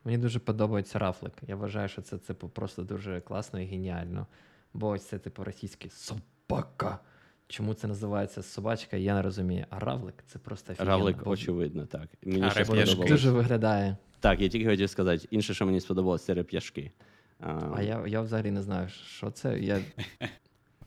Мені 0.08 0.18
дуже 0.18 0.39
подобається 0.39 0.99
рафлик. 0.99 1.34
Я 1.47 1.55
вважаю, 1.55 1.88
що 1.88 2.01
це 2.01 2.18
типу, 2.18 2.49
просто 2.49 2.84
дуже 2.84 3.22
класно 3.22 3.60
і 3.60 3.66
геніально. 3.66 4.28
Бо 4.74 4.88
ось 4.88 5.05
це, 5.05 5.20
типу, 5.20 5.43
російський 5.43 5.91
собака. 5.91 6.99
Чому 7.47 7.74
це 7.74 7.88
називається 7.88 8.43
собачка, 8.43 8.97
я 8.97 9.14
не 9.14 9.22
розумію. 9.22 9.66
А 9.70 9.80
равлик 9.80 10.24
це 10.28 10.39
просто 10.39 10.74
офігенно. 10.74 10.97
Равлик, 10.97 11.24
бо- 11.24 11.30
очевидно, 11.30 11.86
так. 11.86 12.08
Мені 12.24 12.43
А 12.43 12.49
ще 12.49 12.66
сподобалось. 12.66 13.10
Дуже 13.10 13.32
виглядає. 13.32 13.97
Так, 14.20 14.41
я 14.41 14.49
тільки 14.49 14.70
хотів 14.70 14.89
сказати. 14.89 15.28
Інше, 15.32 15.53
що 15.53 15.66
мені 15.66 15.80
сподобалось, 15.80 16.26
це 16.26 16.34
реп'яшки. 16.34 16.91
А, 17.39 17.74
А 17.76 17.82
я, 17.82 18.08
я 18.08 18.22
взагалі 18.22 18.51
не 18.51 18.62
знаю, 18.62 18.89
що 18.89 19.32
це. 19.32 19.60
Я, 19.60 19.76
куки, 19.80 20.32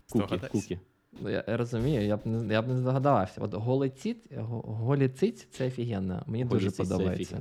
Здогадайся. 0.09 0.49
куки. 0.49 0.81
ну, 1.21 1.31
я, 1.31 1.45
я 1.49 1.57
розумію, 1.57 2.03
я 2.03 2.17
б 2.17 2.27
не 2.27 2.55
я 2.55 2.63
б 2.63 2.69
не 2.69 2.77
здогадався. 2.77 3.41
От 3.41 3.55
голий 3.55 3.91
ціт, 3.91 4.33
голі 4.37 5.09
циць 5.09 5.49
це 5.51 5.67
офігенно. 5.67 6.23
Мені 6.27 6.45
дуже 6.45 6.67
Голіці, 6.67 7.25
це 7.25 7.37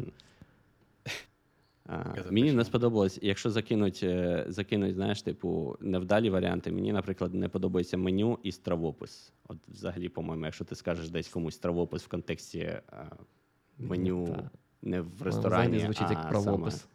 А, 1.92 2.32
мені 2.32 2.54
не 2.54 2.66
сподобалось, 2.66 3.20
якщо 3.22 3.50
закинуть, 3.50 4.00
е, 4.04 4.46
закинуть, 4.48 4.96
знаєш, 4.96 5.22
типу, 5.22 5.78
невдалі 5.82 6.30
варіанти. 6.30 6.72
Мені, 6.72 6.94
наприклад, 6.94 7.34
не 7.34 7.50
подобається 7.50 7.98
меню 7.98 8.40
і 8.44 8.52
стравопис. 8.52 9.34
От 9.48 9.58
взагалі, 9.68 10.10
по-моєму, 10.10 10.46
якщо 10.46 10.66
ти 10.66 10.76
скажеш 10.76 11.10
десь 11.10 11.30
комусь 11.30 11.56
стравопис 11.56 12.04
в 12.04 12.08
контексті 12.08 12.80
а, 12.88 13.06
меню 13.78 14.26
Ну, 14.28 14.36
та. 14.36 14.50
не 14.82 15.02
в 15.02 15.22
ресторані, 15.22 15.78
взагалі 15.78 15.94
звучить 15.94 16.08
а 16.10 16.14
як 16.14 16.30
правопис. 16.30 16.76
саме 16.76 16.94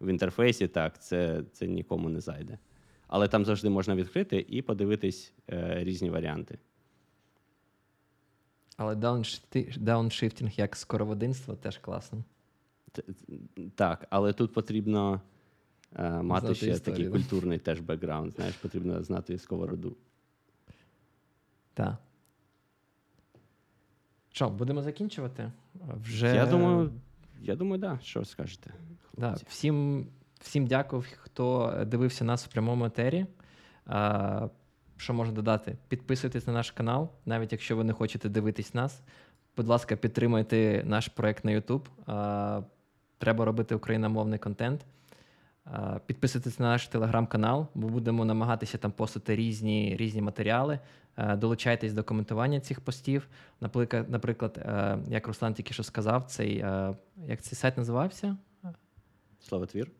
в 0.00 0.06
інтерфейсі, 0.08 0.68
так, 0.68 1.02
це, 1.02 1.42
це 1.52 1.66
нікому 1.66 2.08
не 2.08 2.20
зайде. 2.20 2.58
Але 3.06 3.28
там 3.28 3.44
завжди 3.44 3.70
можна 3.70 3.94
відкрити 3.94 4.46
і 4.48 4.62
подивитись 4.62 5.32
е, 5.50 5.84
різні 5.84 6.10
варіанти. 6.10 6.58
Але 8.76 8.94
дауншифтінг 9.76 10.52
як 10.56 10.76
скороводинство 10.76 11.54
теж 11.54 11.78
класно. 11.78 12.24
Так, 13.74 14.06
але 14.10 14.32
тут 14.32 14.52
потрібно 14.52 15.20
е, 15.96 16.22
мати 16.22 16.46
Знати 16.46 16.54
ще 16.54 16.78
такий 16.78 17.04
да? 17.04 17.10
культурний 17.10 17.58
теж 17.58 17.80
бекграунд. 17.80 18.32
Знаєш, 18.32 18.54
потрібно 18.54 19.02
знати 19.02 19.38
сковороду. 19.38 19.96
Так. 21.74 21.96
Що, 24.32 24.50
будемо 24.50 24.82
закінчувати? 24.82 25.52
Вже... 26.02 26.34
Я 26.34 26.46
думаю, 26.46 26.92
я 27.40 27.56
думаю, 27.56 27.80
да. 27.80 27.98
Що 28.02 28.24
скажете? 28.24 28.70
Да, 29.16 29.36
всім, 29.48 30.06
всім 30.40 30.66
дякую, 30.66 31.04
хто 31.16 31.74
дивився 31.86 32.24
нас 32.24 32.46
в 32.46 32.48
прямому 32.48 32.84
етері. 32.84 33.26
А, 33.86 34.48
що 34.96 35.14
можна 35.14 35.34
додати? 35.34 35.76
Підписуйтесь 35.88 36.46
на 36.46 36.52
наш 36.52 36.70
канал, 36.70 37.10
навіть 37.26 37.52
якщо 37.52 37.76
ви 37.76 37.84
не 37.84 37.92
хочете 37.92 38.28
дивитись 38.28 38.74
нас. 38.74 39.02
Будь 39.56 39.68
ласка, 39.68 39.96
підтримуйте 39.96 40.82
наш 40.86 41.08
проект 41.08 41.44
на 41.44 41.50
YouTube. 41.50 41.82
Треба 43.18 43.44
робити 43.44 43.74
україномовний 43.74 44.38
контент. 44.38 44.86
Підписуйтесь 46.06 46.58
на 46.58 46.66
наш 46.66 46.88
телеграм-канал, 46.88 47.66
бо 47.74 47.88
будемо 47.88 48.24
намагатися 48.24 48.78
там 48.78 48.92
постити 48.92 49.36
різні, 49.36 49.96
різні 49.96 50.22
матеріали. 50.22 50.78
Долучайтесь 51.36 51.92
до 51.92 52.04
коментування 52.04 52.60
цих 52.60 52.80
постів. 52.80 53.28
Наприклад, 53.60 54.10
наприклад, 54.10 54.58
е, 54.58 54.98
як 55.08 55.26
Руслан 55.26 55.54
тільки 55.54 55.74
що 55.74 55.82
сказав, 55.82 56.24
цей 56.24 56.58
е, 56.58 56.94
як 57.26 57.42
цей 57.42 57.56
сайт 57.56 57.76
називався? 57.76 58.36
Словотвір? 59.40 59.90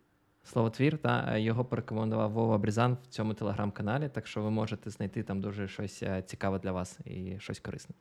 Словотвір, 0.45 0.99
та 0.99 1.33
е, 1.33 1.41
його 1.41 1.65
порекомендував 1.65 2.31
Вова 2.31 2.59
Брізан 2.59 2.97
в 3.03 3.07
цьому 3.07 3.35
телеграм-каналі, 3.35 4.09
так 4.09 4.27
що 4.27 4.43
ви 4.43 4.51
можете 4.51 4.91
знайти 4.91 5.23
там 5.23 5.41
дуже 5.41 5.69
щось 5.69 6.03
е, 6.03 6.23
цікаве 6.27 6.59
для 6.59 6.73
вас 6.73 6.99
і 7.05 7.37
щось 7.39 7.61
корисне. 7.61 7.95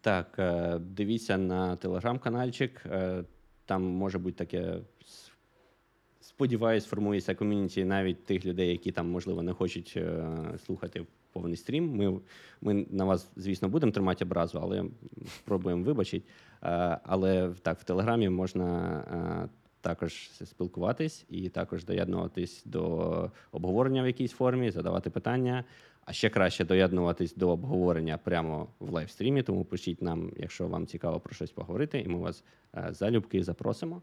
Так, 0.00 0.34
е, 0.38 0.78
дивіться 0.78 1.38
на 1.38 1.76
телеграм-канальчик. 1.76 2.86
Там 3.72 3.82
може 3.82 4.18
бути 4.18 4.36
таке. 4.36 4.78
Сподіваюсь, 6.20 6.84
формується 6.84 7.34
ком'юніті 7.34 7.84
навіть 7.84 8.24
тих 8.24 8.46
людей, 8.46 8.68
які 8.68 8.92
там, 8.92 9.10
можливо, 9.10 9.42
не 9.42 9.52
хочуть 9.52 9.94
е, 9.96 10.28
слухати 10.66 11.06
повний 11.32 11.56
стрім. 11.56 11.96
Ми, 11.96 12.20
ми 12.60 12.86
на 12.90 13.04
вас, 13.04 13.30
звісно, 13.36 13.68
будемо 13.68 13.92
тримати 13.92 14.24
образу, 14.24 14.58
але 14.62 14.84
спробуємо 15.26 15.84
вибачити. 15.84 16.26
Е, 16.62 16.98
Але 17.04 17.54
так, 17.62 17.78
в 17.78 17.84
Телеграмі 17.84 18.28
можна 18.28 18.98
е, 19.44 19.48
також 19.80 20.30
спілкуватись 20.44 21.24
і 21.28 21.48
також 21.48 21.84
доєднуватись 21.84 22.62
до 22.64 23.30
обговорення 23.52 24.02
в 24.02 24.06
якійсь 24.06 24.32
формі, 24.32 24.70
задавати 24.70 25.10
питання. 25.10 25.64
А 26.04 26.12
ще 26.12 26.30
краще 26.30 26.64
доєднуватись 26.64 27.34
до 27.34 27.50
обговорення 27.50 28.18
прямо 28.18 28.68
в 28.80 28.92
лайвстрімі, 28.92 29.42
тому 29.42 29.64
пишіть 29.64 30.02
нам, 30.02 30.32
якщо 30.36 30.68
вам 30.68 30.86
цікаво 30.86 31.20
про 31.20 31.34
щось 31.34 31.50
поговорити, 31.50 32.00
і 32.00 32.08
ми 32.08 32.18
вас 32.18 32.44
е, 32.76 32.88
залюбки 32.90 33.42
запросимо. 33.42 34.02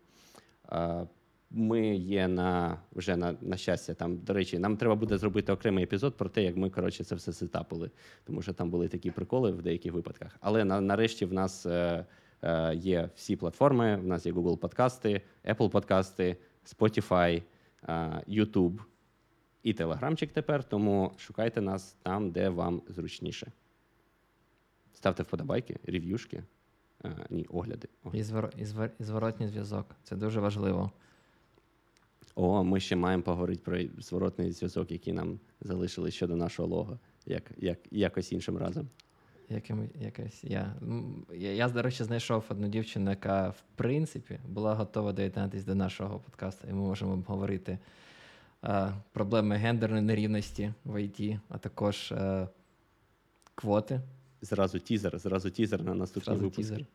Е, 0.71 1.07
Ми 1.51 1.95
є 1.95 2.27
на 2.27 2.77
вже 2.91 3.17
на, 3.17 3.35
на 3.41 3.57
щастя. 3.57 3.93
Там, 3.93 4.17
до 4.17 4.33
речі, 4.33 4.59
нам 4.59 4.77
треба 4.77 4.95
буде 4.95 5.17
зробити 5.17 5.51
окремий 5.51 5.83
епізод 5.83 6.17
про 6.17 6.29
те, 6.29 6.43
як 6.43 6.57
ми 6.57 6.69
коротше 6.69 7.03
це 7.03 7.15
все 7.15 7.33
сетапили, 7.33 7.91
тому 8.23 8.41
що 8.41 8.53
там 8.53 8.69
були 8.69 8.87
такі 8.87 9.11
приколи 9.11 9.51
в 9.51 9.61
деяких 9.61 9.93
випадках. 9.93 10.37
Але 10.39 10.65
на, 10.65 10.81
нарешті 10.81 11.25
в 11.25 11.33
нас 11.33 11.65
е, 11.65 12.05
е, 12.41 12.75
є 12.75 13.09
всі 13.15 13.35
платформи. 13.35 13.95
В 13.95 14.07
нас 14.07 14.25
є 14.25 14.31
Google 14.31 14.57
подкасти, 14.57 15.21
Apple 15.45 15.69
подкасти, 15.69 16.37
Spotify, 16.65 17.43
е, 17.87 18.23
YouTube 18.27 18.79
і 19.63 19.73
Телеграмчик 19.73 20.31
тепер. 20.31 20.63
Тому 20.63 21.11
шукайте 21.17 21.61
нас 21.61 21.95
там, 22.03 22.31
де 22.31 22.49
вам 22.49 22.81
зручніше. 22.87 23.51
Ставте 24.93 25.23
вподобайки, 25.23 25.79
рев'юшки. 25.83 26.43
Е, 27.05 27.25
ні, 27.29 27.45
огляди. 27.49 27.87
І, 28.13 28.23
звор... 28.23 28.49
і, 28.57 28.65
звор... 28.65 28.91
і 28.99 29.03
зворотній 29.03 29.47
зв'язок. 29.47 29.95
Це 30.03 30.15
дуже 30.15 30.39
важливо. 30.39 30.91
О, 32.35 32.63
ми 32.63 32.79
ще 32.79 32.95
маємо 32.95 33.23
поговорити 33.23 33.61
про 33.65 33.77
зворотний 33.97 34.51
зв'язок, 34.51 34.91
який 34.91 35.13
нам 35.13 35.39
залишили 35.61 36.11
щодо 36.11 36.35
нашого 36.35 36.69
лого, 36.69 36.99
як, 37.25 37.43
як, 37.57 37.79
якось 37.91 38.31
іншим 38.31 38.57
разом. 38.57 38.89
Яким, 39.49 39.89
якось 39.95 40.43
я, 40.43 40.75
я, 41.33 41.53
я, 41.53 41.69
до 41.69 41.81
речі, 41.81 42.03
знайшов 42.03 42.43
одну 42.49 42.67
дівчину, 42.67 43.09
яка 43.09 43.49
в 43.49 43.63
принципі 43.75 44.39
була 44.47 44.75
готова 44.75 45.13
доєднатися 45.13 45.65
до 45.65 45.75
нашого 45.75 46.19
подкасту, 46.19 46.67
і 46.67 46.73
ми 46.73 46.79
можемо 46.79 47.13
обговорити 47.13 47.79
проблеми 49.11 49.55
гендерної 49.55 50.01
нерівності 50.01 50.73
в 50.85 51.03
ІТ, 51.03 51.39
а 51.49 51.57
також 51.57 52.11
е, 52.11 52.47
квоти. 53.55 54.01
Зразу 54.41 54.79
тізер, 54.79 55.19
зразу 55.19 55.49
тізер 55.49 55.83
на 55.83 55.93
наступний 55.93 56.25
Зразу 56.25 56.41
випуск. 56.41 56.57
тізер. 56.57 56.85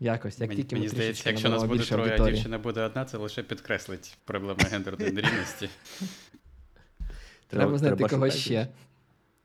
Якось, 0.00 0.40
як 0.40 0.48
мені 0.50 0.62
тільки 0.62 0.76
мені 0.76 0.88
здається, 0.88 1.30
якщо 1.30 1.48
нас 1.48 1.64
буде 1.64 1.84
троє, 1.84 2.16
а 2.20 2.30
дівчина 2.30 2.58
буде 2.58 2.82
одна, 2.82 3.04
це 3.04 3.18
лише 3.18 3.42
підкреслить 3.42 4.18
проблеми 4.24 4.60
гендерної 4.70 5.12
нерівності. 5.12 5.68
Треба 7.46 7.78
знайти 7.78 8.04
когось 8.04 8.36
ще. 8.36 8.68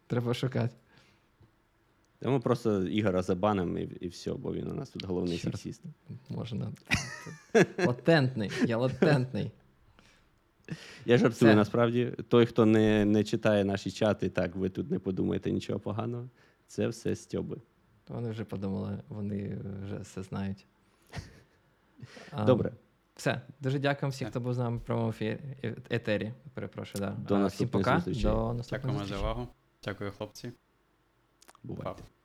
Треба 0.07 0.33
шукати. 0.33 0.75
Та 2.19 2.29
ми 2.29 2.39
просто 2.39 2.83
Ігора 2.83 3.21
забанимо 3.21 3.79
і, 3.79 3.97
і 4.01 4.07
все, 4.07 4.33
бо 4.33 4.53
він 4.53 4.71
у 4.71 4.73
нас 4.73 4.89
тут 4.89 5.05
головний 5.05 5.37
сексіст. 5.37 5.83
Можна. 6.29 6.71
Латентний, 7.85 8.51
я 8.65 8.77
латентний. 8.77 9.51
Я 11.05 11.17
жартую, 11.17 11.51
Це- 11.51 11.55
насправді. 11.55 12.13
Той, 12.27 12.45
хто 12.45 12.65
не, 12.65 13.05
не 13.05 13.23
читає 13.23 13.65
наші 13.65 13.91
чати, 13.91 14.29
так 14.29 14.55
ви 14.55 14.69
тут 14.69 14.91
не 14.91 14.99
подумаєте 14.99 15.51
нічого 15.51 15.79
поганого. 15.79 16.29
Це 16.67 16.87
все 16.87 17.15
стьоби. 17.15 17.57
Вони 18.07 18.29
вже 18.29 18.43
подумали, 18.43 18.97
вони 19.09 19.57
вже 19.83 19.97
все 19.97 20.23
знають. 20.23 20.65
А, 22.31 22.45
Добре, 22.45 22.71
Все. 23.15 23.41
Дуже 23.59 23.79
дякуємо 23.79 24.11
всім, 24.11 24.27
хто 24.27 24.39
був 24.39 24.53
з 24.53 24.57
нами 24.57 24.77
в 24.77 24.81
прямому 24.81 25.09
ефірі, 25.09 25.39
етері. 25.89 26.33
Перепрошую, 26.53 27.05
да. 27.05 27.11
До 27.27 27.35
А, 27.35 27.45
всім 27.45 27.69
пока. 27.69 27.95
зустрічей. 27.95 28.23
До 28.23 28.53
наступних 28.53 28.81
Дякуємо 28.91 29.05
за 29.05 29.19
увагу. 29.19 29.47
Дякую, 29.83 30.11
хлопці. 30.11 30.51
бувайте. 31.63 32.03
Па. 32.03 32.16